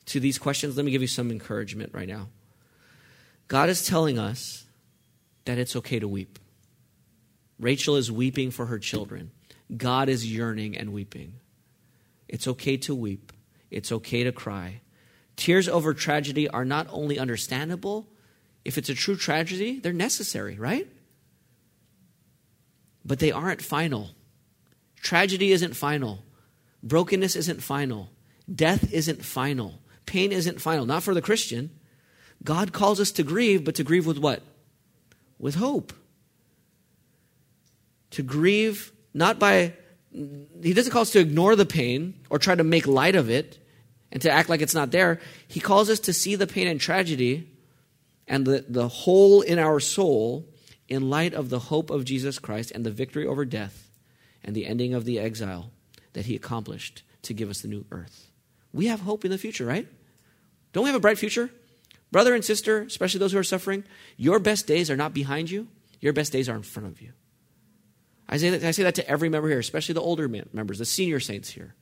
to 0.07 0.20
these 0.20 0.38
questions, 0.38 0.76
let 0.76 0.84
me 0.84 0.91
give 0.91 1.03
you 1.03 1.09
some 1.09 1.30
encouragement 1.30 1.95
right 1.95 2.09
now. 2.09 2.28
God 3.49 3.68
is 3.68 3.86
telling 3.86 4.18
us 4.18 4.64
that 5.45 5.59
it's 5.59 5.76
okay 5.76 5.99
to 5.99 6.09
weep. 6.09 6.38
Rachel 7.59 7.97
is 7.97 8.11
weeping 8.11 8.51
for 8.51 8.66
her 8.66 8.78
children. 8.78 9.30
God 9.76 10.09
is 10.09 10.30
yearning 10.30 10.76
and 10.76 10.93
weeping. 10.93 11.34
It's 12.28 12.49
okay 12.49 12.76
to 12.78 12.95
weep. 12.95 13.32
It's 13.70 13.93
okay 13.93 14.24
to 14.24 14.32
cry. 14.32 14.80
Tears 15.36 15.68
over 15.68 15.95
tragedy 15.95 16.49
are 16.49 16.64
not 16.64 16.86
only 16.91 17.18
understandable, 17.18 18.09
if 18.64 18.78
it's 18.78 18.88
a 18.88 18.95
true 18.95 19.16
tragedy, 19.16 19.78
they're 19.78 19.93
necessary, 19.93 20.57
right? 20.59 20.88
But 23.05 23.18
they 23.18 23.32
aren't 23.32 23.62
final. 23.62 24.11
Tragedy 25.01 25.53
isn't 25.53 25.74
final. 25.74 26.24
Brokenness 26.82 27.36
isn't 27.36 27.62
final. 27.62 28.11
Death 28.53 28.92
isn't 28.92 29.24
final. 29.24 29.80
Pain 30.07 30.32
isn't 30.32 30.61
final. 30.61 30.86
Not 30.86 31.03
for 31.03 31.14
the 31.14 31.22
Christian. 31.22 31.70
God 32.42 32.72
calls 32.72 33.01
us 33.01 33.12
to 33.12 33.22
grieve, 33.22 33.64
but 33.64 33.74
to 33.76 33.84
grieve 33.84 34.07
with 34.07 34.18
what? 34.18 34.42
With 35.38 35.57
hope. 35.57 35.92
To 38.12 38.22
grieve 38.22 38.92
not 39.14 39.38
by, 39.38 39.74
He 40.12 40.72
doesn't 40.72 40.92
call 40.92 41.03
us 41.03 41.12
to 41.12 41.20
ignore 41.20 41.57
the 41.57 41.66
pain 41.66 42.14
or 42.28 42.38
try 42.38 42.55
to 42.55 42.64
make 42.64 42.86
light 42.86 43.14
of 43.14 43.30
it 43.30 43.59
and 44.12 44.22
to 44.22 44.30
act 44.30 44.48
like 44.48 44.61
it's 44.61 44.74
not 44.74 44.90
there. 44.90 45.20
He 45.46 45.61
calls 45.61 45.88
us 45.90 46.01
to 46.01 46.12
see 46.12 46.34
the 46.34 46.46
pain 46.46 46.66
and 46.66 46.80
tragedy 46.80 47.48
and 48.26 48.46
the, 48.46 48.64
the 48.68 48.88
hole 48.88 49.42
in 49.42 49.59
our 49.59 49.80
soul 49.80 50.48
in 50.91 51.09
light 51.09 51.32
of 51.32 51.49
the 51.49 51.59
hope 51.59 51.88
of 51.88 52.05
Jesus 52.05 52.38
Christ 52.38 52.72
and 52.72 52.84
the 52.84 52.91
victory 52.91 53.26
over 53.26 53.45
death 53.45 53.88
and 54.45 54.55
the 54.55 54.66
ending 54.66 54.93
of 54.93 55.05
the 55.05 55.18
exile 55.18 55.70
that 56.12 56.26
he 56.26 56.34
accomplished 56.34 57.03
to 57.22 57.32
give 57.32 57.49
us 57.49 57.61
the 57.61 57.68
new 57.68 57.86
earth. 57.91 58.30
We 58.72 58.86
have 58.86 59.01
hope 59.01 59.24
in 59.24 59.30
the 59.30 59.38
future, 59.38 59.64
right? 59.64 59.86
Don't 60.72 60.84
we 60.84 60.88
have 60.88 60.97
a 60.97 61.01
bright 61.01 61.18
future? 61.18 61.51
Brother 62.12 62.34
and 62.34 62.45
sister, 62.45 62.82
especially 62.82 63.20
those 63.20 63.32
who 63.32 63.38
are 63.38 63.45
suffering, 63.45 63.84
your 64.16 64.38
best 64.38 64.66
days 64.66 64.91
are 64.91 64.97
not 64.97 65.14
behind 65.14 65.51
you, 65.51 65.68
your 66.01 66.12
best 66.12 66.32
days 66.32 66.49
are 66.49 66.57
in 66.57 66.62
front 66.62 66.88
of 66.88 67.01
you. 67.01 67.12
I 68.28 68.36
say 68.36 68.51
that, 68.51 68.64
I 68.64 68.70
say 68.70 68.84
that 68.84 68.95
to 68.97 69.09
every 69.09 69.28
member 69.28 69.49
here, 69.49 69.59
especially 69.59 69.95
the 69.95 70.01
older 70.01 70.28
members, 70.28 70.78
the 70.78 70.84
senior 70.84 71.20
saints 71.20 71.51
here. 71.51 71.74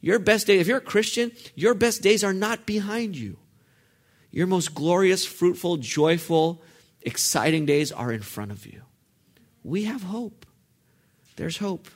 Your 0.00 0.18
best 0.18 0.46
day, 0.46 0.58
if 0.58 0.66
you're 0.66 0.78
a 0.78 0.82
Christian, 0.82 1.32
your 1.54 1.74
best 1.74 2.02
days 2.02 2.22
are 2.22 2.34
not 2.34 2.66
behind 2.66 3.16
you. 3.16 3.38
Your 4.30 4.46
most 4.46 4.74
glorious, 4.74 5.24
fruitful, 5.24 5.78
joyful, 5.78 6.62
exciting 7.06 7.64
days 7.64 7.92
are 7.92 8.12
in 8.12 8.20
front 8.20 8.50
of 8.50 8.66
you. 8.66 8.82
We 9.64 9.84
have 9.84 10.02
hope. 10.02 10.44
There's 11.36 11.56
hope. 11.56 11.88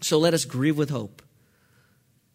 So 0.00 0.18
let 0.18 0.32
us 0.32 0.46
grieve 0.46 0.78
with 0.78 0.88
hope. 0.88 1.22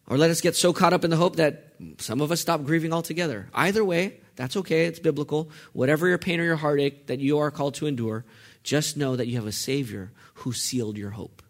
Or 0.07 0.17
let 0.17 0.29
us 0.29 0.41
get 0.41 0.55
so 0.55 0.71
caught 0.71 0.93
up 0.93 1.03
in 1.03 1.09
the 1.09 1.17
hope 1.17 1.37
that 1.37 1.73
some 1.97 2.21
of 2.21 2.31
us 2.31 2.39
stop 2.39 2.63
grieving 2.63 2.93
altogether. 2.93 3.49
Either 3.53 3.83
way, 3.83 4.19
that's 4.35 4.55
okay. 4.57 4.85
It's 4.85 4.99
biblical. 4.99 5.49
Whatever 5.73 6.07
your 6.07 6.19
pain 6.19 6.39
or 6.39 6.43
your 6.43 6.57
heartache 6.57 7.07
that 7.07 7.19
you 7.19 7.39
are 7.39 7.49
called 7.49 7.73
to 7.75 7.87
endure, 7.87 8.23
just 8.63 8.97
know 8.97 9.15
that 9.15 9.27
you 9.27 9.37
have 9.37 9.47
a 9.47 9.51
Savior 9.51 10.11
who 10.35 10.53
sealed 10.53 10.97
your 10.97 11.11
hope. 11.11 11.41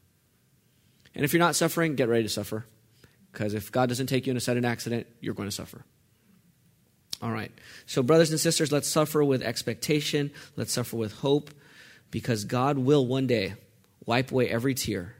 And 1.13 1.25
if 1.25 1.33
you're 1.33 1.39
not 1.39 1.55
suffering, 1.55 1.95
get 1.95 2.07
ready 2.07 2.23
to 2.23 2.29
suffer. 2.29 2.65
Because 3.31 3.53
if 3.53 3.71
God 3.71 3.89
doesn't 3.89 4.07
take 4.07 4.25
you 4.25 4.31
in 4.31 4.37
a 4.37 4.41
sudden 4.41 4.63
accident, 4.63 5.07
you're 5.19 5.33
going 5.33 5.49
to 5.49 5.55
suffer. 5.55 5.83
All 7.21 7.31
right. 7.31 7.51
So, 7.85 8.03
brothers 8.03 8.31
and 8.31 8.39
sisters, 8.39 8.71
let's 8.71 8.89
suffer 8.89 9.23
with 9.23 9.41
expectation. 9.41 10.31
Let's 10.55 10.73
suffer 10.73 10.97
with 10.97 11.13
hope. 11.13 11.51
Because 12.11 12.45
God 12.45 12.77
will 12.77 13.05
one 13.05 13.27
day 13.27 13.55
wipe 14.05 14.31
away 14.31 14.49
every 14.49 14.73
tear 14.73 15.15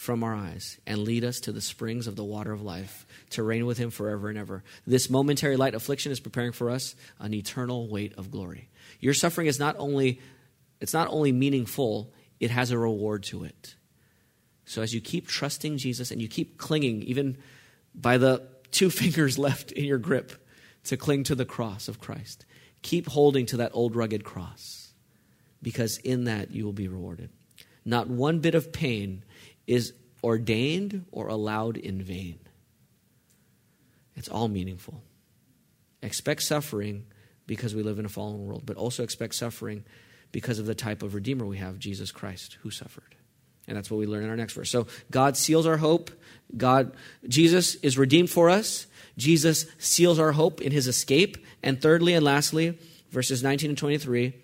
from 0.00 0.24
our 0.24 0.34
eyes 0.34 0.78
and 0.86 0.98
lead 1.00 1.24
us 1.24 1.40
to 1.40 1.52
the 1.52 1.60
springs 1.60 2.06
of 2.06 2.16
the 2.16 2.24
water 2.24 2.52
of 2.52 2.62
life 2.62 3.06
to 3.28 3.42
reign 3.42 3.66
with 3.66 3.76
him 3.76 3.90
forever 3.90 4.30
and 4.30 4.38
ever. 4.38 4.64
This 4.86 5.10
momentary 5.10 5.58
light 5.58 5.74
affliction 5.74 6.10
is 6.10 6.20
preparing 6.20 6.52
for 6.52 6.70
us 6.70 6.94
an 7.18 7.34
eternal 7.34 7.86
weight 7.86 8.14
of 8.16 8.30
glory. 8.30 8.70
Your 9.00 9.12
suffering 9.12 9.46
is 9.46 9.58
not 9.58 9.76
only 9.78 10.20
it's 10.80 10.94
not 10.94 11.08
only 11.08 11.32
meaningful, 11.32 12.14
it 12.38 12.50
has 12.50 12.70
a 12.70 12.78
reward 12.78 13.24
to 13.24 13.44
it. 13.44 13.74
So 14.64 14.80
as 14.80 14.94
you 14.94 15.02
keep 15.02 15.28
trusting 15.28 15.76
Jesus 15.76 16.10
and 16.10 16.22
you 16.22 16.28
keep 16.28 16.56
clinging 16.56 17.02
even 17.02 17.36
by 17.94 18.16
the 18.16 18.46
two 18.70 18.88
fingers 19.02 19.38
left 19.38 19.72
in 19.72 19.84
your 19.84 19.98
grip 19.98 20.32
to 20.90 20.96
cling 20.96 21.22
to 21.22 21.36
the 21.36 21.44
cross 21.44 21.86
of 21.86 22.00
Christ, 22.00 22.44
keep 22.82 23.06
holding 23.06 23.46
to 23.46 23.58
that 23.58 23.70
old 23.74 23.94
rugged 23.94 24.24
cross 24.24 24.92
because 25.62 25.98
in 25.98 26.24
that 26.24 26.50
you 26.50 26.64
will 26.64 26.72
be 26.72 26.88
rewarded. 26.88 27.30
Not 27.84 28.08
one 28.08 28.40
bit 28.40 28.56
of 28.56 28.72
pain 28.72 29.24
is 29.68 29.92
ordained 30.24 31.04
or 31.12 31.28
allowed 31.28 31.76
in 31.76 32.02
vain. 32.02 32.40
It's 34.16 34.28
all 34.28 34.48
meaningful. 34.48 35.00
Expect 36.02 36.42
suffering 36.42 37.04
because 37.46 37.72
we 37.72 37.84
live 37.84 38.00
in 38.00 38.04
a 38.04 38.08
fallen 38.08 38.44
world, 38.44 38.62
but 38.66 38.76
also 38.76 39.04
expect 39.04 39.36
suffering 39.36 39.84
because 40.32 40.58
of 40.58 40.66
the 40.66 40.74
type 40.74 41.04
of 41.04 41.14
Redeemer 41.14 41.46
we 41.46 41.58
have, 41.58 41.78
Jesus 41.78 42.10
Christ, 42.10 42.58
who 42.62 42.72
suffered. 42.72 43.14
And 43.68 43.76
that's 43.76 43.92
what 43.92 43.98
we 43.98 44.06
learn 44.06 44.24
in 44.24 44.30
our 44.30 44.36
next 44.36 44.54
verse. 44.54 44.70
So 44.72 44.88
God 45.12 45.36
seals 45.36 45.66
our 45.66 45.76
hope. 45.76 46.10
God, 46.56 46.96
Jesus 47.28 47.76
is 47.76 47.96
redeemed 47.96 48.28
for 48.28 48.50
us. 48.50 48.88
Jesus 49.16 49.66
seals 49.78 50.18
our 50.18 50.32
hope 50.32 50.60
in 50.60 50.72
his 50.72 50.86
escape. 50.86 51.36
And 51.62 51.80
thirdly 51.80 52.14
and 52.14 52.24
lastly, 52.24 52.78
verses 53.10 53.42
19 53.42 53.70
and 53.70 53.78
23. 53.78 54.34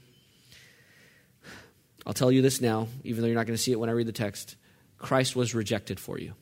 I'll 2.06 2.12
tell 2.12 2.30
you 2.30 2.42
this 2.42 2.60
now, 2.60 2.88
even 3.02 3.22
though 3.22 3.26
you're 3.26 3.36
not 3.36 3.46
going 3.46 3.56
to 3.56 3.62
see 3.62 3.72
it 3.72 3.80
when 3.80 3.88
I 3.88 3.92
read 3.92 4.06
the 4.06 4.12
text. 4.12 4.56
Christ 4.98 5.34
was 5.34 5.54
rejected 5.54 5.98
for 5.98 6.18
you. 6.18 6.34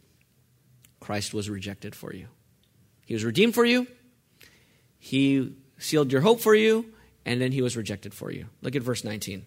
Christ 1.01 1.35
was 1.35 1.49
rejected 1.49 1.95
for 1.95 2.15
you. 2.15 2.29
He 3.07 3.15
was 3.15 3.25
redeemed 3.25 3.55
for 3.55 3.65
you. 3.65 3.87
He 4.99 5.57
sealed 5.79 6.13
your 6.13 6.23
hope 6.23 6.41
for 6.41 6.55
you, 6.55 6.87
and 7.27 7.41
then 7.41 7.53
he 7.53 7.63
was 7.63 7.77
rejected 7.77 8.15
for 8.15 8.31
you. 8.31 8.47
Look 8.63 8.77
at 8.77 8.83
verse 8.83 9.05
19. 9.05 9.45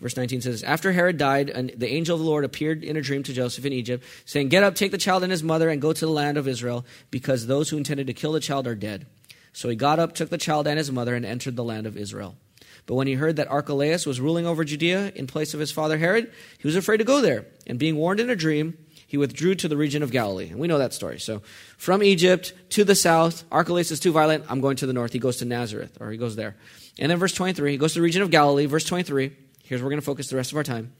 Verse 0.00 0.16
19 0.16 0.40
says, 0.40 0.62
After 0.62 0.92
Herod 0.92 1.18
died, 1.18 1.74
the 1.76 1.88
angel 1.88 2.14
of 2.16 2.20
the 2.20 2.26
Lord 2.26 2.44
appeared 2.44 2.84
in 2.84 2.96
a 2.96 3.02
dream 3.02 3.22
to 3.24 3.32
Joseph 3.32 3.64
in 3.64 3.72
Egypt, 3.72 4.04
saying, 4.24 4.48
Get 4.48 4.62
up, 4.62 4.74
take 4.74 4.90
the 4.90 4.98
child 4.98 5.22
and 5.22 5.32
his 5.32 5.42
mother, 5.42 5.68
and 5.68 5.80
go 5.80 5.92
to 5.92 6.06
the 6.06 6.12
land 6.12 6.36
of 6.38 6.48
Israel, 6.48 6.84
because 7.10 7.46
those 7.46 7.70
who 7.70 7.76
intended 7.76 8.06
to 8.06 8.12
kill 8.12 8.32
the 8.32 8.40
child 8.40 8.66
are 8.66 8.74
dead. 8.74 9.06
So 9.52 9.68
he 9.68 9.76
got 9.76 9.98
up, 9.98 10.14
took 10.14 10.30
the 10.30 10.38
child 10.38 10.66
and 10.66 10.78
his 10.78 10.92
mother, 10.92 11.14
and 11.14 11.26
entered 11.26 11.56
the 11.56 11.64
land 11.64 11.86
of 11.86 11.96
Israel. 11.96 12.36
But 12.86 12.94
when 12.94 13.06
he 13.06 13.14
heard 13.14 13.36
that 13.36 13.48
Archelaus 13.48 14.06
was 14.06 14.20
ruling 14.20 14.46
over 14.46 14.64
Judea 14.64 15.12
in 15.14 15.26
place 15.26 15.54
of 15.54 15.60
his 15.60 15.70
father 15.70 15.98
Herod, 15.98 16.32
he 16.58 16.66
was 16.66 16.76
afraid 16.76 16.96
to 16.98 17.04
go 17.04 17.20
there. 17.20 17.46
And 17.66 17.78
being 17.78 17.96
warned 17.96 18.20
in 18.20 18.30
a 18.30 18.36
dream, 18.36 18.76
he 19.06 19.16
withdrew 19.16 19.56
to 19.56 19.68
the 19.68 19.76
region 19.76 20.02
of 20.02 20.12
Galilee. 20.12 20.48
And 20.48 20.58
we 20.58 20.68
know 20.68 20.78
that 20.78 20.94
story. 20.94 21.18
So 21.18 21.42
from 21.76 22.02
Egypt 22.02 22.52
to 22.70 22.84
the 22.84 22.94
south, 22.94 23.44
Archelaus 23.50 23.90
is 23.90 24.00
too 24.00 24.12
violent. 24.12 24.44
I'm 24.48 24.60
going 24.60 24.76
to 24.76 24.86
the 24.86 24.92
north. 24.92 25.12
He 25.12 25.18
goes 25.18 25.38
to 25.38 25.44
Nazareth, 25.44 25.98
or 26.00 26.10
he 26.10 26.16
goes 26.16 26.36
there. 26.36 26.56
And 26.98 27.10
then 27.10 27.18
verse 27.18 27.32
23, 27.32 27.72
he 27.72 27.76
goes 27.76 27.92
to 27.94 27.98
the 27.98 28.04
region 28.04 28.22
of 28.22 28.30
Galilee. 28.30 28.66
Verse 28.66 28.84
23, 28.84 29.32
here's 29.70 29.80
where 29.80 29.86
we're 29.86 29.90
going 29.90 30.00
to 30.00 30.04
focus 30.04 30.28
the 30.28 30.34
rest 30.34 30.50
of 30.50 30.58
our 30.58 30.64
time. 30.64 30.92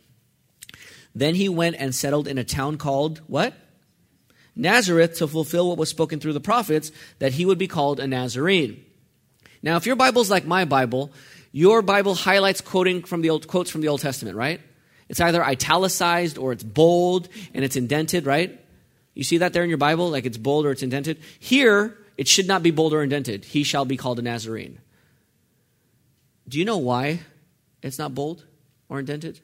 Then 1.13 1.35
he 1.35 1.49
went 1.49 1.75
and 1.81 1.93
settled 1.93 2.29
in 2.29 2.39
a 2.39 2.45
town 2.45 2.79
called 2.79 3.21
what? 3.27 3.53
Nazareth 4.55 5.19
to 5.19 5.27
fulfill 5.27 5.69
what 5.69 5.77
was 5.77 5.89
spoken 5.89 6.21
through 6.21 6.35
the 6.35 6.41
prophets 6.41 6.93
that 7.19 7.33
he 7.33 7.45
would 7.45 7.59
be 7.59 7.67
called 7.67 7.99
a 7.99 8.07
Nazarene. 8.07 8.85
Now, 9.61 9.77
if 9.77 9.87
your 9.87 9.97
Bible's 9.97 10.31
like 10.31 10.47
my 10.47 10.65
Bible, 10.67 11.11
your 11.51 11.83
Bible 11.83 12.15
highlights 12.15 12.61
quoting 12.61 13.03
from 13.03 13.23
the 13.23 13.31
old, 13.31 13.49
quotes 13.49 13.73
from 13.73 13.81
the 13.81 13.89
Old 13.89 14.03
Testament, 14.03 14.37
right? 14.37 14.61
It's 15.09 15.21
either 15.21 15.45
italicized 15.45 16.39
or 16.39 16.53
it's 16.53 16.63
bold 16.63 17.29
and 17.53 17.65
it's 17.65 17.75
indented, 17.75 18.25
right? 18.25 18.57
You 19.15 19.25
see 19.25 19.39
that 19.39 19.53
there 19.53 19.65
in 19.65 19.69
your 19.69 19.79
Bible? 19.79 20.11
Like 20.11 20.27
it's 20.27 20.39
bold 20.39 20.65
or 20.65 20.71
it's 20.71 20.85
indented? 20.85 21.19
Here, 21.41 21.99
it 22.17 22.29
should 22.29 22.47
not 22.47 22.63
be 22.63 22.71
bold 22.71 22.95
or 22.95 23.03
indented. 23.03 23.47
He 23.47 23.65
shall 23.65 23.85
be 23.85 23.97
called 23.97 24.21
a 24.21 24.23
Nazarene. 24.23 24.79
Do 26.49 26.57
you 26.61 26.65
know 26.65 26.79
why 26.79 27.23
it's 27.83 27.99
not 27.99 28.15
bold 28.15 28.45
or 28.91 28.99
indented? 28.99 29.41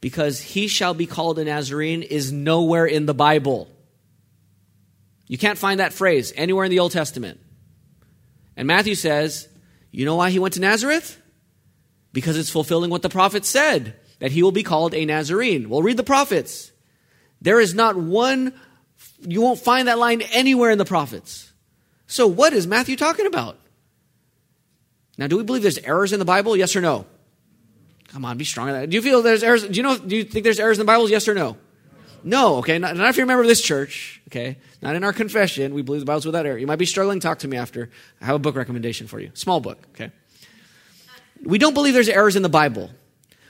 Because 0.00 0.40
he 0.40 0.66
shall 0.66 0.94
be 0.94 1.06
called 1.06 1.38
a 1.38 1.44
Nazarene 1.44 2.02
is 2.02 2.32
nowhere 2.32 2.86
in 2.86 3.06
the 3.06 3.14
Bible. 3.14 3.68
You 5.28 5.38
can't 5.38 5.58
find 5.58 5.78
that 5.78 5.92
phrase 5.92 6.32
anywhere 6.34 6.64
in 6.64 6.70
the 6.70 6.80
Old 6.80 6.92
Testament. 6.92 7.38
And 8.56 8.66
Matthew 8.66 8.94
says, 8.94 9.48
you 9.90 10.04
know 10.04 10.16
why 10.16 10.30
he 10.30 10.38
went 10.38 10.54
to 10.54 10.60
Nazareth? 10.60 11.20
Because 12.12 12.36
it's 12.36 12.50
fulfilling 12.50 12.90
what 12.90 13.02
the 13.02 13.08
prophet 13.08 13.44
said, 13.44 13.94
that 14.18 14.32
he 14.32 14.42
will 14.42 14.52
be 14.52 14.62
called 14.62 14.94
a 14.94 15.04
Nazarene. 15.04 15.68
Well, 15.68 15.82
read 15.82 15.96
the 15.96 16.02
prophets. 16.02 16.72
There 17.42 17.60
is 17.60 17.74
not 17.74 17.96
one, 17.96 18.54
you 19.20 19.42
won't 19.42 19.60
find 19.60 19.88
that 19.88 19.98
line 19.98 20.22
anywhere 20.22 20.70
in 20.70 20.78
the 20.78 20.84
prophets. 20.84 21.52
So, 22.06 22.26
what 22.26 22.52
is 22.52 22.66
Matthew 22.66 22.96
talking 22.96 23.26
about? 23.26 23.58
Now, 25.18 25.26
do 25.26 25.36
we 25.36 25.42
believe 25.42 25.62
there's 25.62 25.78
errors 25.78 26.12
in 26.12 26.18
the 26.18 26.24
Bible? 26.24 26.56
Yes 26.56 26.76
or 26.76 26.80
no? 26.80 27.06
Come 28.16 28.24
on, 28.24 28.38
be 28.38 28.46
strong. 28.46 28.88
Do 28.88 28.94
you 28.96 29.02
feel 29.02 29.20
there's 29.20 29.42
errors? 29.42 29.62
Do 29.62 29.74
you 29.74 29.82
know? 29.82 29.98
Do 29.98 30.16
you 30.16 30.24
think 30.24 30.42
there's 30.42 30.58
errors 30.58 30.78
in 30.78 30.86
the 30.86 30.90
Bible? 30.90 31.10
Yes 31.10 31.28
or 31.28 31.34
no? 31.34 31.58
No. 32.24 32.56
Okay. 32.56 32.78
Not, 32.78 32.96
not 32.96 33.10
if 33.10 33.18
you're 33.18 33.24
a 33.24 33.26
member 33.26 33.42
of 33.42 33.46
this 33.46 33.60
church. 33.60 34.22
Okay. 34.28 34.56
Not 34.80 34.96
in 34.96 35.04
our 35.04 35.12
confession. 35.12 35.74
We 35.74 35.82
believe 35.82 36.00
the 36.00 36.06
Bible's 36.06 36.24
without 36.24 36.46
error. 36.46 36.56
You 36.56 36.66
might 36.66 36.78
be 36.78 36.86
struggling. 36.86 37.20
Talk 37.20 37.40
to 37.40 37.48
me 37.48 37.58
after. 37.58 37.90
I 38.22 38.24
have 38.24 38.36
a 38.36 38.38
book 38.38 38.56
recommendation 38.56 39.06
for 39.06 39.20
you. 39.20 39.32
Small 39.34 39.60
book. 39.60 39.86
Okay. 39.90 40.12
We 41.44 41.58
don't 41.58 41.74
believe 41.74 41.92
there's 41.92 42.08
errors 42.08 42.36
in 42.36 42.42
the 42.42 42.48
Bible. 42.48 42.88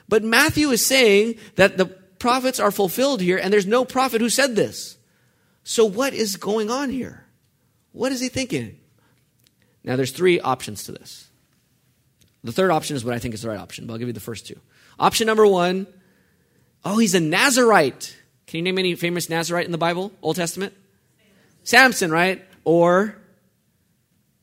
But 0.09 0.25
Matthew 0.25 0.71
is 0.71 0.85
saying 0.85 1.37
that 1.55 1.77
the 1.77 1.87
prophets 1.87 2.59
are 2.59 2.73
fulfilled 2.73 3.21
here, 3.21 3.39
and 3.39 3.53
there's 3.53 3.69
no 3.69 3.85
prophet 3.85 4.21
who 4.21 4.29
said 4.29 4.57
this. 4.57 4.97
So 5.63 5.85
what 5.85 6.13
is 6.13 6.35
going 6.35 6.73
on 6.73 6.91
here? 6.91 7.25
What 7.93 8.11
is 8.11 8.19
he 8.21 8.29
thinking? 8.29 8.81
Now, 9.85 9.95
there's 9.95 10.11
three 10.11 10.41
options 10.41 10.83
to 10.87 10.93
this. 10.93 11.29
The 12.47 12.53
third 12.53 12.71
option 12.71 12.97
is 12.97 13.05
what 13.05 13.13
I 13.13 13.19
think 13.19 13.35
is 13.35 13.43
the 13.43 13.49
right 13.49 13.59
option, 13.59 13.87
but 13.87 13.95
I'll 13.95 13.99
give 13.99 14.09
you 14.09 14.15
the 14.15 14.21
first 14.21 14.47
two. 14.47 14.59
Option 14.99 15.27
number 15.27 15.47
one 15.47 15.87
oh, 16.85 16.99
he's 16.99 17.17
a 17.17 17.21
Nazarite. 17.21 18.17
Can 18.47 18.59
you 18.59 18.63
name 18.63 18.79
any 18.79 18.95
famous 18.95 19.29
Nazarite 19.29 19.67
in 19.67 19.73
the 19.73 19.79
Bible, 19.79 20.13
Old 20.23 20.37
Testament? 20.37 20.73
Samson, 21.65 22.13
right? 22.13 22.45
Or 22.65 23.17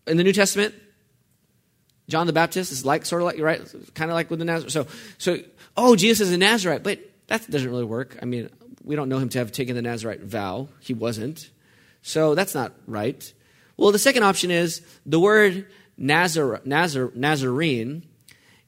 in 0.06 0.18
the 0.18 0.26
New 0.26 0.34
Testament, 0.34 0.76
John 2.10 2.28
the 2.28 2.34
Baptist 2.34 2.74
is 2.74 2.86
like 2.86 3.06
sort 3.06 3.22
of 3.22 3.28
like 3.28 3.40
right, 3.40 3.62
kind 3.94 4.12
of 4.12 4.16
like 4.16 4.30
with 4.30 4.40
the 4.40 4.46
Nazarite. 4.46 4.74
So, 4.74 4.88
so 5.18 5.38
oh, 5.78 5.96
Jesus 5.96 6.28
is 6.28 6.34
a 6.34 6.38
Nazarite, 6.38 6.84
but 6.84 7.00
that 7.28 7.50
doesn't 7.50 7.70
really 7.70 7.86
work. 7.86 8.18
I 8.22 8.26
mean, 8.26 8.50
we 8.84 8.98
don't 8.98 9.08
know 9.08 9.20
him 9.20 9.30
to 9.30 9.40
have 9.40 9.54
taken 9.54 9.78
the 9.78 9.82
Nazarite 9.82 10.20
vow. 10.20 10.68
He 10.82 10.94
wasn't, 10.94 11.50
so 12.02 12.36
that's 12.36 12.54
not 12.54 12.74
right. 12.86 13.34
Well, 13.78 13.94
the 13.94 14.00
second 14.00 14.24
option 14.24 14.52
is 14.52 14.82
the 15.06 15.20
word 15.20 15.66
Nazar, 15.98 16.62
Nazar, 16.66 17.12
Nazarene. 17.16 18.04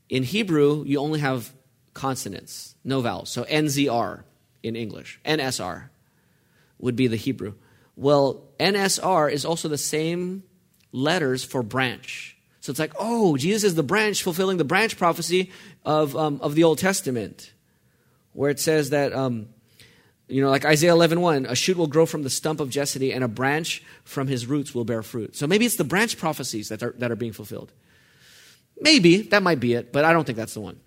In 0.09 0.23
Hebrew, 0.23 0.83
you 0.85 0.99
only 0.99 1.19
have 1.19 1.51
consonants, 1.93 2.75
no 2.83 3.01
vowels. 3.01 3.29
So 3.29 3.43
NZR 3.45 4.23
in 4.61 4.75
English. 4.75 5.19
NSR 5.25 5.89
would 6.79 6.95
be 6.95 7.07
the 7.07 7.15
Hebrew. 7.15 7.53
Well, 7.95 8.43
NSR 8.59 9.31
is 9.31 9.45
also 9.45 9.67
the 9.67 9.77
same 9.77 10.43
letters 10.91 11.43
for 11.43 11.63
branch. 11.63 12.37
So 12.61 12.71
it's 12.71 12.79
like, 12.79 12.93
oh, 12.97 13.37
Jesus 13.37 13.63
is 13.63 13.75
the 13.75 13.83
branch 13.83 14.23
fulfilling 14.23 14.57
the 14.57 14.63
branch 14.63 14.97
prophecy 14.97 15.51
of, 15.85 16.15
um, 16.15 16.39
of 16.41 16.55
the 16.55 16.63
Old 16.63 16.79
Testament, 16.79 17.53
where 18.33 18.49
it 18.49 18.59
says 18.59 18.89
that, 18.89 19.13
um, 19.13 19.49
you 20.27 20.41
know, 20.41 20.49
like 20.49 20.65
Isaiah 20.65 20.91
11 20.91 21.21
1, 21.21 21.45
a 21.45 21.55
shoot 21.55 21.77
will 21.77 21.87
grow 21.87 22.05
from 22.05 22.23
the 22.23 22.29
stump 22.29 22.59
of 22.59 22.69
Jesse, 22.69 23.13
and 23.13 23.23
a 23.23 23.27
branch 23.27 23.83
from 24.03 24.27
his 24.27 24.47
roots 24.47 24.73
will 24.73 24.85
bear 24.85 25.03
fruit. 25.03 25.35
So 25.35 25.45
maybe 25.47 25.65
it's 25.65 25.75
the 25.75 25.83
branch 25.83 26.17
prophecies 26.17 26.69
that 26.69 26.81
are, 26.81 26.95
that 26.97 27.11
are 27.11 27.15
being 27.15 27.33
fulfilled. 27.33 27.71
Maybe, 28.79 29.21
that 29.21 29.43
might 29.43 29.59
be 29.59 29.73
it, 29.73 29.93
but 29.93 30.03
I 30.03 30.13
don't 30.13 30.25
think 30.25 30.37
that's 30.37 30.53
the 30.53 30.61
one. 30.61 30.79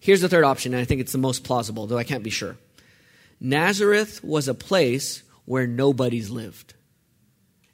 Here's 0.00 0.20
the 0.20 0.28
third 0.28 0.44
option, 0.44 0.74
and 0.74 0.82
I 0.82 0.84
think 0.84 1.00
it's 1.00 1.12
the 1.12 1.18
most 1.18 1.44
plausible, 1.44 1.86
though 1.86 1.98
I 1.98 2.04
can't 2.04 2.24
be 2.24 2.30
sure. 2.30 2.56
Nazareth 3.40 4.22
was 4.24 4.48
a 4.48 4.54
place 4.54 5.22
where 5.44 5.66
nobodies 5.66 6.30
lived. 6.30 6.74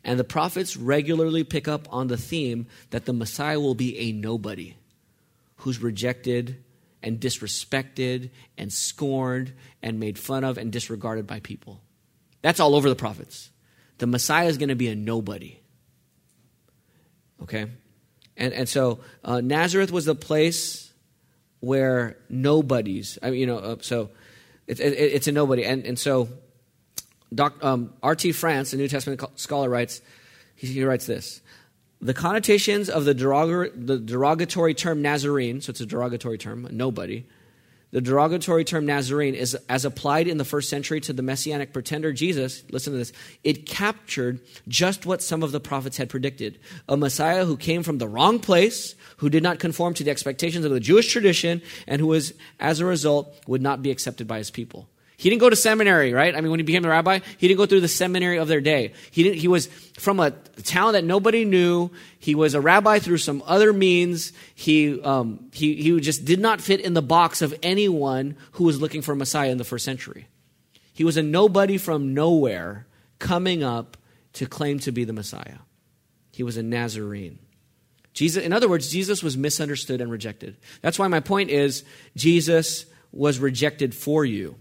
And 0.05 0.19
the 0.19 0.25
prophets 0.25 0.77
regularly 0.77 1.45
pick 1.45 1.69
up 1.69 1.89
on 1.93 2.09
the 2.09 2.16
theme 2.16 2.66
that 2.91 3.07
the 3.07 3.12
Messiah 3.12 3.61
will 3.61 3.75
be 3.75 3.99
a 3.99 4.12
nobody 4.12 4.77
who's 5.57 5.83
rejected 5.83 6.62
and 7.03 7.20
disrespected 7.20 8.30
and 8.57 8.72
scorned 8.72 9.53
and 9.82 10.01
made 10.01 10.18
fun 10.18 10.44
of 10.44 10.59
and 10.59 10.72
disregarded 10.72 11.26
by 11.26 11.40
people. 11.40 11.80
That's 12.42 12.61
all 12.61 12.74
over 12.74 12.88
the 12.88 12.96
prophets. 12.96 13.51
The 13.99 14.07
Messiah 14.07 14.46
is 14.46 14.59
going 14.59 14.68
to 14.68 14.74
be 14.74 14.88
a 14.88 14.94
nobody. 14.94 15.61
Okay? 17.42 17.66
And, 18.36 18.53
and 18.53 18.68
so 18.68 19.01
uh, 19.24 19.40
Nazareth 19.40 19.90
was 19.90 20.05
the 20.05 20.14
place 20.14 20.92
where 21.61 22.16
nobodies, 22.28 23.18
I 23.22 23.30
mean, 23.30 23.40
you 23.40 23.46
know, 23.46 23.59
uh, 23.59 23.76
so 23.80 24.11
it, 24.66 24.78
it, 24.78 24.92
it's 24.94 25.26
a 25.26 25.32
nobody. 25.32 25.64
And, 25.64 25.84
and 25.84 25.99
so 25.99 26.28
Doc, 27.34 27.62
um, 27.62 27.92
R.T. 28.03 28.32
France, 28.32 28.72
a 28.72 28.76
New 28.76 28.88
Testament 28.88 29.22
scholar, 29.34 29.68
writes, 29.68 30.01
he, 30.55 30.68
he 30.68 30.84
writes 30.84 31.07
this. 31.07 31.40
The 32.01 32.14
connotations 32.14 32.88
of 32.88 33.05
the, 33.05 33.14
derog- 33.14 33.86
the 33.86 33.99
derogatory 33.99 34.74
term 34.74 35.03
Nazarene, 35.03 35.61
so 35.61 35.70
it's 35.70 35.80
a 35.80 35.86
derogatory 35.86 36.38
term, 36.38 36.68
nobody, 36.70 37.26
the 37.90 38.01
derogatory 38.03 38.64
term 38.64 38.84
Nazarene 38.84 39.34
is 39.34 39.55
as 39.68 39.86
applied 39.86 40.28
in 40.28 40.36
the 40.36 40.44
first 40.44 40.68
century 40.68 41.01
to 41.01 41.14
the 41.14 41.22
messianic 41.22 41.72
pretender 41.72 42.12
Jesus. 42.12 42.62
Listen 42.70 42.92
to 42.92 42.99
this. 42.99 43.12
It 43.44 43.64
captured 43.64 44.40
just 44.68 45.07
what 45.07 45.22
some 45.22 45.42
of 45.42 45.53
the 45.53 45.61
prophets 45.61 45.96
had 45.96 46.11
predicted 46.11 46.59
a 46.86 46.99
Messiah 46.99 47.46
who 47.46 47.57
came 47.57 47.82
from 47.82 47.96
the 47.96 48.09
wrong 48.09 48.40
place, 48.40 48.94
who 49.18 49.30
did 49.30 49.42
not 49.42 49.59
conform 49.59 49.94
to 49.94 50.05
the 50.05 50.11
expectations 50.11 50.66
of 50.66 50.70
the 50.70 50.80
Jewish 50.80 51.11
tradition, 51.11 51.62
and 51.86 52.01
who 52.01 52.09
was, 52.09 52.34
as 52.61 52.80
a 52.80 52.84
result, 52.84 53.34
would 53.46 53.62
not 53.62 53.82
be 53.82 53.90
accepted 53.90 54.26
by 54.26 54.36
his 54.36 54.51
people. 54.51 54.86
He 55.19 55.31
didn't 55.31 55.41
go 55.41 55.51
to 55.51 55.57
seminary, 55.57 56.12
right? 56.12 56.33
I 56.33 56.41
mean, 56.41 56.53
when 56.53 56.61
he 56.61 56.64
became 56.64 56.85
a 56.85 56.89
rabbi, 56.89 57.19
he 57.39 57.49
didn't 57.49 57.59
go 57.59 57.66
through 57.66 57.81
the 57.81 57.89
seminary 57.89 58.39
of 58.39 58.47
their 58.47 58.61
day. 58.61 58.93
He, 59.11 59.25
didn't, 59.25 59.41
he 59.41 59.49
was 59.49 59.66
from 59.99 60.21
a 60.21 60.31
town 60.62 60.93
that 60.93 61.03
nobody 61.03 61.45
knew. 61.45 61.91
He 62.21 62.37
was 62.37 62.55
a 62.55 62.61
rabbi 62.61 63.01
through 63.01 63.19
some 63.19 63.43
other 63.45 63.73
means. 63.73 64.33
He, 64.55 65.03
um, 65.03 65.51
he, 65.53 65.75
he 65.75 65.99
just 65.99 66.25
did 66.25 66.39
not 66.39 66.61
fit 66.61 66.81
in 66.81 66.95
the 66.95 67.03
box 67.03 67.43
of 67.43 67.53
anyone 67.64 68.37
who 68.53 68.64
was 68.64 68.81
looking 68.81 69.03
for 69.03 69.11
a 69.11 69.16
Messiah 69.16 69.51
in 69.51 69.59
the 69.59 69.64
first 69.64 69.85
century. 69.85 70.29
He 70.95 71.03
was 71.03 71.16
a 71.16 71.23
nobody 71.23 71.79
from 71.79 72.14
nowhere 72.14 72.87
coming 73.19 73.64
up 73.64 73.97
to 74.35 74.47
claim 74.47 74.79
to 74.81 74.93
be 74.93 75.03
the 75.03 75.12
Messiah. 75.12 75.59
He 76.31 76.45
was 76.45 76.57
a 76.57 76.62
Nazarene. 76.62 77.41
Jesus, 78.12 78.45
in 78.45 78.53
other 78.53 78.69
words, 78.69 78.89
Jesus 78.89 79.21
was 79.25 79.37
misunderstood 79.37 80.01
and 80.01 80.12
rejected. 80.12 80.59
That's 80.81 80.97
why 80.97 81.09
my 81.09 81.19
point 81.19 81.51
is 81.51 81.85
Jesus 82.14 82.87
was 83.11 83.41
rejected 83.41 83.97
for 83.97 84.25
you 84.25 84.55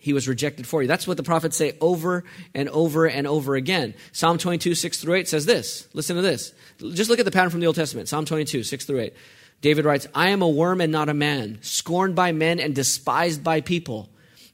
he 0.00 0.14
was 0.14 0.26
rejected 0.26 0.66
for 0.66 0.80
you. 0.80 0.88
That's 0.88 1.06
what 1.06 1.18
the 1.18 1.22
prophets 1.22 1.56
say 1.56 1.76
over 1.80 2.24
and 2.54 2.68
over 2.70 3.06
and 3.06 3.26
over 3.26 3.54
again. 3.54 3.94
Psalm 4.12 4.38
22, 4.38 4.74
6 4.74 5.00
through 5.00 5.14
8 5.14 5.28
says 5.28 5.44
this. 5.46 5.86
Listen 5.92 6.16
to 6.16 6.22
this. 6.22 6.54
Just 6.78 7.10
look 7.10 7.18
at 7.18 7.26
the 7.26 7.30
pattern 7.30 7.50
from 7.50 7.60
the 7.60 7.66
Old 7.66 7.76
Testament. 7.76 8.08
Psalm 8.08 8.24
22, 8.24 8.64
6 8.64 8.84
through 8.86 9.00
8. 9.00 9.14
David 9.60 9.84
writes, 9.84 10.06
I 10.14 10.30
am 10.30 10.40
a 10.40 10.48
worm 10.48 10.80
and 10.80 10.90
not 10.90 11.10
a 11.10 11.14
man, 11.14 11.58
scorned 11.60 12.16
by 12.16 12.32
men 12.32 12.60
and 12.60 12.74
despised 12.74 13.44
by 13.44 13.60
people. 13.60 14.08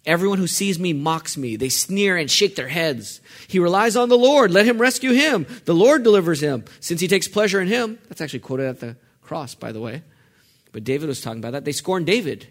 Everyone 0.05 0.38
who 0.38 0.49
sees 0.49 0.80
me 0.80 0.92
mocks 0.92 1.36
me. 1.36 1.55
They 1.55 1.68
sneer 1.68 2.16
and 2.16 2.28
shake 2.28 2.57
their 2.57 2.68
heads. 2.68 3.20
He 3.47 3.61
relies 3.61 3.94
on 3.94 4.09
the 4.09 4.18
Lord. 4.18 4.51
Let 4.51 4.66
him 4.66 4.78
rescue 4.78 5.12
him. 5.12 5.47
The 5.64 5.74
Lord 5.74 6.03
delivers 6.03 6.42
him, 6.42 6.64
since 6.80 7.01
he 7.01 7.07
takes 7.07 7.28
pleasure 7.28 7.61
in 7.61 7.68
him. 7.68 8.01
That's 8.09 8.20
actually 8.20 8.40
quoted 8.40 8.66
at 8.66 8.80
the 8.80 8.97
cross, 9.22 9.55
by 9.55 9.70
the 9.70 9.80
way. 9.80 10.03
But 10.72 10.82
David 10.82 11.09
was 11.09 11.20
talking 11.20 11.38
about 11.38 11.53
that. 11.53 11.64
They 11.64 11.72
scorned 11.72 12.07
David. 12.07 12.49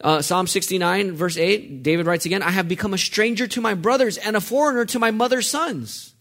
Uh, 0.00 0.20
Psalm 0.20 0.46
69, 0.46 1.12
verse 1.12 1.36
8, 1.36 1.82
David 1.82 2.06
writes 2.06 2.26
again, 2.26 2.42
I 2.42 2.50
have 2.50 2.68
become 2.68 2.92
a 2.92 2.98
stranger 2.98 3.46
to 3.48 3.60
my 3.60 3.74
brothers 3.74 4.18
and 4.18 4.36
a 4.36 4.40
foreigner 4.40 4.84
to 4.86 4.98
my 4.98 5.10
mother's 5.10 5.48
sons. 5.48 6.12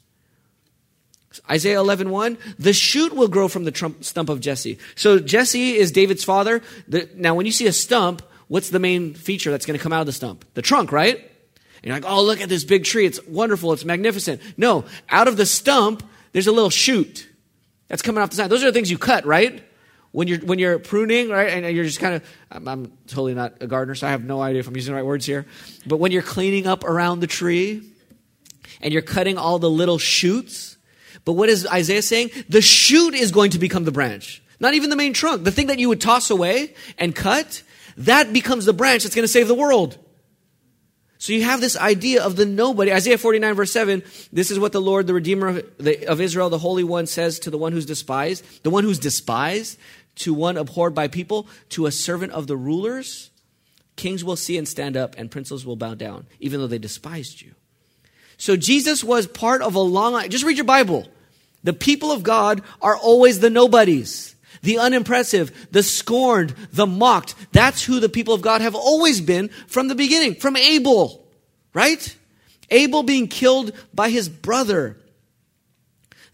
Isaiah 1.50 1.80
11, 1.80 2.10
1, 2.10 2.38
the 2.58 2.72
shoot 2.72 3.14
will 3.14 3.28
grow 3.28 3.50
from 3.50 3.66
the 3.66 3.72
trump, 3.72 4.06
stump 4.06 4.30
of 4.30 4.40
Jesse. 4.40 4.78
So 4.96 5.20
Jesse 5.20 5.76
is 5.76 5.92
David's 5.92 6.24
father. 6.24 6.62
The, 6.88 7.10
now, 7.16 7.36
when 7.36 7.46
you 7.46 7.52
see 7.52 7.68
a 7.68 7.74
stump, 7.74 8.22
what's 8.48 8.70
the 8.70 8.80
main 8.80 9.14
feature 9.14 9.52
that's 9.52 9.66
going 9.66 9.78
to 9.78 9.84
come 9.84 9.92
out 9.92 10.00
of 10.00 10.06
the 10.06 10.14
stump? 10.14 10.46
The 10.54 10.62
trunk, 10.62 10.94
right? 10.94 11.18
And 11.18 11.84
you're 11.84 11.96
like, 11.96 12.10
oh, 12.10 12.24
look 12.24 12.40
at 12.40 12.48
this 12.48 12.64
big 12.64 12.86
tree. 12.86 13.06
It's 13.06 13.24
wonderful. 13.28 13.74
It's 13.74 13.84
magnificent. 13.84 14.42
No, 14.56 14.86
out 15.10 15.28
of 15.28 15.36
the 15.36 15.46
stump, 15.46 16.04
there's 16.32 16.48
a 16.48 16.52
little 16.52 16.70
shoot 16.70 17.28
that's 17.88 18.02
coming 18.02 18.24
off 18.24 18.30
the 18.30 18.38
side. 18.38 18.50
Those 18.50 18.64
are 18.64 18.68
the 18.68 18.74
things 18.74 18.90
you 18.90 18.98
cut, 18.98 19.26
right? 19.26 19.64
When 20.16 20.30
you're 20.30 20.40
when 20.40 20.60
you're 20.60 20.80
pruning, 20.80 21.28
right, 21.28 21.50
and 21.50 21.76
you're 21.76 21.84
just 21.84 22.00
kind 22.00 22.16
of 22.16 22.24
I'm, 22.50 22.66
I'm, 22.70 22.98
totally 23.08 23.34
not 23.34 23.56
a 23.60 23.68
gardener, 23.68 23.96
so 23.96 24.08
I 24.08 24.12
have 24.12 24.24
no 24.24 24.42
idea 24.42 24.62
if 24.62 24.68
I'm 24.68 24.76
using 24.76 24.94
the 24.94 24.96
right 24.96 25.06
words 25.06 25.26
here. 25.26 25.46
But 25.86 25.98
when 25.98 26.14
you're 26.14 26.22
cleaning 26.22 26.68
up 26.68 26.86
around 26.86 27.20
the 27.20 27.28
tree 27.28 27.84
and 28.80 28.94
you're 28.94 29.02
cutting 29.02 29.38
all 29.38 29.60
the 29.60 29.70
little 29.70 29.98
shoots, 29.98 30.78
but 31.26 31.34
what 31.34 31.50
is 31.50 31.68
Isaiah 31.68 32.02
saying? 32.02 32.30
The 32.48 32.62
shoot 32.62 33.14
is 33.14 33.34
going 33.34 33.52
to 33.52 33.60
become 33.60 33.84
the 33.84 33.92
branch, 33.92 34.42
not 34.58 34.74
even 34.74 34.90
the 34.90 34.96
main 34.96 35.12
trunk. 35.12 35.44
The 35.44 35.52
thing 35.52 35.68
that 35.68 35.80
you 35.80 35.90
would 35.90 36.00
toss 36.00 36.30
away 36.30 36.76
and 36.98 37.14
cut, 37.14 37.62
that 37.98 38.32
becomes 38.32 38.64
the 38.64 38.74
branch 38.74 39.04
that's 39.04 39.16
going 39.16 39.26
to 39.26 39.32
save 39.32 39.50
the 39.50 39.54
world. 39.54 39.98
So 41.18 41.34
you 41.34 41.44
have 41.44 41.60
this 41.60 41.76
idea 41.76 42.24
of 42.24 42.36
the 42.36 42.46
nobody. 42.46 42.94
Isaiah 42.94 43.18
49, 43.18 43.54
verse 43.56 43.72
7, 43.72 44.04
this 44.32 44.52
is 44.52 44.60
what 44.60 44.72
the 44.72 44.82
Lord, 44.82 45.08
the 45.08 45.14
Redeemer 45.14 45.48
of, 45.48 45.78
the, 45.78 46.06
of 46.08 46.22
Israel, 46.22 46.50
the 46.50 46.60
Holy 46.60 46.84
One, 46.84 47.08
says 47.08 47.40
to 47.40 47.50
the 47.50 47.58
one 47.58 47.74
who's 47.74 47.86
despised. 47.86 48.46
The 48.64 48.70
one 48.70 48.84
who's 48.84 49.00
despised 49.00 49.80
to 50.16 50.34
one 50.34 50.58
abhorred 50.58 50.96
by 50.96 51.08
people, 51.08 51.48
to 51.70 51.86
a 51.86 51.92
servant 51.92 52.32
of 52.32 52.48
the 52.48 52.58
rulers, 52.58 53.32
kings 53.96 54.24
will 54.24 54.36
see 54.36 54.58
and 54.58 54.68
stand 54.68 54.98
up, 54.98 55.16
and 55.18 55.32
princes 55.32 55.66
will 55.66 55.76
bow 55.76 55.94
down, 55.94 56.26
even 56.40 56.60
though 56.60 56.68
they 56.68 56.78
despised 56.78 57.42
you. 57.42 57.54
So 58.38 58.56
Jesus 58.56 59.04
was 59.04 59.28
part 59.28 59.62
of 59.62 59.76
a 59.76 59.80
long 59.80 60.14
line. 60.14 60.30
Just 60.30 60.44
read 60.44 60.58
your 60.58 60.66
Bible. 60.66 61.08
The 61.64 61.74
people 61.74 62.12
of 62.12 62.24
God 62.24 62.62
are 62.82 62.98
always 62.98 63.40
the 63.40 63.50
nobodies, 63.50 64.36
the 64.62 64.78
unimpressive, 64.78 65.68
the 65.72 65.84
scorned, 65.84 66.54
the 66.72 66.86
mocked. 66.86 67.36
That's 67.52 67.84
who 67.84 68.00
the 68.00 68.10
people 68.10 68.34
of 68.34 68.42
God 68.42 68.62
have 68.62 68.76
always 68.76 69.22
been 69.22 69.50
from 69.68 69.88
the 69.88 69.96
beginning, 69.96 70.36
from 70.36 70.58
Abel, 70.58 71.26
right? 71.74 72.16
Abel 72.70 73.04
being 73.04 73.28
killed 73.28 73.72
by 73.94 74.10
his 74.10 74.30
brother. 74.30 74.98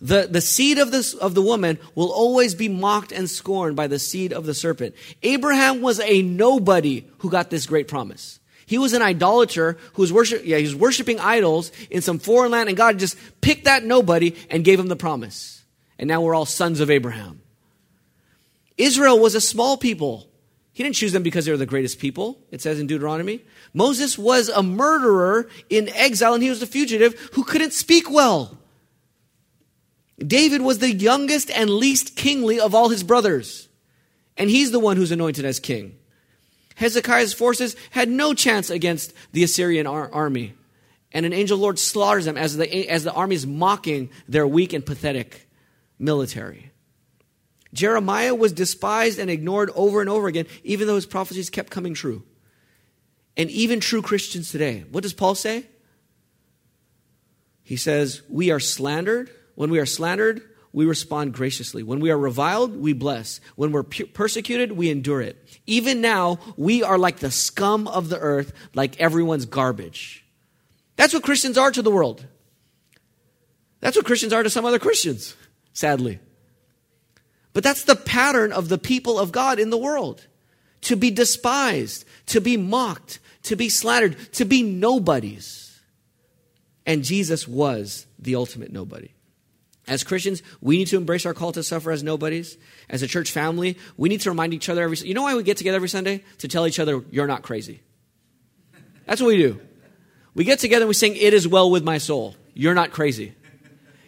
The, 0.01 0.27
the 0.27 0.41
seed 0.41 0.79
of, 0.79 0.91
this, 0.91 1.13
of 1.13 1.35
the 1.35 1.43
woman 1.43 1.77
will 1.93 2.11
always 2.11 2.55
be 2.55 2.67
mocked 2.67 3.11
and 3.11 3.29
scorned 3.29 3.75
by 3.75 3.85
the 3.85 3.99
seed 3.99 4.33
of 4.33 4.47
the 4.47 4.55
serpent. 4.55 4.95
Abraham 5.21 5.81
was 5.81 5.99
a 5.99 6.23
nobody 6.23 7.05
who 7.19 7.29
got 7.29 7.51
this 7.51 7.67
great 7.67 7.87
promise. 7.87 8.39
He 8.65 8.79
was 8.79 8.93
an 8.93 9.03
idolater 9.03 9.77
who 9.93 10.01
was 10.01 10.11
worship, 10.11 10.41
yeah, 10.43 10.57
he 10.57 10.63
was 10.63 10.75
worshiping 10.75 11.19
idols 11.19 11.71
in 11.91 12.01
some 12.01 12.17
foreign 12.17 12.51
land, 12.51 12.67
and 12.67 12.77
God 12.77 12.97
just 12.97 13.15
picked 13.41 13.65
that 13.65 13.83
nobody 13.83 14.35
and 14.49 14.63
gave 14.63 14.79
him 14.79 14.87
the 14.87 14.95
promise. 14.95 15.63
And 15.99 16.07
now 16.07 16.21
we're 16.21 16.33
all 16.33 16.47
sons 16.47 16.79
of 16.79 16.89
Abraham. 16.89 17.41
Israel 18.77 19.19
was 19.19 19.35
a 19.35 19.41
small 19.41 19.77
people. 19.77 20.27
He 20.73 20.81
didn't 20.81 20.95
choose 20.95 21.11
them 21.11 21.21
because 21.21 21.45
they 21.45 21.51
were 21.51 21.57
the 21.57 21.65
greatest 21.67 21.99
people, 21.99 22.39
it 22.49 22.61
says 22.61 22.79
in 22.79 22.87
Deuteronomy. 22.87 23.43
Moses 23.73 24.17
was 24.17 24.49
a 24.49 24.63
murderer 24.63 25.47
in 25.69 25.89
exile, 25.89 26.33
and 26.33 26.41
he 26.41 26.49
was 26.49 26.63
a 26.63 26.67
fugitive 26.67 27.19
who 27.33 27.43
couldn't 27.43 27.73
speak 27.73 28.09
well. 28.09 28.57
David 30.25 30.61
was 30.61 30.79
the 30.79 30.91
youngest 30.91 31.49
and 31.49 31.69
least 31.69 32.15
kingly 32.15 32.59
of 32.59 32.75
all 32.75 32.89
his 32.89 33.03
brothers, 33.03 33.67
and 34.37 34.49
he's 34.49 34.71
the 34.71 34.79
one 34.79 34.97
who's 34.97 35.11
anointed 35.11 35.45
as 35.45 35.59
king. 35.59 35.97
Hezekiah's 36.75 37.33
forces 37.33 37.75
had 37.91 38.09
no 38.09 38.33
chance 38.33 38.69
against 38.69 39.13
the 39.33 39.43
Assyrian 39.43 39.87
ar- 39.87 40.11
army, 40.11 40.53
and 41.11 41.25
an 41.25 41.33
angel 41.33 41.57
Lord 41.57 41.79
slaughters 41.79 42.25
them 42.25 42.37
as 42.37 42.57
the, 42.57 42.89
as 42.89 43.03
the 43.03 43.13
army 43.13 43.35
is 43.35 43.45
mocking 43.45 44.09
their 44.27 44.47
weak 44.47 44.73
and 44.73 44.85
pathetic 44.85 45.47
military. 45.99 46.71
Jeremiah 47.73 48.35
was 48.35 48.51
despised 48.51 49.17
and 49.19 49.29
ignored 49.29 49.71
over 49.75 50.01
and 50.01 50.09
over 50.09 50.27
again, 50.27 50.45
even 50.63 50.87
though 50.87 50.95
his 50.95 51.05
prophecies 51.05 51.49
kept 51.49 51.69
coming 51.69 51.93
true. 51.93 52.23
And 53.37 53.49
even 53.49 53.79
true 53.79 54.01
Christians 54.01 54.51
today, 54.51 54.83
what 54.91 55.03
does 55.03 55.13
Paul 55.13 55.35
say? 55.35 55.65
He 57.63 57.77
says, 57.77 58.21
We 58.29 58.51
are 58.51 58.59
slandered 58.59 59.29
when 59.55 59.69
we 59.69 59.79
are 59.79 59.85
slandered, 59.85 60.41
we 60.73 60.85
respond 60.85 61.33
graciously. 61.33 61.83
When 61.83 61.99
we 61.99 62.11
are 62.11 62.17
reviled, 62.17 62.77
we 62.77 62.93
bless. 62.93 63.41
When 63.55 63.71
we're 63.71 63.83
persecuted, 63.83 64.71
we 64.71 64.89
endure 64.89 65.21
it. 65.21 65.37
Even 65.67 66.01
now, 66.01 66.39
we 66.55 66.81
are 66.81 66.97
like 66.97 67.19
the 67.19 67.31
scum 67.31 67.87
of 67.87 68.09
the 68.09 68.19
earth, 68.19 68.53
like 68.73 68.99
everyone's 68.99 69.45
garbage. 69.45 70.25
That's 70.95 71.13
what 71.13 71.23
Christians 71.23 71.57
are 71.57 71.71
to 71.71 71.81
the 71.81 71.91
world. 71.91 72.25
That's 73.81 73.97
what 73.97 74.05
Christians 74.05 74.31
are 74.31 74.43
to 74.43 74.49
some 74.49 74.65
other 74.65 74.79
Christians, 74.79 75.35
sadly. 75.73 76.19
But 77.53 77.63
that's 77.63 77.83
the 77.83 77.95
pattern 77.95 78.53
of 78.53 78.69
the 78.69 78.77
people 78.77 79.19
of 79.19 79.31
God 79.31 79.59
in 79.59 79.71
the 79.71 79.77
world 79.77 80.27
to 80.81 80.95
be 80.95 81.11
despised, 81.11 82.05
to 82.27 82.39
be 82.39 82.55
mocked, 82.55 83.19
to 83.43 83.55
be 83.55 83.67
slandered, 83.67 84.15
to 84.33 84.45
be 84.45 84.63
nobodies. 84.63 85.79
And 86.85 87.03
Jesus 87.03 87.47
was 87.47 88.07
the 88.17 88.35
ultimate 88.35 88.71
nobody. 88.71 89.09
As 89.87 90.03
Christians, 90.03 90.43
we 90.61 90.77
need 90.77 90.87
to 90.87 90.97
embrace 90.97 91.25
our 91.25 91.33
call 91.33 91.51
to 91.53 91.63
suffer 91.63 91.91
as 91.91 92.03
nobodies. 92.03 92.57
As 92.89 93.01
a 93.01 93.07
church 93.07 93.31
family, 93.31 93.77
we 93.97 94.09
need 94.09 94.21
to 94.21 94.29
remind 94.29 94.53
each 94.53 94.69
other 94.69 94.83
every 94.83 94.97
You 94.97 95.13
know 95.13 95.23
why 95.23 95.35
we 95.35 95.43
get 95.43 95.57
together 95.57 95.75
every 95.75 95.89
Sunday? 95.89 96.23
To 96.39 96.47
tell 96.47 96.67
each 96.67 96.79
other, 96.79 97.03
you're 97.09 97.27
not 97.27 97.41
crazy. 97.41 97.81
That's 99.05 99.21
what 99.21 99.27
we 99.27 99.37
do. 99.37 99.59
We 100.33 100.43
get 100.43 100.59
together 100.59 100.83
and 100.83 100.87
we 100.87 100.93
sing, 100.93 101.15
It 101.15 101.33
is 101.33 101.47
well 101.47 101.69
with 101.71 101.83
my 101.83 101.97
soul. 101.97 102.35
You're 102.53 102.75
not 102.75 102.91
crazy. 102.91 103.33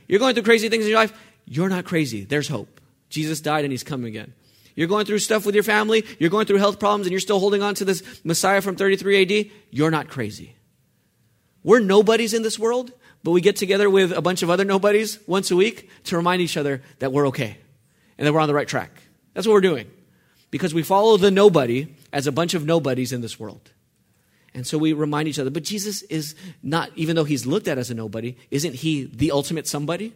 You're 0.07 0.19
going 0.19 0.35
through 0.35 0.43
crazy 0.43 0.69
things 0.69 0.85
in 0.85 0.91
your 0.91 0.99
life. 0.99 1.13
You're 1.45 1.69
not 1.69 1.85
crazy. 1.85 2.23
There's 2.23 2.47
hope. 2.47 2.79
Jesus 3.09 3.41
died 3.41 3.65
and 3.65 3.71
he's 3.71 3.83
coming 3.83 4.07
again. 4.07 4.33
You're 4.75 4.87
going 4.87 5.05
through 5.05 5.19
stuff 5.19 5.45
with 5.45 5.55
your 5.55 5.63
family. 5.63 6.05
You're 6.19 6.29
going 6.29 6.45
through 6.45 6.57
health 6.57 6.79
problems 6.79 7.05
and 7.05 7.11
you're 7.11 7.19
still 7.19 7.39
holding 7.39 7.61
on 7.61 7.75
to 7.75 7.85
this 7.85 8.03
Messiah 8.23 8.61
from 8.61 8.75
33 8.75 9.41
AD. 9.41 9.51
You're 9.69 9.91
not 9.91 10.07
crazy. 10.07 10.55
We're 11.63 11.79
nobodies 11.79 12.33
in 12.33 12.41
this 12.41 12.59
world, 12.59 12.91
but 13.23 13.31
we 13.31 13.41
get 13.41 13.55
together 13.55 13.89
with 13.89 14.11
a 14.11 14.21
bunch 14.21 14.43
of 14.43 14.49
other 14.49 14.65
nobodies 14.65 15.19
once 15.27 15.49
a 15.49 15.55
week 15.55 15.89
to 16.05 16.17
remind 16.17 16.41
each 16.41 16.57
other 16.57 16.81
that 16.99 17.11
we're 17.11 17.27
okay 17.27 17.57
and 18.17 18.27
that 18.27 18.33
we're 18.33 18.41
on 18.41 18.47
the 18.47 18.53
right 18.53 18.67
track. 18.67 18.91
That's 19.33 19.47
what 19.47 19.53
we're 19.53 19.61
doing. 19.61 19.89
Because 20.51 20.73
we 20.73 20.83
follow 20.83 21.17
the 21.17 21.31
nobody 21.31 21.95
as 22.11 22.27
a 22.27 22.31
bunch 22.31 22.53
of 22.53 22.65
nobodies 22.65 23.11
in 23.11 23.21
this 23.21 23.39
world. 23.39 23.71
And 24.53 24.67
so 24.67 24.77
we 24.77 24.93
remind 24.93 25.27
each 25.27 25.39
other. 25.39 25.49
But 25.49 25.63
Jesus 25.63 26.03
is 26.03 26.35
not, 26.61 26.91
even 26.95 27.15
though 27.15 27.23
he's 27.23 27.45
looked 27.45 27.67
at 27.67 27.77
as 27.77 27.89
a 27.89 27.95
nobody, 27.95 28.37
isn't 28.51 28.75
he 28.75 29.05
the 29.05 29.31
ultimate 29.31 29.67
somebody? 29.67 30.13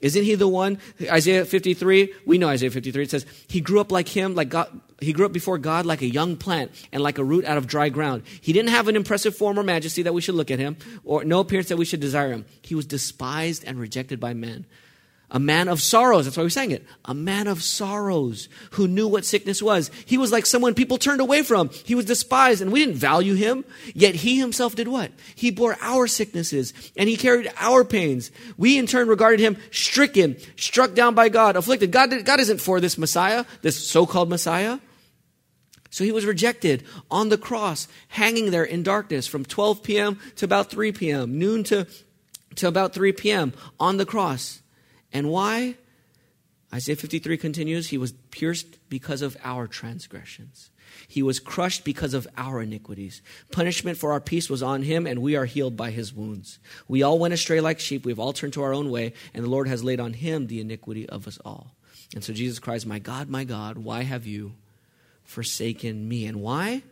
Isn't 0.00 0.24
he 0.24 0.34
the 0.34 0.48
one? 0.48 0.78
Isaiah 1.00 1.44
53, 1.44 2.12
we 2.26 2.38
know 2.38 2.48
Isaiah 2.48 2.70
53. 2.70 3.04
It 3.04 3.10
says, 3.10 3.26
He 3.48 3.60
grew 3.60 3.80
up 3.80 3.90
like 3.90 4.08
him, 4.08 4.34
like 4.34 4.50
God, 4.50 4.80
he 5.00 5.12
grew 5.12 5.26
up 5.26 5.32
before 5.32 5.58
God 5.58 5.86
like 5.86 6.02
a 6.02 6.06
young 6.06 6.36
plant 6.36 6.70
and 6.92 7.02
like 7.02 7.18
a 7.18 7.24
root 7.24 7.44
out 7.44 7.58
of 7.58 7.66
dry 7.66 7.88
ground. 7.88 8.22
He 8.40 8.52
didn't 8.52 8.70
have 8.70 8.88
an 8.88 8.96
impressive 8.96 9.36
form 9.36 9.58
or 9.58 9.62
majesty 9.62 10.02
that 10.02 10.14
we 10.14 10.20
should 10.20 10.34
look 10.34 10.50
at 10.50 10.58
him, 10.58 10.76
or 11.04 11.24
no 11.24 11.40
appearance 11.40 11.68
that 11.68 11.76
we 11.76 11.84
should 11.84 12.00
desire 12.00 12.30
him. 12.30 12.44
He 12.62 12.74
was 12.74 12.86
despised 12.86 13.64
and 13.64 13.78
rejected 13.78 14.20
by 14.20 14.34
men 14.34 14.66
a 15.30 15.40
man 15.40 15.68
of 15.68 15.82
sorrows. 15.82 16.24
That's 16.24 16.36
why 16.36 16.44
we 16.44 16.50
sang 16.50 16.70
it. 16.70 16.86
A 17.04 17.14
man 17.14 17.48
of 17.48 17.62
sorrows 17.62 18.48
who 18.72 18.86
knew 18.86 19.08
what 19.08 19.24
sickness 19.24 19.60
was. 19.60 19.90
He 20.04 20.18
was 20.18 20.30
like 20.30 20.46
someone 20.46 20.74
people 20.74 20.98
turned 20.98 21.20
away 21.20 21.42
from. 21.42 21.70
He 21.70 21.94
was 21.94 22.04
despised 22.04 22.62
and 22.62 22.70
we 22.70 22.84
didn't 22.84 22.96
value 22.96 23.34
him. 23.34 23.64
Yet 23.94 24.14
he 24.14 24.38
himself 24.38 24.76
did 24.76 24.88
what? 24.88 25.10
He 25.34 25.50
bore 25.50 25.76
our 25.80 26.06
sicknesses 26.06 26.72
and 26.96 27.08
he 27.08 27.16
carried 27.16 27.52
our 27.58 27.84
pains. 27.84 28.30
We 28.56 28.78
in 28.78 28.86
turn 28.86 29.08
regarded 29.08 29.40
him 29.40 29.56
stricken, 29.72 30.36
struck 30.56 30.94
down 30.94 31.14
by 31.14 31.28
God, 31.28 31.56
afflicted. 31.56 31.90
God, 31.90 32.24
God 32.24 32.40
isn't 32.40 32.60
for 32.60 32.80
this 32.80 32.96
Messiah, 32.96 33.44
this 33.62 33.76
so-called 33.84 34.28
Messiah. 34.28 34.78
So 35.90 36.04
he 36.04 36.12
was 36.12 36.26
rejected 36.26 36.84
on 37.10 37.30
the 37.30 37.38
cross, 37.38 37.88
hanging 38.08 38.50
there 38.50 38.64
in 38.64 38.82
darkness 38.82 39.26
from 39.26 39.44
12 39.44 39.82
p.m. 39.82 40.20
to 40.36 40.44
about 40.44 40.70
3 40.70 40.92
p.m., 40.92 41.38
noon 41.38 41.64
to, 41.64 41.86
to 42.56 42.68
about 42.68 42.92
3 42.92 43.12
p.m. 43.12 43.54
on 43.80 43.96
the 43.96 44.04
cross. 44.04 44.60
And 45.12 45.30
why? 45.30 45.76
Isaiah 46.72 46.96
53 46.96 47.36
continues 47.36 47.88
He 47.88 47.98
was 47.98 48.12
pierced 48.12 48.78
because 48.88 49.22
of 49.22 49.36
our 49.42 49.66
transgressions. 49.66 50.70
He 51.08 51.22
was 51.22 51.40
crushed 51.40 51.84
because 51.84 52.14
of 52.14 52.26
our 52.36 52.62
iniquities. 52.62 53.22
Punishment 53.50 53.98
for 53.98 54.12
our 54.12 54.20
peace 54.20 54.48
was 54.48 54.62
on 54.62 54.82
him, 54.82 55.06
and 55.06 55.22
we 55.22 55.36
are 55.36 55.44
healed 55.44 55.76
by 55.76 55.90
his 55.90 56.12
wounds. 56.12 56.58
We 56.88 57.02
all 57.02 57.18
went 57.18 57.34
astray 57.34 57.60
like 57.60 57.80
sheep. 57.80 58.04
We've 58.04 58.18
all 58.18 58.32
turned 58.32 58.52
to 58.54 58.62
our 58.62 58.72
own 58.72 58.90
way, 58.90 59.12
and 59.34 59.44
the 59.44 59.50
Lord 59.50 59.68
has 59.68 59.84
laid 59.84 60.00
on 60.00 60.14
him 60.14 60.46
the 60.46 60.60
iniquity 60.60 61.08
of 61.08 61.26
us 61.26 61.38
all. 61.44 61.74
And 62.14 62.22
so 62.22 62.32
Jesus 62.32 62.58
cries, 62.58 62.86
My 62.86 62.98
God, 62.98 63.28
my 63.28 63.44
God, 63.44 63.78
why 63.78 64.02
have 64.02 64.26
you 64.26 64.54
forsaken 65.24 66.08
me? 66.08 66.26
And 66.26 66.40
why? 66.40 66.82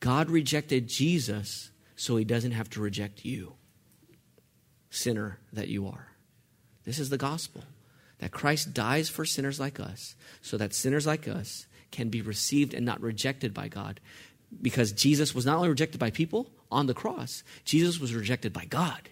God 0.00 0.30
rejected 0.30 0.88
Jesus 0.88 1.70
so 1.96 2.16
he 2.16 2.24
doesn't 2.24 2.52
have 2.52 2.70
to 2.70 2.80
reject 2.80 3.24
you, 3.24 3.54
sinner 4.90 5.38
that 5.52 5.68
you 5.68 5.86
are. 5.86 6.13
This 6.84 6.98
is 6.98 7.10
the 7.10 7.18
gospel 7.18 7.64
that 8.18 8.30
Christ 8.30 8.74
dies 8.74 9.08
for 9.08 9.24
sinners 9.24 9.58
like 9.60 9.80
us 9.80 10.14
so 10.40 10.56
that 10.56 10.74
sinners 10.74 11.06
like 11.06 11.26
us 11.26 11.66
can 11.90 12.08
be 12.08 12.22
received 12.22 12.74
and 12.74 12.84
not 12.84 13.00
rejected 13.00 13.52
by 13.54 13.68
God. 13.68 14.00
Because 14.62 14.92
Jesus 14.92 15.34
was 15.34 15.46
not 15.46 15.56
only 15.56 15.68
rejected 15.68 15.98
by 15.98 16.10
people 16.10 16.50
on 16.70 16.86
the 16.86 16.94
cross, 16.94 17.42
Jesus 17.64 17.98
was 17.98 18.14
rejected 18.14 18.52
by 18.52 18.64
God. 18.66 19.08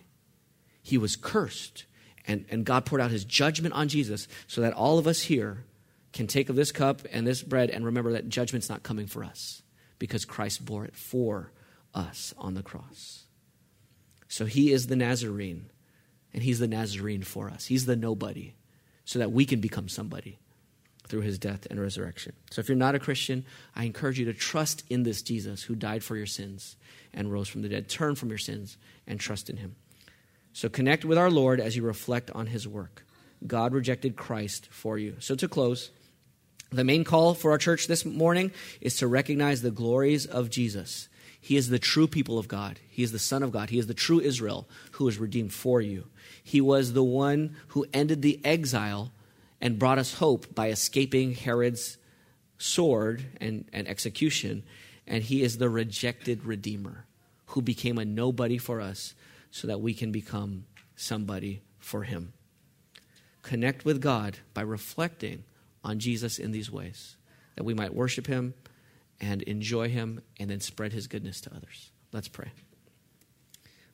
He 0.82 0.98
was 0.98 1.16
cursed. 1.16 1.84
And, 2.26 2.44
and 2.50 2.64
God 2.64 2.86
poured 2.86 3.00
out 3.00 3.10
his 3.10 3.24
judgment 3.24 3.74
on 3.74 3.88
Jesus 3.88 4.28
so 4.46 4.60
that 4.60 4.74
all 4.74 4.98
of 4.98 5.06
us 5.06 5.22
here 5.22 5.64
can 6.12 6.26
take 6.26 6.48
of 6.48 6.56
this 6.56 6.72
cup 6.72 7.02
and 7.10 7.26
this 7.26 7.42
bread 7.42 7.70
and 7.70 7.84
remember 7.84 8.12
that 8.12 8.28
judgment's 8.28 8.68
not 8.68 8.82
coming 8.82 9.06
for 9.06 9.24
us 9.24 9.62
because 9.98 10.24
Christ 10.24 10.64
bore 10.64 10.84
it 10.84 10.96
for 10.96 11.52
us 11.94 12.34
on 12.38 12.54
the 12.54 12.62
cross. 12.62 13.24
So 14.28 14.44
he 14.44 14.72
is 14.72 14.86
the 14.86 14.96
Nazarene 14.96 15.70
and 16.35 16.43
he's 16.43 16.59
the 16.59 16.68
Nazarene 16.68 17.22
for 17.22 17.51
us. 17.51 17.66
He's 17.66 17.87
the 17.87 17.97
nobody 17.97 18.55
so 19.05 19.18
that 19.18 19.33
we 19.33 19.45
can 19.45 19.61
become 19.61 19.89
somebody 19.89 20.39
through 21.07 21.22
his 21.22 21.39
death 21.39 21.66
and 21.68 21.80
resurrection. 21.80 22.33
So 22.51 22.61
if 22.61 22.68
you're 22.68 22.76
not 22.76 22.95
a 22.95 23.01
Christian, 23.01 23.45
I 23.74 23.85
encourage 23.85 24.18
you 24.18 24.24
to 24.26 24.33
trust 24.33 24.85
in 24.89 25.03
this 25.03 25.22
Jesus 25.22 25.62
who 25.62 25.74
died 25.74 26.03
for 26.03 26.16
your 26.16 26.26
sins 26.26 26.76
and 27.12 27.30
rose 27.30 27.49
from 27.49 27.62
the 27.62 27.68
dead. 27.68 27.89
Turn 27.89 28.14
from 28.14 28.28
your 28.28 28.39
sins 28.39 28.78
and 29.07 29.18
trust 29.18 29.51
in 29.51 29.59
him. 29.59 29.76
So 30.53 30.68
connect 30.68 31.05
with 31.05 31.18
our 31.18 31.30
Lord 31.30 31.61
as 31.61 31.76
you 31.76 31.83
reflect 31.83 32.30
on 32.30 32.47
his 32.47 32.68
work. 32.68 33.05
God 33.47 33.74
rejected 33.74 34.16
Christ 34.16 34.68
for 34.70 34.99
you. 34.99 35.16
So 35.18 35.35
to 35.35 35.49
close, 35.49 35.91
the 36.70 36.85
main 36.85 37.05
call 37.05 37.35
for 37.35 37.51
our 37.51 37.59
church 37.59 37.87
this 37.87 38.05
morning 38.05 38.53
is 38.80 38.97
to 38.99 39.07
recognize 39.07 39.62
the 39.62 39.70
glories 39.70 40.26
of 40.26 40.51
Jesus. 40.51 41.09
He 41.41 41.57
is 41.57 41.68
the 41.68 41.78
true 41.78 42.07
people 42.07 42.39
of 42.39 42.49
God. 42.49 42.78
He 42.89 43.03
is 43.03 43.11
the 43.12 43.18
Son 43.18 43.43
of 43.43 43.51
God. 43.51 43.70
He 43.70 43.78
is 43.78 43.89
the 43.89 43.95
true 43.95 44.20
Israel 44.20 44.68
who 44.93 45.09
is 45.09 45.18
redeemed 45.18 45.53
for 45.53 45.80
you. 45.80 46.07
He 46.43 46.61
was 46.61 46.93
the 46.93 47.05
one 47.05 47.57
who 47.68 47.86
ended 47.93 48.22
the 48.22 48.40
exile 48.45 49.12
and 49.61 49.78
brought 49.78 49.99
us 49.99 50.14
hope 50.14 50.55
by 50.55 50.68
escaping 50.68 51.34
Herod's 51.34 51.99
sword 52.59 53.24
and, 53.40 53.64
and 53.72 53.86
execution. 53.88 54.64
And 55.07 55.22
he 55.22 55.43
is 55.43 55.59
the 55.59 55.68
rejected 55.68 56.45
Redeemer 56.45 57.07
who 57.47 57.62
became 57.62 57.99
a 57.99 58.05
nobody 58.05 58.59
for 58.59 58.80
us 58.80 59.14
so 59.51 59.66
that 59.68 59.80
we 59.80 59.95
can 59.95 60.11
become 60.11 60.64
somebody 60.97 61.62
for 61.78 62.05
him. 62.05 62.32
Connect 63.43 63.84
with 63.84 64.01
God 64.01 64.38
by 64.55 64.62
reflecting 64.62 65.45
on 65.84 65.99
Jesus 65.99 66.38
in 66.38 66.53
these 66.53 66.70
ways, 66.70 67.16
that 67.57 67.64
we 67.64 67.74
might 67.74 67.95
worship 67.95 68.26
him 68.26 68.55
and 69.20 69.43
enjoy 69.43 69.88
him 69.88 70.20
and 70.38 70.51
then 70.51 70.61
spread 70.61 70.93
his 70.93 71.07
goodness 71.07 71.40
to 71.43 71.55
others. 71.55 71.90
Let's 72.12 72.28
pray. 72.28 72.53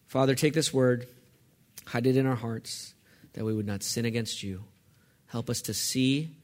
Father, 0.07 0.35
take 0.35 0.55
this 0.55 0.73
word 0.73 1.07
Hide 1.89 2.07
it 2.07 2.19
in 2.19 2.27
our 2.27 2.37
hearts 2.37 2.95
that 3.33 3.47
we 3.47 3.55
would 3.55 3.67
not 3.67 3.83
sin 3.83 4.05
against 4.05 4.43
you. 4.43 4.65
Help 5.27 5.49
us 5.49 5.63
to 5.63 5.73
see 5.73 6.37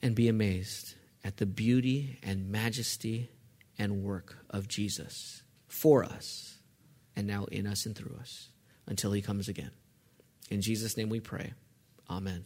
and 0.00 0.14
be 0.14 0.28
amazed 0.28 0.94
at 1.24 1.38
the 1.38 1.46
beauty 1.46 2.20
and 2.22 2.48
majesty 2.48 3.28
and 3.76 4.04
work 4.04 4.38
of 4.50 4.68
Jesus 4.68 5.42
for 5.66 6.04
us 6.04 6.58
and 7.16 7.26
now 7.26 7.46
in 7.46 7.66
us 7.66 7.86
and 7.86 7.96
through 7.96 8.16
us 8.20 8.50
until 8.86 9.10
he 9.10 9.20
comes 9.20 9.48
again. 9.48 9.72
In 10.48 10.62
Jesus' 10.62 10.96
name 10.96 11.08
we 11.08 11.18
pray. 11.18 11.54
Amen. 12.08 12.44